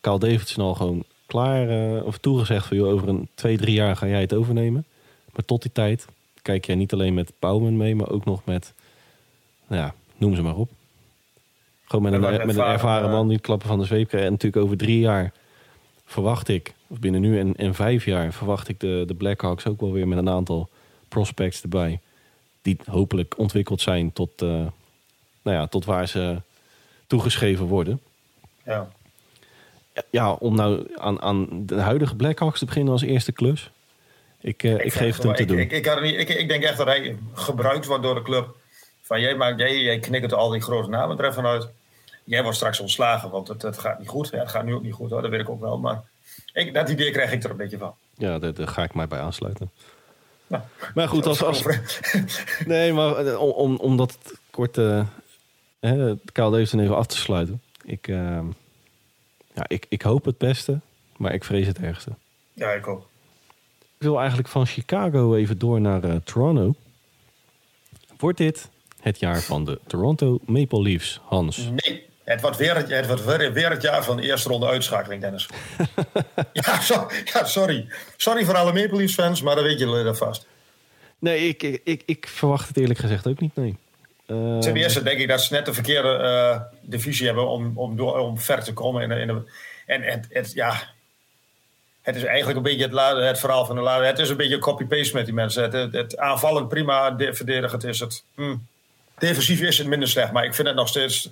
Carl 0.01 0.19
Davidson 0.19 0.65
al 0.65 0.75
gewoon 0.75 1.05
klaar 1.29 1.69
eh, 1.69 2.05
of 2.05 2.19
toegezegd 2.19 2.67
van 2.67 2.77
joh, 2.77 2.89
over 2.89 3.09
een 3.09 3.29
twee, 3.35 3.57
drie 3.57 3.75
jaar 3.75 3.97
ga 3.97 4.07
jij 4.07 4.21
het 4.21 4.35
overnemen. 4.35 4.85
Maar 5.33 5.45
tot 5.45 5.63
die 5.63 5.73
tijd 5.73 6.07
kijk 6.43 6.65
jij 6.65 6.75
niet 6.75 6.93
alleen 6.93 7.15
met 7.15 7.33
Bouwman 7.39 7.77
mee, 7.77 7.95
maar 7.95 8.11
ook 8.11 8.25
nog 8.25 8.45
met, 8.45 8.73
nou 9.67 9.83
ja, 9.83 9.95
noem 10.17 10.35
ze 10.35 10.43
maar 10.43 10.57
op. 10.57 10.71
Gewoon 11.85 12.05
met 12.05 12.13
een, 12.13 12.23
een 12.23 12.31
met 12.31 12.41
een 12.41 12.49
ervaren, 12.49 12.73
ervaren 12.73 13.07
eh, 13.09 13.13
man 13.13 13.27
die 13.27 13.37
het 13.37 13.47
klappen 13.47 13.69
van 13.69 13.79
de 13.79 13.85
zweep 13.85 14.09
krijgt. 14.09 14.27
En 14.27 14.33
natuurlijk 14.33 14.65
over 14.65 14.77
drie 14.77 14.99
jaar 14.99 15.33
verwacht 16.05 16.49
ik, 16.49 16.75
of 16.87 16.99
binnen 16.99 17.21
nu 17.21 17.39
en, 17.39 17.57
en 17.57 17.75
vijf 17.75 18.05
jaar, 18.05 18.33
verwacht 18.33 18.69
ik 18.69 18.81
de, 18.81 19.05
de 19.07 19.15
Blackhawks 19.15 19.67
ook 19.67 19.81
wel 19.81 19.93
weer 19.93 20.09
met 20.09 20.19
een 20.19 20.29
aantal 20.29 20.69
prospects 21.09 21.63
erbij. 21.63 22.01
Die 22.63 22.79
hopelijk 22.85 23.39
ontwikkeld 23.39 23.81
zijn 23.81 24.13
tot, 24.13 24.43
eh, 24.43 24.49
nou 25.43 25.57
ja, 25.57 25.67
tot 25.67 25.85
waar 25.85 26.09
ze 26.09 26.41
toegeschreven 27.07 27.67
worden. 27.67 28.01
ja. 28.65 28.89
Ja, 30.11 30.33
om 30.33 30.55
nou 30.55 30.87
aan, 30.97 31.21
aan 31.21 31.67
de 31.67 31.81
huidige 31.81 32.17
Blackhawks 32.17 32.59
te 32.59 32.65
beginnen 32.65 32.93
als 32.93 33.03
eerste 33.03 33.33
klus. 33.33 33.71
Ik, 34.41 34.63
eh, 34.63 34.73
ik, 34.73 34.93
geef 34.93 35.15
het 35.15 35.23
hem 35.23 35.35
te 35.35 35.43
ik, 35.43 35.49
doen. 35.49 35.59
Ik, 35.59 35.73
ik, 35.73 36.29
ik, 36.29 36.49
denk 36.49 36.63
echt 36.63 36.77
dat 36.77 36.87
hij 36.87 37.17
gebruikt 37.33 37.87
wordt 37.87 38.03
door 38.03 38.15
de 38.15 38.23
club. 38.23 38.57
Van 39.03 39.21
jij, 39.21 39.37
maakt, 39.37 39.59
jij, 39.59 39.81
jij 39.81 39.99
knikkert 39.99 40.33
al 40.33 40.51
die 40.51 40.61
grote 40.61 40.89
namen 40.89 41.19
er 41.19 41.29
even 41.29 41.47
uit. 41.47 41.69
Jij 42.25 42.43
wordt 42.43 42.57
straks 42.57 42.81
ontslagen, 42.81 43.31
want 43.31 43.49
het, 43.49 43.63
het 43.63 43.79
gaat 43.79 43.99
niet 43.99 44.09
goed. 44.09 44.29
Ja, 44.29 44.39
het 44.39 44.51
gaat 44.51 44.65
nu 44.65 44.75
ook 44.75 44.83
niet 44.83 44.93
goed 44.93 45.11
hoor, 45.11 45.23
dat 45.23 45.31
weet 45.31 45.41
ik 45.41 45.49
ook 45.49 45.61
wel. 45.61 45.79
Maar 45.79 46.03
ik, 46.53 46.75
dat 46.75 46.89
idee 46.89 47.11
krijg 47.11 47.33
ik 47.33 47.45
er 47.45 47.51
een 47.51 47.57
beetje 47.57 47.79
van. 47.79 47.95
Ja, 48.15 48.39
daar, 48.39 48.55
daar 48.55 48.69
ga 48.69 48.83
ik 48.83 48.95
mij 48.95 49.07
bij 49.07 49.21
aansluiten. 49.21 49.71
Nou, 50.47 50.63
Maar 50.95 51.09
goed, 51.09 51.27
als, 51.27 51.43
als, 51.43 51.65
nee, 52.67 52.93
maar 52.93 53.27
eh, 53.27 53.41
om, 53.41 53.51
om, 53.51 53.77
om 53.77 53.97
dat 53.97 54.19
kort 54.51 54.79
eh 54.79 55.07
hè, 55.81 56.15
Kyle 56.33 56.51
Davidson 56.51 56.81
even 56.81 56.97
af 56.97 57.07
te 57.07 57.17
sluiten. 57.17 57.63
Ik, 57.85 58.09
eh, 58.09 58.41
ja, 59.59 59.65
ik, 59.69 59.87
ik 59.89 60.03
hoop 60.03 60.25
het 60.25 60.39
beste, 60.39 60.81
maar 61.17 61.35
ik 61.35 61.45
vrees 61.45 61.67
het 61.67 61.79
ergste. 61.79 62.11
Ja, 62.53 62.71
ik 62.71 62.87
ook. 62.87 63.09
wil 63.97 64.19
eigenlijk 64.19 64.49
van 64.49 64.67
Chicago 64.67 65.35
even 65.35 65.59
door 65.59 65.81
naar 65.81 66.05
eh, 66.05 66.17
Toronto. 66.25 66.75
Wordt 68.19 68.39
dit 68.39 68.69
het 69.01 69.19
jaar 69.19 69.41
van 69.41 69.65
de 69.65 69.81
Toronto 69.87 70.39
Maple 70.47 70.83
Leafs, 70.83 71.21
Hans? 71.25 71.71
Nee, 71.71 72.07
het 72.25 72.41
wordt 72.41 72.57
weer 72.57 72.77
het, 72.77 72.89
het, 72.89 73.07
wordt 73.07 73.25
weer, 73.25 73.53
weer 73.53 73.71
het 73.71 73.83
jaar 73.83 74.05
van 74.05 74.17
de 74.17 74.23
eerste 74.23 74.49
ronde 74.49 74.67
uitschakeling, 74.67 75.21
Dennis. 75.21 75.49
ja, 76.53 76.81
so- 76.81 77.11
ja, 77.25 77.45
sorry. 77.45 77.87
Sorry 78.17 78.45
voor 78.45 78.57
alle 78.57 78.73
Maple 78.73 78.97
Leafs 78.97 79.15
fans, 79.15 79.43
maar 79.43 79.55
dan 79.55 79.65
weet 79.65 79.79
jullie 79.79 80.05
dat 80.05 80.19
vast. 80.19 80.47
Nee, 81.19 81.49
ik, 81.49 81.63
ik, 81.63 81.81
ik, 81.85 82.03
ik 82.07 82.29
verwacht 82.29 82.69
het 82.69 82.77
eerlijk 82.77 82.99
gezegd 82.99 83.27
ook 83.27 83.41
niet, 83.41 83.57
nee. 83.57 83.77
Eh, 84.29 84.59
Ten 84.59 84.77
eerste 84.77 85.03
denk 85.03 85.19
ik 85.21 85.29
dat 85.29 85.43
ze 85.43 85.53
net 85.55 85.65
de 85.67 85.73
verkeerde 85.75 86.09
eh, 86.17 86.61
divisie 86.81 87.27
hebben 87.27 87.49
om, 87.49 87.73
om, 87.79 87.97
door, 87.97 88.19
om 88.19 88.39
ver 88.39 88.63
te 88.65 88.73
komen. 88.73 89.03
In 89.03 89.09
de, 89.09 89.15
in 89.15 89.27
de, 89.27 89.43
en 89.87 90.03
het, 90.03 90.27
het, 90.31 90.53
ja, 90.53 90.81
het 92.03 92.17
is 92.17 92.25
eigenlijk 92.25 92.57
een 92.57 92.63
beetje 92.65 92.89
het, 92.89 93.27
het 93.27 93.39
verhaal 93.39 93.65
van 93.67 93.77
de 93.77 93.83
laatste. 93.83 94.07
Het 94.07 94.19
is 94.19 94.29
een 94.29 94.37
beetje 94.37 94.59
copy-paste 94.59 95.15
met 95.17 95.25
die 95.25 95.35
mensen. 95.35 95.63
Het, 95.63 95.73
het, 95.73 95.93
het 95.93 96.17
aanvallend 96.19 96.69
prima, 96.69 97.11
de, 97.11 97.35
verdedigend 97.35 97.85
is 97.85 98.01
het. 98.01 98.25
hm. 98.35 98.57
Defensief 99.19 99.61
is 99.61 99.79
het 99.79 99.87
minder 99.87 100.09
slecht, 100.09 100.33
maar 100.33 100.45
ik 100.45 100.55
vind 100.55 100.67
het 100.69 100.77
nog 100.77 100.89
steeds 100.89 101.31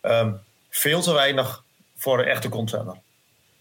ehm, 0.00 0.32
veel 0.70 1.00
te 1.00 1.12
weinig 1.12 1.64
voor 1.96 2.18
een 2.18 2.24
echte 2.24 2.48
contender. 2.48 2.94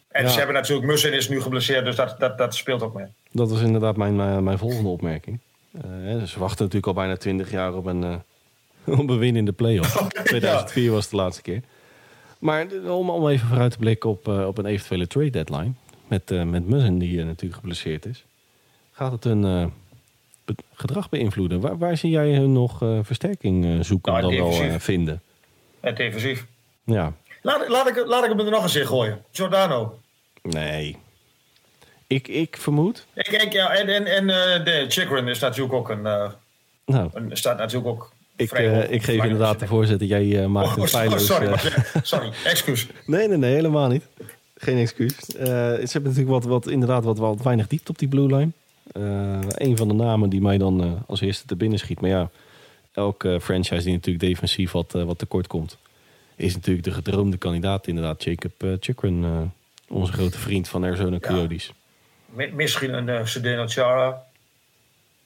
En 0.07 0.23
Ja. 0.23 0.29
ze 0.29 0.37
hebben 0.37 0.55
natuurlijk, 0.55 0.87
Mussen 0.87 1.13
is 1.13 1.29
nu 1.29 1.41
geblesseerd, 1.41 1.85
dus 1.85 1.95
dat, 1.95 2.15
dat, 2.19 2.37
dat 2.37 2.55
speelt 2.55 2.81
ook 2.81 2.93
mee. 2.93 3.05
Dat 3.31 3.49
was 3.49 3.61
inderdaad 3.61 3.97
mijn, 3.97 4.19
eh, 4.19 4.37
mijn 4.37 4.57
volgende 4.57 4.89
opmerking. 4.89 5.39
Hè, 5.85 6.25
ze 6.27 6.39
wachten 6.39 6.57
natuurlijk 6.63 6.87
al 6.87 6.93
bijna 6.93 7.15
20 7.17 7.51
jaar 7.51 7.73
op 7.73 7.85
een, 7.85 8.03
eh, 8.03 8.15
op 8.99 9.09
een 9.09 9.17
win 9.17 9.35
in 9.35 9.45
de 9.45 9.51
play-off. 9.51 10.07
2004 10.23 10.91
was 10.91 11.09
de 11.09 11.15
laatste 11.15 11.41
keer. 11.41 11.61
Maar 12.39 12.67
om, 12.87 13.09
om 13.09 13.27
even 13.27 13.47
vooruit 13.47 13.71
te 13.71 13.77
blikken 13.77 14.09
op, 14.09 14.27
eh, 14.27 14.47
op 14.47 14.57
een 14.57 14.65
eventuele 14.65 15.07
trade 15.07 15.29
deadline. 15.29 15.71
Met, 16.07 16.29
met 16.29 16.67
Mussen, 16.67 16.97
die 16.97 17.23
natuurlijk 17.23 17.59
geblesseerd 17.59 18.05
is. 18.05 18.25
Gaat 18.91 19.11
het 19.11 19.23
hun 19.23 19.41
be- 20.45 20.55
gedrag 20.73 21.09
beïnvloeden? 21.09 21.59
Waar, 21.59 21.77
waar 21.77 21.97
zie 21.97 22.09
jij 22.09 22.33
hun 22.35 22.51
nog 22.53 22.77
versterking 23.01 23.85
zoeken 23.85 24.11
Nou, 24.11 24.35
dan 24.35 24.35
wel 24.35 24.79
vinden? 24.79 25.21
En 25.79 25.95
defensief. 25.95 26.45
Ja, 26.83 27.13
Laat, 27.41 27.67
laat, 27.69 27.87
ik, 27.87 28.05
laat 28.05 28.23
ik 28.23 28.29
hem 28.29 28.39
er 28.39 28.51
nog 28.51 28.63
eens 28.63 28.75
in 28.75 28.87
gooien. 28.87 29.21
Giordano. 29.31 29.99
nee. 30.41 30.97
Ik, 32.07 32.27
ik 32.27 32.57
vermoed... 32.57 33.05
Ik, 33.13 33.27
ik, 33.27 33.53
ja, 33.53 33.75
en 33.75 33.87
en, 33.87 34.05
en 34.05 34.29
eh, 34.29 34.65
de 34.65 34.85
Chikrin 34.87 35.27
is 35.27 35.39
natuurlijk 35.39 35.73
ook 35.73 35.89
een, 35.89 36.05
eh, 36.05 36.31
Nou, 36.85 37.09
een 37.13 37.37
staat 37.37 37.57
natuurlijk 37.57 37.87
ook. 37.87 38.11
ik, 38.35 38.49
vrij 38.49 38.81
eh, 38.81 38.91
ik 38.91 39.03
geef 39.03 39.23
inderdaad 39.23 39.59
de 39.59 39.67
voorzitter. 39.67 40.07
Jij 40.07 40.47
maakt 40.47 40.67
Oh, 40.67 40.77
een 40.77 40.87
feilloos... 40.87 41.25
sorry, 41.25 41.53
sorry, 42.03 42.31
excuus. 42.43 42.87
Nee, 43.05 43.27
nee, 43.27 43.37
nee, 43.37 43.53
helemaal 43.53 43.87
niet. 43.87 44.03
Geen 44.55 44.77
excuus. 44.77 45.15
Ze 45.25 45.43
hebben 45.91 46.03
natuurlijk 46.03 46.29
wat, 46.29 46.43
wat, 46.43 46.67
inderdaad 46.67 47.03
wat, 47.03 47.17
wat 47.17 47.41
weinig 47.41 47.67
diepte 47.67 47.91
op 47.91 47.99
die 47.99 48.07
blue 48.07 48.35
line. 48.35 48.51
Een 49.47 49.77
van 49.77 49.87
de 49.87 49.93
namen 49.93 50.29
die 50.29 50.41
mij 50.41 50.57
dan 50.57 51.03
als 51.07 51.21
eerste 51.21 51.45
te 51.45 51.55
binnen 51.55 51.79
schiet. 51.79 52.01
Maar 52.01 52.09
ja, 52.09 52.29
elke 52.91 53.39
franchise 53.41 53.83
die 53.83 53.93
natuurlijk 53.93 54.25
defensief 54.25 54.71
wat, 54.71 54.91
wat 54.91 55.17
tekort 55.17 55.47
komt... 55.47 55.77
is 56.35 56.53
natuurlijk 56.53 56.85
de 56.85 56.91
gedroomde 56.91 57.37
kandidaat 57.37 57.87
inderdaad. 57.87 58.23
Jacob 58.23 58.63
uh, 58.63 58.73
Chikrin, 58.79 59.51
onze 59.87 60.11
grote 60.11 60.37
vriend 60.37 60.67
van 60.67 60.85
Arizona 60.85 61.19
Coyotes. 61.19 61.71
Misschien 62.29 62.93
een 62.93 63.07
uh, 63.07 63.25
Sedeno 63.25 63.67
Chara. 63.67 64.23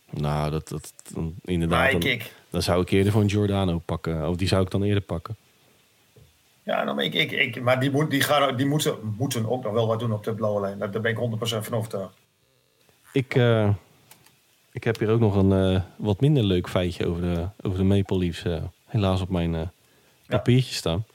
Nou, 0.10 0.52
dat, 0.52 0.68
dat 0.68 0.94
dan, 1.14 1.36
inderdaad... 1.46 2.02
Dan, 2.02 2.20
dan 2.50 2.62
zou 2.62 2.82
ik 2.82 2.90
eerder 2.90 3.12
voor 3.12 3.22
een 3.22 3.30
Giordano 3.30 3.82
pakken. 3.86 4.30
Of 4.30 4.36
die 4.36 4.48
zou 4.48 4.64
ik 4.64 4.72
dan 4.72 4.84
eerder 4.84 5.04
pakken. 5.04 5.36
ja, 6.64 6.84
nou, 6.84 6.96
maar 6.96 7.06
ik, 7.06 7.14
ik, 7.14 7.32
ik, 7.32 7.62
maar 7.62 7.80
die, 7.80 7.92
moet, 7.92 8.10
die, 8.12 8.22
gaan, 8.22 8.58
die 8.58 8.66
moeten, 8.66 9.16
moeten 9.18 9.50
ook 9.50 9.64
nog 9.64 9.74
wel 9.74 9.88
wat 9.88 10.00
doen 10.00 10.14
op 10.14 10.24
de 10.24 10.34
blauwe 10.34 10.62
lijn. 10.62 10.78
Daar 10.80 10.90
ben 11.02 11.12
ik 11.12 11.18
100% 11.18 11.40
van 11.40 11.74
overtuigd. 11.74 12.14
Ik, 13.14 13.36
eh, 13.36 13.70
ik 14.72 14.84
heb 14.84 15.00
hier 15.00 15.10
ook 15.10 15.20
nog 15.20 15.36
een 15.36 15.52
eh, 15.76 15.82
wat 15.96 16.22
minder 16.22 16.44
leuk 16.44 16.70
feitje 16.70 17.08
over 17.08 17.22
de, 17.22 17.48
over 17.62 17.78
de 17.78 17.84
Maple 17.84 18.18
Leafs. 18.18 18.44
eh, 18.44 18.64
helaas 18.86 19.22
op 19.22 19.30
mijn 19.30 19.56
eh, 19.56 19.68
papiertje 20.28 20.74
staan. 20.74 21.06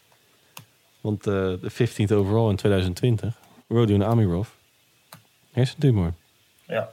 Want 1.01 1.27
eh, 1.27 1.33
de 1.35 1.71
15th 1.73 2.13
overall 2.13 2.51
in 2.51 2.57
2020, 2.57 3.39
Rodion 3.69 4.05
Amirov, 4.05 4.49
hersentumor. 5.57 6.13
Ja, 6.67 6.93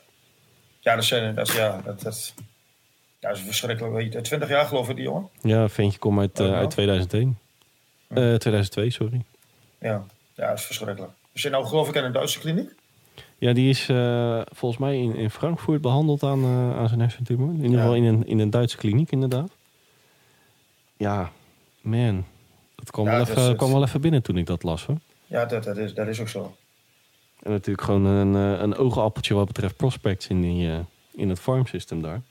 ja 0.79 0.95
dat, 0.95 1.03
zijn, 1.03 1.35
dat, 1.35 1.47
is, 1.47 1.55
ja, 1.55 1.81
dat, 1.85 2.01
dat, 2.01 2.33
ja, 3.19 3.27
dat 3.29 3.37
is 3.37 3.43
verschrikkelijk. 3.43 3.93
Weet 3.93 4.13
je, 4.13 4.21
20 4.21 4.49
jaar 4.49 4.65
geloof 4.65 4.89
ik 4.89 4.95
die 4.95 5.05
jongen. 5.05 5.29
Ja, 5.41 5.69
ventje 5.69 5.99
komt 5.99 6.19
uit, 6.19 6.39
eh, 6.39 6.45
Oh, 6.45 6.53
uit 6.53 6.69
2001. 6.69 7.37
Eh, 8.07 8.15
2002, 8.35 8.89
sorry. 8.89 9.21
Ja, 9.79 10.03
ja 10.33 10.47
dat 10.49 10.57
is 10.57 10.65
verschrikkelijk. 10.65 11.11
Is 11.31 11.41
je 11.41 11.49
nou 11.49 11.65
geloof 11.65 11.87
ik 11.89 11.95
in 11.95 12.03
een 12.03 12.11
Duitse 12.11 12.39
kliniek? 12.39 12.69
Ja, 13.37 13.53
die 13.53 13.69
is 13.69 13.89
eh, 13.89 14.41
volgens 14.51 14.79
mij 14.81 14.97
in, 14.99 15.15
in 15.15 15.29
Frankfurt 15.29 15.81
behandeld 15.81 16.23
aan, 16.23 16.43
eh, 16.43 16.77
aan 16.77 16.87
zijn 16.87 16.99
hersentumor. 16.99 17.47
In 17.49 17.55
ieder 17.55 17.71
Ja. 17.71 17.77
geval 17.77 17.95
in 17.95 18.03
een, 18.03 18.27
in 18.27 18.39
een 18.39 18.49
Duitse 18.49 18.77
kliniek, 18.77 19.11
inderdaad. 19.11 19.51
Ja, 20.97 21.31
man. 21.81 22.25
Dat 22.75 22.91
kwam, 22.91 23.05
Ja, 23.05 23.11
wel, 23.11 23.19
dat 23.19 23.29
even, 23.29 23.41
is 23.41 23.47
het. 23.47 23.57
kwam 23.57 23.71
wel 23.71 23.83
even 23.83 24.01
binnen 24.01 24.21
toen 24.23 24.37
ik 24.37 24.45
dat 24.45 24.63
las, 24.63 24.85
hoor. 24.85 24.97
Ja, 25.25 25.45
dat, 25.45 25.63
dat, 25.63 25.77
is, 25.77 25.93
dat 25.93 26.07
is 26.07 26.19
ook 26.19 26.27
zo. 26.29 26.55
En 27.43 27.51
natuurlijk 27.51 27.85
gewoon 27.85 28.05
een, 28.05 28.35
eh, 28.55 28.61
een 28.61 28.75
oogappeltje 28.75 29.33
wat 29.33 29.47
betreft 29.47 29.75
prospects 29.75 30.27
in, 30.27 30.41
die, 30.41 30.69
eh, 30.71 30.79
in 31.11 31.29
het 31.29 31.39
farm 31.39 31.65
system 31.67 32.01
daar. 32.01 32.21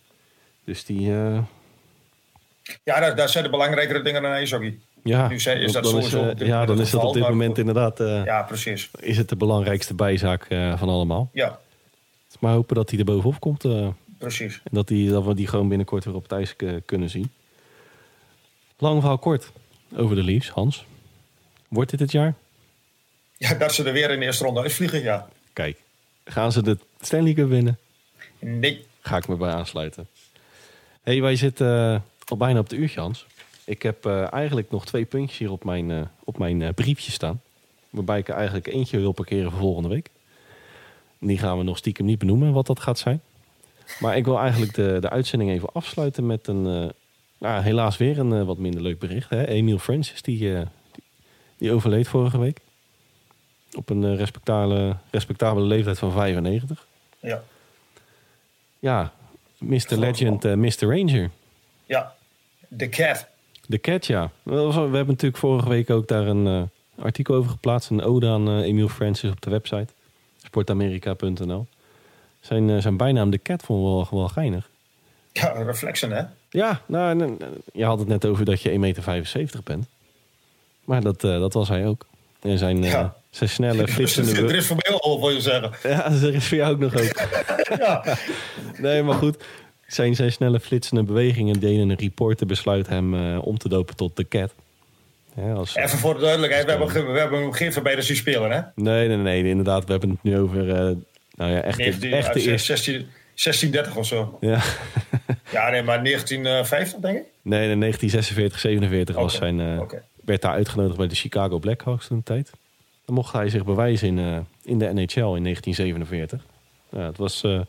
Dus 0.65 0.85
die, 0.85 0.99
eh, 1.13 1.39
Ja, 2.85 3.01
daar, 3.01 3.17
daar 3.17 3.29
zijn 3.29 3.45
de 3.45 3.51
belangrijkere 3.51 4.03
dingen 4.03 4.23
dan 4.23 4.31
ijshockey. 4.31 4.79
ja, 5.03 5.29
Nu 5.29 5.41
zijn- 5.41 5.61
is 5.61 5.73
dat 5.73 5.83
dan 5.83 5.93
sowieso 5.93 6.45
ja, 6.45 6.65
dan 6.67 6.81
is 6.81 6.91
dat 6.91 7.05
op 7.05 7.15
dit 7.15 7.29
moment 7.29 7.59
inderdaad 7.59 7.99
Ja, 7.99 8.43
precies. 8.43 8.91
is 8.99 9.17
het 9.17 9.29
de 9.29 9.37
belangrijkste 9.37 9.95
bijzaak 9.95 10.47
van 10.77 10.89
allemaal. 10.89 11.31
Ja, 11.33 11.59
maar 12.39 12.53
hopen 12.53 12.77
dat 12.77 12.91
hij 12.91 12.99
er 12.99 13.05
bovenop 13.05 13.41
komt 13.41 13.65
eh, 13.65 13.77
en 13.85 13.97
precies. 14.19 14.61
dat, 14.71 14.89
die, 14.89 15.11
dat 15.11 15.25
we 15.25 15.35
die 15.35 15.47
gewoon 15.47 15.69
binnenkort 15.69 16.05
weer 16.05 16.15
op 16.15 16.23
het 16.23 16.33
ijs 16.33 16.57
kunnen 16.87 17.11
zien. 17.11 17.31
Lang 18.79 18.99
verhaal 19.01 19.19
kort 19.19 19.53
over 19.97 20.17
de 20.17 20.23
Leafs, 20.23 20.49
Hans. 20.49 20.85
Wordt 21.69 21.91
dit 21.91 22.01
het 22.01 22.13
jaar? 22.13 22.35
Ja, 23.43 23.55
dat 23.55 23.75
ze 23.75 23.85
er 23.85 23.93
weer 23.93 24.11
in 24.11 24.19
de 24.19 24.25
eerste 24.25 24.45
ronde 24.45 24.61
uitvliegen, 24.61 25.03
ja. 25.03 25.29
Kijk, 25.53 25.83
gaan 26.25 26.53
ze 26.53 26.63
de 26.63 26.79
Stanley 27.01 27.33
Cup 27.33 27.49
winnen? 27.49 27.79
Nee. 28.39 28.85
Ga 29.01 29.17
ik 29.17 29.29
me 29.29 29.37
bij 29.37 29.51
aansluiten. 29.51 30.09
hey, 31.03 31.21
wij 31.21 31.37
zitten 31.37 31.93
eh, 31.95 32.01
al 32.29 32.37
bijna 32.37 32.59
op 32.59 32.69
de 32.69 32.77
uurtje, 32.77 33.01
Hans. 33.01 33.27
Ik 33.65 33.83
heb 33.83 34.07
eh, 34.07 34.33
eigenlijk 34.33 34.71
nog 34.71 34.87
twee 34.87 35.05
puntjes 35.05 35.39
hier 35.39 35.51
op 35.51 35.65
mijn, 35.65 35.91
eh, 35.91 36.01
op 36.25 36.39
mijn 36.39 36.75
briefje 36.75 37.13
staan. 37.13 37.41
Waarbij 37.91 38.19
ik 38.19 38.29
er 38.29 38.35
eigenlijk 38.35 38.67
eentje 38.67 38.99
wil 38.99 39.13
parkeren 39.13 39.51
voor 39.51 39.61
volgende 39.61 39.89
week. 39.89 40.11
Die 41.19 41.39
gaan 41.39 41.59
we 41.59 41.65
nog 41.65 41.79
stiekem 41.79 42.05
niet 42.05 42.19
benoemen 42.19 42.53
wat 42.53 42.67
dat 42.67 42.81
gaat 42.81 42.99
zijn. 42.99 43.21
Maar 43.99 44.17
ik 44.17 44.25
wil 44.25 44.39
eigenlijk 44.39 44.75
de, 44.75 44.97
de 45.01 45.11
uitzending 45.11 45.51
even 45.51 45.73
afsluiten 45.73 46.27
met 46.27 46.47
een... 46.47 46.93
nou, 47.39 47.63
helaas 47.63 47.97
weer 47.97 48.19
een 48.19 48.45
wat 48.45 48.59
minder 48.59 48.83
leuk 48.83 48.99
bericht. 48.99 49.31
Hè? 49.31 49.47
Emil 49.47 49.79
Francis, 49.79 50.23
die, 50.23 50.39
die, 50.39 50.65
die 51.59 51.73
overleed 51.73 52.09
vorige 52.09 52.39
week. 52.39 52.61
Op 53.77 53.91
een 53.91 54.05
eh, 54.05 54.17
respectabele, 54.17 54.97
respectabele 55.11 55.67
leeftijd 55.67 55.99
van 55.99 56.13
95. 56.13 56.87
Ja. 57.21 57.43
Ja, 58.79 59.13
Mr. 59.59 59.97
Legend, 59.97 60.45
eh, 60.45 60.55
Mr. 60.55 60.97
Ranger. 60.97 61.31
Ja. 61.87 62.15
De 62.69 62.89
cat. 62.89 63.27
De 63.67 63.81
Cat, 63.81 64.07
ja. 64.07 64.31
We 64.43 64.55
hebben 64.73 65.07
natuurlijk 65.07 65.37
vorige 65.37 65.69
week 65.69 65.91
ook 65.91 66.09
daar 66.09 66.27
een 66.27 66.47
eh, 66.47 67.05
artikel 67.05 67.35
over 67.35 67.51
geplaatst. 67.51 67.91
Een 67.91 68.03
ode 68.03 68.29
aan 68.29 68.49
eh 68.49 68.61
Emile 68.61 68.89
Francis 68.89 69.31
op 69.31 69.41
de 69.41 69.51
website. 69.51 69.93
Sportamerika.nl. 70.37 71.67
Zijn, 72.41 72.71
eh, 72.71 72.79
zijn 72.79 72.97
bijnaam 72.97 73.31
De 73.31 73.39
Cat 73.43 73.63
vond 73.63 73.83
wel, 73.83 74.21
wel 74.21 74.29
geinig. 74.29 74.71
Ja, 75.33 75.49
reflexen, 75.49 76.11
hè? 76.11 76.23
Ja, 76.51 76.81
nou, 76.87 77.21
eh, 77.21 77.47
je 77.73 77.85
had 77.85 77.99
het 77.99 78.09
net 78.09 78.27
over 78.27 78.45
dat 78.45 78.63
je 78.63 78.71
1,75 78.71 78.81
meter 79.35 79.61
bent. 79.65 79.87
Maar 80.85 81.01
dat, 81.03 81.25
eh, 81.25 81.39
dat 81.39 81.53
was 81.53 81.69
hij 81.69 81.87
ook. 81.87 82.07
En 82.43 82.59
zijn, 82.59 82.85
eh, 82.85 82.91
Ja. 82.91 83.15
zijn 83.31 83.51
snelle, 83.51 83.89
flitsende... 83.95 84.41
er 84.41 84.55
is 84.55 84.67
voor 84.67 84.77
mij 84.83 84.99
al, 84.99 85.21
wil 85.21 85.31
je 85.31 85.41
zeggen. 85.41 85.71
Ja, 85.83 86.09
dat 86.09 86.23
is 86.23 86.47
voor 86.49 86.57
jou 86.57 86.73
ook 86.73 86.79
nog 86.81 86.97
ook. 86.97 87.21
Ja. 87.79 88.17
Nee, 88.79 89.03
maar 89.03 89.15
goed. 89.15 89.37
Zijn, 89.87 90.15
zijn 90.15 90.33
snelle 90.33 90.61
flitsende 90.61 91.03
bewegingen 91.03 91.61
deden 91.61 91.89
een 91.91 91.99
reporter 91.99 92.47
besluit 92.47 92.89
hem 92.89 93.15
eh, 93.15 93.47
om 93.47 93.59
te 93.59 93.69
dopen 93.69 93.97
tot 93.97 94.17
de 94.17 94.29
cat. 94.29 94.55
Ja, 95.37 95.53
als, 95.53 95.75
Even 95.75 95.99
voor 95.99 96.15
de 96.15 96.21
duidelijkheid, 96.21 96.65
we 96.65 96.71
hebben, 96.71 97.13
we 97.13 97.19
hebben 97.19 97.41
hem 97.41 97.53
geen 97.53 98.03
zien 98.03 98.17
spelen, 98.17 98.51
hè? 98.51 98.61
nee, 98.75 99.09
nee, 99.09 99.17
nee, 99.17 99.45
inderdaad. 99.45 99.85
We 99.85 99.91
hebben 99.91 100.11
het 100.11 100.23
nu 100.23 100.39
over 100.39 100.69
eh, 100.71 100.97
nou 101.35 101.51
ja, 101.53 101.61
echt, 101.63 101.79
19, 101.79 102.13
echt 102.13 102.27
de 102.27 102.33
uit 102.33 102.47
eerste. 102.49 102.67
16, 102.77 102.93
1630 103.35 103.97
of 103.97 104.07
zo. 104.07 104.39
Ja. 104.41 104.61
Ja, 105.51 105.71
nee, 105.71 105.83
maar 105.83 106.05
1950, 106.05 107.01
denk 107.01 107.17
ik. 107.17 107.25
Nee, 107.43 107.71
in 107.71 107.81
1946, 107.81 108.59
47 108.61 109.15
was 109.15 109.37
Oké, 109.37 109.45
zijn, 109.45 109.81
oké. 109.81 110.03
Werd 110.25 110.43
daar 110.43 110.53
uitgenodigd 110.53 110.97
bij 110.97 111.09
de 111.09 111.15
Chicago 111.15 111.59
Blackhawks 111.59 112.07
toen 112.07 112.17
de 112.17 112.23
tijd. 112.23 112.53
Dan 113.05 113.15
mocht 113.15 113.33
hij 113.33 113.49
zich 113.49 113.65
bewijzen 113.65 114.09
in, 114.09 114.19
eh, 114.19 114.39
in 114.63 114.79
de 114.79 114.93
NHL 114.93 115.35
in 115.35 115.43
1947. 115.43 116.45
Ja, 116.89 117.01
het 117.01 117.17
was 117.17 117.43
eh, 117.43 117.61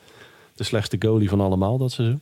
de 0.56 0.64
slechtste 0.64 0.98
goalie 1.00 1.30
van 1.30 1.42
allemaal 1.42 1.78
dat 1.78 1.92
seizoen. 1.92 2.22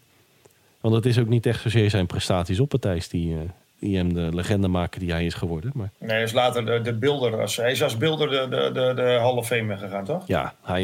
Want 0.79 0.95
het 0.95 1.05
is 1.05 1.19
ook 1.19 1.27
niet 1.27 1.45
echt 1.45 1.61
zozeer 1.61 1.89
zijn 1.89 2.05
prestaties 2.05 2.59
op 2.59 2.71
het 2.71 2.85
ijs 2.85 3.07
die, 3.07 3.33
eh, 3.33 3.39
die 3.79 3.97
hem 3.97 4.13
de 4.13 4.29
legende 4.33 4.67
maken 4.67 4.99
die 4.99 5.11
hij 5.11 5.25
is 5.25 5.33
geworden. 5.33 5.71
Maar 5.75 5.91
Nee, 5.97 6.09
hij 6.09 6.23
is 6.23 6.31
later 6.31 6.65
de, 6.65 6.81
de 6.81 6.93
beelder. 6.93 7.41
Als, 7.41 7.55
hij 7.55 7.71
is 7.71 7.83
als 7.83 7.97
beelder 7.97 8.29
de, 8.29 8.47
de, 8.49 8.71
de, 8.73 8.93
de 8.95 9.01
Hall 9.01 9.35
of 9.35 9.47
Fame 9.47 9.77
gegaan, 9.77 10.05
toch? 10.05 10.27
ja, 10.27 10.55
hij, 10.61 10.83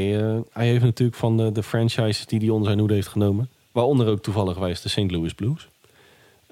hij 0.51 0.67
heeft 0.67 0.83
natuurlijk 0.83 1.17
van 1.17 1.37
de, 1.37 1.51
de 1.51 1.63
franchises 1.63 2.25
die 2.25 2.39
hij 2.39 2.49
onder 2.49 2.67
zijn 2.67 2.79
hoede 2.79 2.93
heeft 2.93 3.07
genomen. 3.07 3.49
Waaronder 3.71 4.07
ook 4.07 4.21
toevallig 4.21 4.57
wijs 4.57 4.81
de 4.81 4.89
St. 4.89 5.11
Louis 5.11 5.33
Blues. 5.33 5.67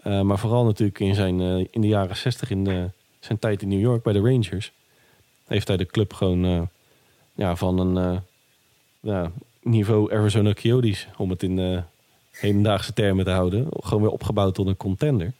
Eh, 0.05 0.21
maar 0.21 0.39
vooral 0.39 0.63
natuurlijk 0.63 0.99
in, 0.99 1.15
zijn, 1.15 1.41
eh, 1.41 1.65
in 1.71 1.81
de 1.81 1.87
jaren 1.87 2.17
60 2.17 2.49
in 2.49 2.63
de, 2.63 2.89
zijn 3.19 3.39
tijd 3.39 3.61
in 3.61 3.67
New 3.67 3.79
York 3.79 4.03
bij 4.03 4.13
de 4.13 4.19
Rangers. 4.19 4.71
Heeft 5.47 5.67
hij 5.67 5.77
de 5.77 5.85
club 5.85 6.13
gewoon 6.13 6.45
eh, 6.45 6.61
ja, 7.35 7.55
van 7.55 7.79
een 7.79 7.97
eh, 7.97 8.19
ja, 8.99 9.31
niveau 9.61 10.13
Arizona 10.13 10.53
Coyotes, 10.53 11.07
om 11.17 11.29
het 11.29 11.43
in 11.43 11.59
eh, 11.59 11.81
hedendaagse 12.31 12.93
termen 12.93 13.25
te 13.25 13.31
houden, 13.31 13.67
gewoon 13.79 14.01
weer 14.01 14.11
opgebouwd 14.11 14.55
tot 14.55 14.67
een 14.67 14.77
contender. 14.77 15.33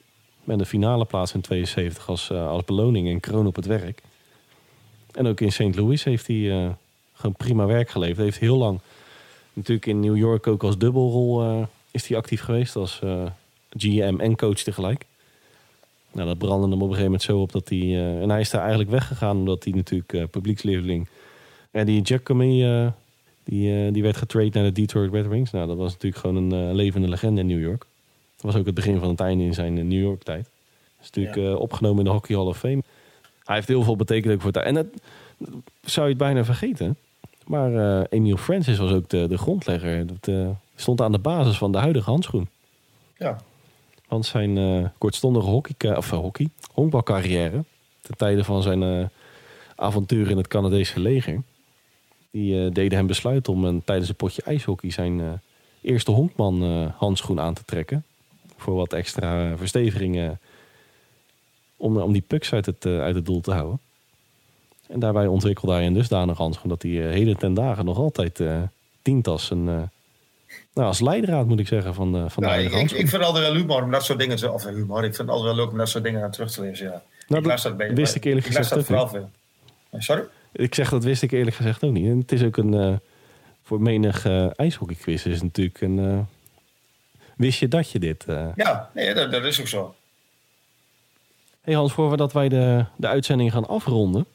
Met 0.43 0.59
een 0.59 0.65
finale 0.65 1.05
plaats 1.05 1.33
in 1.33 1.41
72 1.41 2.09
als, 2.09 2.29
eh, 2.29 2.47
als 2.47 2.63
beloning 2.63 3.07
en 3.07 3.19
kroon 3.19 3.47
op 3.47 3.55
het 3.55 3.65
werk. 3.65 4.01
En 5.11 5.27
ook 5.27 5.41
in 5.41 5.51
St. 5.51 5.75
Louis 5.75 6.03
heeft 6.03 6.27
hij 6.27 6.51
eh, 6.51 6.69
gewoon 7.13 7.35
prima 7.35 7.65
werk 7.65 7.89
geleverd. 7.89 8.17
Hij 8.17 8.25
heeft 8.25 8.39
heel 8.39 8.57
lang 8.57 8.79
natuurlijk 9.53 9.85
in 9.85 9.99
New 9.99 10.17
York 10.17 10.47
ook 10.47 10.63
als 10.63 10.77
dubbelrol 10.77 11.41
eh, 11.41 11.63
is 11.91 12.07
hij 12.07 12.17
actief 12.17 12.41
geweest 12.41 12.75
als 12.75 12.99
eh, 13.03 13.25
GM 13.77 14.15
en 14.19 14.35
coach 14.35 14.59
tegelijk. 14.59 15.05
Nou, 16.11 16.27
dat 16.27 16.37
brandde 16.37 16.67
hem 16.69 16.73
op 16.73 16.89
een 16.89 16.95
gegeven 16.95 17.03
moment 17.03 17.21
zo 17.21 17.39
op 17.41 17.51
dat 17.51 17.69
hij... 17.69 17.79
eh, 17.79 18.21
en 18.21 18.29
hij 18.29 18.39
is 18.39 18.49
daar 18.49 18.61
eigenlijk 18.61 18.89
weggegaan 18.91 19.37
omdat 19.37 19.63
hij 19.63 19.73
natuurlijk 19.73 20.29
publiekslieveling... 20.31 21.07
En 21.71 21.85
die 21.85 22.05
Giacomi, 22.05 22.63
eh 22.65 22.87
die, 23.43 23.91
die 23.91 24.03
werd 24.03 24.17
getrade 24.17 24.49
naar 24.53 24.63
de 24.63 24.71
Detroit 24.71 25.13
Red 25.13 25.27
Wings. 25.27 25.51
Nou, 25.51 25.67
dat 25.67 25.77
was 25.77 25.91
natuurlijk 25.91 26.21
gewoon 26.21 26.51
een 26.51 26.75
levende 26.75 27.07
legende 27.07 27.41
in 27.41 27.47
New 27.47 27.61
York. 27.61 27.85
Dat 28.35 28.45
was 28.51 28.55
ook 28.55 28.65
het 28.65 28.75
begin 28.75 28.99
van 28.99 29.09
het 29.09 29.19
einde 29.19 29.43
in 29.43 29.53
zijn 29.53 29.73
New 29.73 30.01
York 30.01 30.23
tijd. 30.23 30.49
Is 31.01 31.05
natuurlijk 31.05 31.35
Ja. 31.35 31.53
opgenomen 31.55 31.97
in 31.99 32.03
de 32.05 32.09
Hockey 32.11 32.35
Hall 32.35 32.45
of 32.45 32.57
Fame. 32.57 32.83
Hij 33.43 33.55
heeft 33.55 33.67
heel 33.67 33.83
veel 33.83 33.95
betekend 33.95 34.33
ook 34.33 34.41
voor 34.41 34.51
het... 34.51 34.63
En 34.63 34.73
dat 34.73 34.85
zou 35.81 36.05
je 36.05 36.13
het 36.13 36.21
bijna 36.23 36.45
vergeten. 36.45 36.97
Maar 37.47 37.73
eh 37.99 38.03
Emile 38.09 38.37
Francis 38.37 38.77
was 38.77 38.91
ook 38.91 39.09
de, 39.09 39.27
de 39.27 39.37
grondlegger. 39.37 40.05
Dat 40.21 40.55
stond 40.75 41.01
aan 41.01 41.11
de 41.11 41.19
basis 41.19 41.57
van 41.57 41.71
de 41.71 41.77
huidige 41.77 42.09
handschoen. 42.09 42.47
Ja. 43.17 43.37
Want 44.07 44.25
zijn 44.25 44.57
eh, 44.57 44.89
kortstondige 44.97 45.47
hockey, 45.47 45.97
of, 45.97 46.11
eh, 46.11 46.19
hockey, 46.19 46.49
honkbalcarrière... 46.73 47.63
ten 48.01 48.17
tijde 48.17 48.43
van 48.43 48.61
zijn 48.61 48.83
eh, 48.83 49.05
avontuur 49.75 50.29
in 50.29 50.37
het 50.37 50.47
Canadese 50.47 50.99
leger... 50.99 51.41
die 52.31 52.65
eh, 52.65 52.71
deden 52.71 52.97
hem 52.97 53.07
besluiten 53.07 53.53
om 53.53 53.65
een, 53.65 53.83
tijdens 53.83 54.09
een 54.09 54.15
potje 54.15 54.41
ijshockey... 54.41 54.91
zijn 54.91 55.19
eh, 55.19 55.27
eerste 55.81 56.11
honkman 56.11 56.63
eh, 56.63 56.87
handschoen 56.97 57.39
aan 57.39 57.53
te 57.53 57.65
trekken. 57.65 58.03
Voor 58.57 58.75
wat 58.75 58.93
extra 58.93 59.51
eh, 59.51 59.57
verstevigingen... 59.57 60.39
om, 61.77 61.97
om 61.97 62.11
die 62.13 62.23
pucks 62.27 62.53
uit 62.53 62.65
het, 62.65 62.85
eh, 62.85 63.01
uit 63.01 63.15
het 63.15 63.25
doel 63.25 63.41
te 63.41 63.51
houden. 63.51 63.79
En 64.87 64.99
daarbij 64.99 65.27
ontwikkelde 65.27 65.73
hij 65.73 65.85
een 65.85 65.93
dusdanig 65.93 66.37
handschoen... 66.37 66.69
dat 66.69 66.81
hij 66.81 67.05
eh, 67.07 67.11
heden 67.11 67.37
ten 67.37 67.53
dagen 67.53 67.85
nog 67.85 67.97
altijd 67.97 68.39
eh 68.39 68.61
dient 69.01 69.27
als 69.27 69.49
een... 69.49 69.89
eh, 70.75 70.81
nou, 70.83 70.87
als 70.87 70.99
leidraad 70.99 71.47
moet 71.47 71.59
ik 71.59 71.67
zeggen 71.67 71.93
van 71.93 72.11
de, 72.11 72.29
van 72.29 72.43
de 72.43 72.49
Nou, 72.49 72.61
ik, 72.61 72.71
ik, 72.71 72.81
ik 72.81 72.89
vind 72.89 73.11
het 73.11 73.21
altijd 73.23 73.45
wel 73.45 73.55
humor 73.55 73.83
om 73.83 73.91
dat 73.91 74.05
soort 74.05 74.19
dingen 74.19 74.37
te... 74.37 74.51
Of 74.51 74.65
eh, 74.65 74.73
humor, 74.73 74.97
ik 75.03 75.15
vind 75.15 75.17
het 75.17 75.29
altijd 75.37 75.55
wel 75.55 75.63
leuk 75.63 75.71
om 75.71 75.77
dat 75.77 75.89
soort 75.89 76.03
dingen 76.03 76.23
aan 76.23 76.31
terug 76.31 76.51
te 76.51 76.61
lezen, 76.61 76.85
ja. 76.85 77.01
Nou, 77.27 77.41
ik 77.41 77.47
dat 77.49 77.61
dat 77.61 77.77
bij, 77.77 77.93
wist 77.93 78.15
ik 78.15 78.23
eerlijk 78.23 78.45
ik 78.45 78.51
gezegd 78.51 78.69
dat 78.69 78.79
ook 78.79 78.85
vooral 78.85 79.07
veel. 79.07 79.29
Sorry? 79.97 80.23
Ik 80.51 80.75
zeg 80.75 80.89
dat 80.89 81.03
wist 81.03 81.21
ik 81.21 81.31
eerlijk 81.31 81.55
gezegd 81.55 81.83
ook 81.83 81.91
niet. 81.91 82.05
En 82.05 82.17
het 82.17 82.31
is 82.31 82.43
ook 82.43 82.57
een. 82.57 82.73
eh, 82.73 82.93
voor 83.63 83.81
menig 83.81 84.25
eh 84.25 84.47
ijshockeyquiz 84.55 85.25
is 85.25 85.41
natuurlijk 85.41 85.81
een. 85.81 85.99
eh, 85.99 86.19
wist 87.35 87.59
je 87.59 87.67
dat 87.67 87.91
je 87.91 87.99
dit. 87.99 88.23
eh 88.25 88.47
Ja, 88.55 88.89
nee, 88.93 89.13
dat, 89.13 89.31
dat 89.31 89.43
is 89.43 89.59
ook 89.59 89.67
zo. 89.67 89.95
Hey 91.61 91.73
Hans, 91.73 91.93
voordat 91.93 92.33
wij 92.33 92.49
de, 92.49 92.85
de 92.95 93.07
uitzending 93.07 93.51
gaan 93.51 93.67
afronden. 93.67 94.25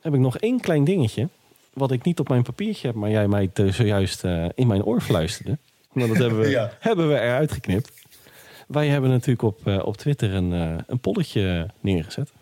heb 0.00 0.14
ik 0.14 0.20
nog 0.20 0.38
één 0.38 0.60
klein 0.60 0.84
dingetje. 0.84 1.28
Wat 1.72 1.90
ik 1.90 2.04
niet 2.04 2.18
op 2.20 2.28
mijn 2.28 2.42
papiertje 2.42 2.86
heb, 2.86 2.96
maar 2.96 3.10
jij 3.10 3.28
mij 3.28 3.50
zojuist 3.70 4.24
eh, 4.24 4.46
in 4.54 4.66
mijn 4.66 4.84
oor 4.84 5.00
fluisterde. 5.00 5.58
Nou, 5.96 6.08
dat 6.08 6.18
hebben 6.18 6.38
we, 6.40 6.48
Ja. 6.58 6.70
hebben 6.80 7.08
we 7.08 7.14
eruit 7.20 7.52
geknipt. 7.52 7.92
Wij 8.68 8.88
hebben 8.88 9.10
natuurlijk 9.10 9.42
op, 9.42 9.66
eh, 9.66 9.86
op 9.86 9.96
Twitter 9.96 10.34
een, 10.34 10.52
eh, 10.52 10.74
een 10.86 10.98
polletje 10.98 11.66
neergezet. 11.80 12.32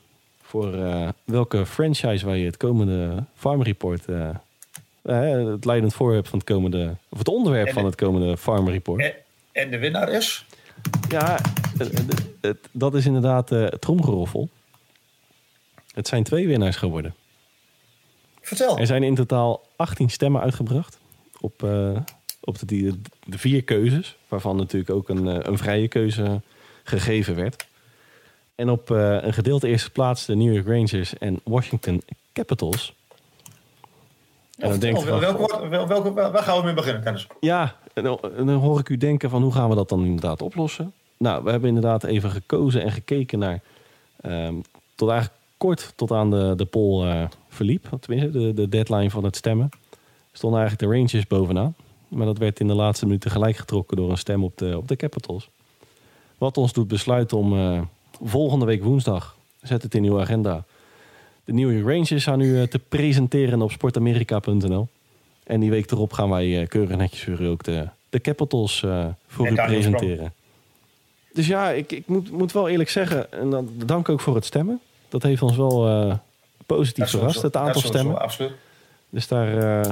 Voor 0.43 0.75
eh, 0.75 1.09
welke 1.25 1.67
franchise 1.67 2.27
wij 2.27 2.41
het 2.41 2.57
komende 2.57 3.25
Farm 3.35 3.63
Report. 3.63 4.07
het 5.03 5.65
leidend 5.65 5.95
voorwerp 5.95 6.27
van 6.27 6.39
het 6.39 6.49
komende. 6.49 6.97
of 7.09 7.19
het 7.19 7.29
onderwerp 7.29 7.73
van 7.73 7.85
het 7.85 7.95
komende 7.95 8.37
Farm 8.37 8.69
Report. 8.69 9.01
En, 9.03 9.15
en 9.53 9.71
de 9.71 9.79
winnaar 9.79 10.09
is? 10.09 10.45
Ja, 11.09 11.39
het- 12.41 12.59
dat 12.73 12.95
is 12.95 13.07
inderdaad 13.07 13.51
tromgeroffel. 13.81 14.49
Het 15.95 16.09
zijn 16.09 16.23
twee 16.23 16.47
winnaars 16.47 16.77
geworden. 16.77 17.15
Vertel. 18.41 18.79
Er 18.79 18.87
zijn 18.87 19.03
in 19.03 19.15
totaal 19.15 19.63
18 19.77 20.11
stemmen 20.11 20.41
uitgebracht 20.41 20.99
op, 21.41 21.69
op 22.45 22.69
de, 22.69 22.99
de 23.25 23.39
vier 23.39 23.63
keuzes, 23.63 24.17
waarvan 24.29 24.57
natuurlijk 24.57 24.91
ook 24.91 25.09
een, 25.09 25.29
eh, 25.29 25.39
een 25.41 25.59
vrije 25.59 25.89
keuze 25.89 26.41
gegeven 26.85 27.35
werd. 27.35 27.67
En 28.55 28.71
op 28.71 28.91
eh, 28.91 29.23
een 29.23 29.33
gedeelte 29.33 29.69
eerste 29.69 29.91
plaats 29.91 30.27
de 30.27 30.35
New 30.35 30.55
York 30.55 30.67
Rangers 30.67 31.19
en 31.19 31.41
Washington 31.45 32.03
Capitals. 32.33 32.95
En 34.59 34.71
dan 34.71 34.79
denk 34.79 34.99
welke, 34.99 36.13
waar 36.13 36.43
gaan 36.43 36.59
we 36.59 36.65
mee 36.65 36.75
beginnen, 36.75 37.03
Dennis? 37.03 37.27
Ja, 37.41 37.77
en 37.95 38.03
dan, 38.03 38.19
en 38.37 38.47
dan 38.47 38.57
hoor 38.57 38.79
ik 38.79 38.89
u 38.89 38.97
denken 38.97 39.31
van 39.31 39.43
hoe 39.43 39.53
gaan 39.53 39.69
we 39.69 39.75
dat 39.75 39.89
dan 39.89 40.05
inderdaad 40.05 40.43
oplossen? 40.43 40.93
Nou, 41.17 41.45
we 41.45 41.51
hebben 41.51 41.69
inderdaad 41.69 42.05
even 42.05 42.31
gekozen 42.31 42.83
en 42.83 42.93
gekeken 42.93 43.39
naar... 43.39 43.61
ehm, 44.21 44.55
tot 44.95 45.09
eigenlijk 45.09 45.41
kort 45.57 45.93
tot 45.97 46.11
aan 46.11 46.31
de, 46.31 46.53
de 46.57 46.65
poll 46.65 47.07
eh, 47.07 47.25
verliep. 47.49 47.89
Tenminste, 48.01 48.31
de, 48.31 48.55
de 48.55 48.69
deadline 48.69 49.11
van 49.11 49.25
het 49.25 49.37
stemmen. 49.37 49.69
Stonden 50.33 50.61
eigenlijk 50.61 50.91
de 50.91 50.99
Rangers 50.99 51.27
bovenaan. 51.27 51.75
Maar 52.15 52.27
dat 52.27 52.39
werd 52.39 52.61
in 52.61 52.67
de 52.67 52.75
laatste 52.75 53.07
minuten 53.07 53.31
gelijk 53.31 53.57
getrokken 53.57 53.97
door 53.97 54.11
een 54.11 54.19
stem 54.19 54.45
op 54.45 54.59
de, 54.59 54.77
op 54.77 54.89
de 54.89 54.97
Capitals. 54.97 55.49
Wat 56.39 56.57
ons 56.57 56.73
doet 56.73 56.89
besluiten 56.89 57.37
om 57.37 57.59
eh, 57.59 57.81
volgende 58.25 58.65
week 58.65 58.83
woensdag... 58.83 59.37
zet 59.63 59.83
het 59.83 59.95
in 59.95 60.05
uw 60.05 60.21
agenda... 60.21 60.65
de 61.45 61.53
New 61.53 61.73
York 61.73 61.87
Rangers 61.87 62.29
aan 62.29 62.41
u 62.41 62.61
eh, 62.61 62.67
te 62.67 62.79
presenteren 62.79 63.63
op 63.63 63.71
sportamerika.nl. 63.71 64.89
En 65.45 65.61
die 65.61 65.71
week 65.71 65.91
erop 65.91 66.13
gaan 66.13 66.31
wij 66.31 66.61
eh, 66.61 66.69
keurig 66.69 66.97
netjes 66.97 67.25
weer 67.25 67.49
ook 67.49 67.63
de, 67.63 67.89
de 68.09 68.21
Capitals 68.21 68.81
voor 69.27 69.47
En 69.47 69.53
u 69.53 69.57
presenteren. 69.57 70.33
Dus 71.33 71.47
ja, 71.47 71.71
ik, 71.71 71.93
ik 71.93 72.07
moet, 72.07 72.31
moet 72.31 72.53
wel 72.53 72.69
eerlijk 72.69 72.91
zeggen, 72.91 73.33
en 73.33 73.51
dan 73.51 73.69
dank 73.77 74.09
ook 74.09 74.21
voor 74.21 74.35
het 74.35 74.45
stemmen. 74.45 74.81
Dat 75.09 75.23
heeft 75.23 75.43
ons 75.43 75.57
wel 75.57 76.19
positief 76.67 77.11
verrast, 77.11 77.43
het 77.43 77.57
aantal 77.57 77.81
stemmen. 77.81 78.21
Absoluut. 78.21 78.53
Dus 79.11 79.29
daar, 79.29 79.87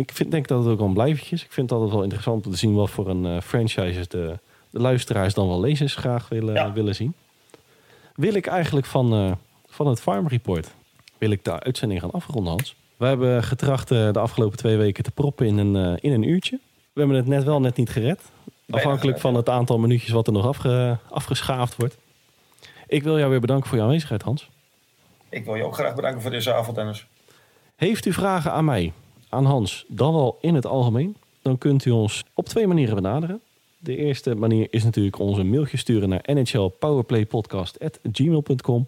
ik 0.00 0.10
vind, 0.12 0.30
denk 0.30 0.48
dat 0.48 0.58
het 0.62 0.72
ook 0.72 0.78
wel 0.78 0.86
een 0.86 0.92
blijvertje 0.92 1.34
is. 1.34 1.44
Ik 1.44 1.52
vind 1.52 1.70
het 1.70 1.78
altijd 1.78 1.94
wel 1.94 2.02
interessant 2.04 2.46
om 2.46 2.52
te 2.52 2.58
zien 2.58 2.74
wat 2.74 2.90
voor 2.90 3.08
een 3.08 3.26
eh, 3.26 3.40
franchise 3.40 4.04
de, 4.08 4.38
de 4.70 4.80
luisteraars 4.80 5.34
dan 5.34 5.48
wel 5.48 5.60
lezers 5.60 5.94
graag 5.94 6.28
willen, 6.28 6.54
Ja. 6.54 6.72
willen 6.72 6.94
zien. 6.94 7.14
Wil 8.14 8.34
ik 8.34 8.46
eigenlijk 8.46 8.86
van, 8.86 9.12
eh, 9.12 9.32
van 9.68 9.86
het 9.86 10.00
Farm 10.00 10.28
Report, 10.28 10.70
wil 11.18 11.30
ik 11.30 11.44
de 11.44 11.60
uitzending 11.60 12.00
gaan 12.00 12.10
afronden, 12.10 12.52
Hans. 12.52 12.74
We 12.96 13.06
hebben 13.06 13.42
getracht 13.42 13.90
eh, 13.90 14.12
de 14.12 14.18
afgelopen 14.18 14.58
twee 14.58 14.76
weken 14.76 15.04
te 15.04 15.10
proppen 15.10 15.46
in 15.46 15.58
een, 15.58 15.98
in 16.00 16.12
een 16.12 16.28
uurtje. 16.28 16.58
We 16.92 17.00
hebben 17.00 17.16
het 17.16 17.26
net 17.26 17.44
wel 17.44 17.60
net 17.60 17.76
niet 17.76 17.90
gered. 17.90 18.20
Afhankelijk 18.70 19.20
van 19.20 19.34
het 19.34 19.48
aantal 19.48 19.78
minuutjes 19.78 20.10
wat 20.10 20.26
er 20.26 20.32
nog 20.32 20.46
afge, 20.46 20.98
afgeschaafd 21.10 21.76
wordt. 21.76 21.96
Ik 22.86 23.02
wil 23.02 23.18
jou 23.18 23.30
weer 23.30 23.40
bedanken 23.40 23.68
voor 23.68 23.78
je 23.78 23.84
aanwezigheid, 23.84 24.22
Hans. 24.22 24.48
Ik 25.28 25.44
wil 25.44 25.54
je 25.54 25.64
ook 25.64 25.74
graag 25.74 25.94
bedanken 25.94 26.22
voor 26.22 26.30
deze 26.30 26.52
avond, 26.54 26.76
Dennis. 26.76 27.06
Heeft 27.76 28.06
u 28.06 28.12
vragen 28.12 28.52
aan 28.52 28.64
mij, 28.64 28.92
aan 29.30 29.44
Hans, 29.44 29.84
dan 29.88 30.14
wel 30.14 30.38
in 30.40 30.54
het 30.54 30.66
algemeen? 30.66 31.16
Dan 31.42 31.58
kunt 31.58 31.84
u 31.84 31.90
ons 31.90 32.24
op 32.34 32.48
twee 32.48 32.66
manieren 32.66 32.94
benaderen. 32.94 33.40
De 33.78 33.96
eerste 33.96 34.34
manier 34.34 34.66
is 34.70 34.84
natuurlijk 34.84 35.18
ons 35.18 35.38
een 35.38 35.50
mailtje 35.50 35.76
sturen 35.76 36.08
naar 36.08 36.24
nhlpowerplaypodcast.gmail.com. 36.26 38.86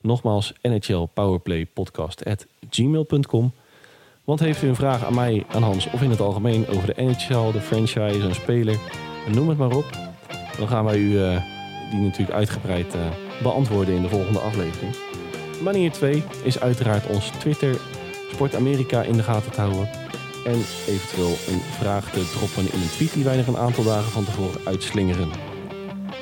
Nogmaals, 0.00 0.52
nhlpowerplaypodcast.gmail.com. 0.62 3.52
Want 4.24 4.40
heeft 4.40 4.62
u 4.62 4.68
een 4.68 4.74
vraag 4.74 5.04
aan 5.04 5.14
mij, 5.14 5.44
aan 5.48 5.62
Hans 5.62 5.90
of 5.90 6.02
in 6.02 6.10
het 6.10 6.20
algemeen 6.20 6.68
over 6.68 6.94
de 6.94 7.02
NHL, 7.02 7.52
de 7.52 7.60
franchise, 7.60 8.20
een 8.20 8.34
speler, 8.34 8.78
noem 9.34 9.48
het 9.48 9.58
maar 9.58 9.76
op. 9.76 9.90
Dan 10.58 10.68
gaan 10.68 10.84
wij 10.84 10.98
u 10.98 11.22
eh, 11.22 11.42
die 11.90 12.00
natuurlijk 12.00 12.36
uitgebreid 12.36 12.94
eh, 12.94 13.00
beantwoorden 13.42 13.94
in 13.94 14.02
de 14.02 14.08
volgende 14.08 14.38
aflevering. 14.38 14.94
Manier 15.62 15.90
2 15.90 16.22
is 16.42 16.60
uiteraard 16.60 17.06
ons 17.06 17.30
Twitter 17.30 17.80
Sport 18.32 18.54
Amerika 18.54 19.02
in 19.02 19.16
de 19.16 19.22
gaten 19.22 19.52
te 19.52 19.60
houden. 19.60 19.88
En 20.44 20.64
eventueel 20.86 21.36
een 21.48 21.60
vraag 21.78 22.10
te 22.10 22.30
droppen 22.30 22.72
in 22.72 22.80
een 22.80 22.90
tweet 22.90 23.12
die 23.12 23.24
wij 23.24 23.38
er 23.38 23.48
een 23.48 23.56
aantal 23.56 23.84
dagen 23.84 24.10
van 24.10 24.24
tevoren 24.24 24.60
uitslingeren. 24.64 25.28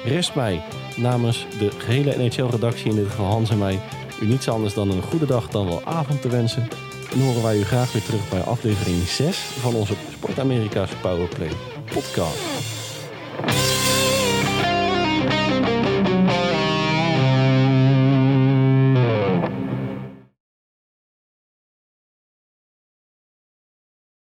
Rest 0.04 0.34
mij 0.34 0.62
namens 0.96 1.46
de 1.58 1.70
gehele 1.78 2.16
NHL-redactie, 2.16 2.90
in 2.90 2.96
dit 2.96 3.08
geval 3.08 3.26
Hans 3.26 3.50
en 3.50 3.58
mij, 3.58 3.80
u 4.22 4.26
niets 4.26 4.48
anders 4.48 4.74
dan 4.74 4.90
een 4.90 5.02
goede 5.02 5.26
dag 5.26 5.48
dan 5.48 5.66
wel 5.66 5.84
avond 5.84 6.22
te 6.22 6.28
wensen. 6.28 6.68
En 7.12 7.20
horen 7.20 7.42
wij 7.42 7.58
u 7.58 7.64
graag 7.64 7.92
weer 7.92 8.02
terug 8.02 8.28
bij 8.28 8.40
aflevering 8.40 9.08
6 9.08 9.36
van 9.36 9.74
onze 9.74 9.94
Sport 10.12 10.38
Amerika's 10.38 10.90
Powerplay 11.00 11.50
podcast. 11.92 13.77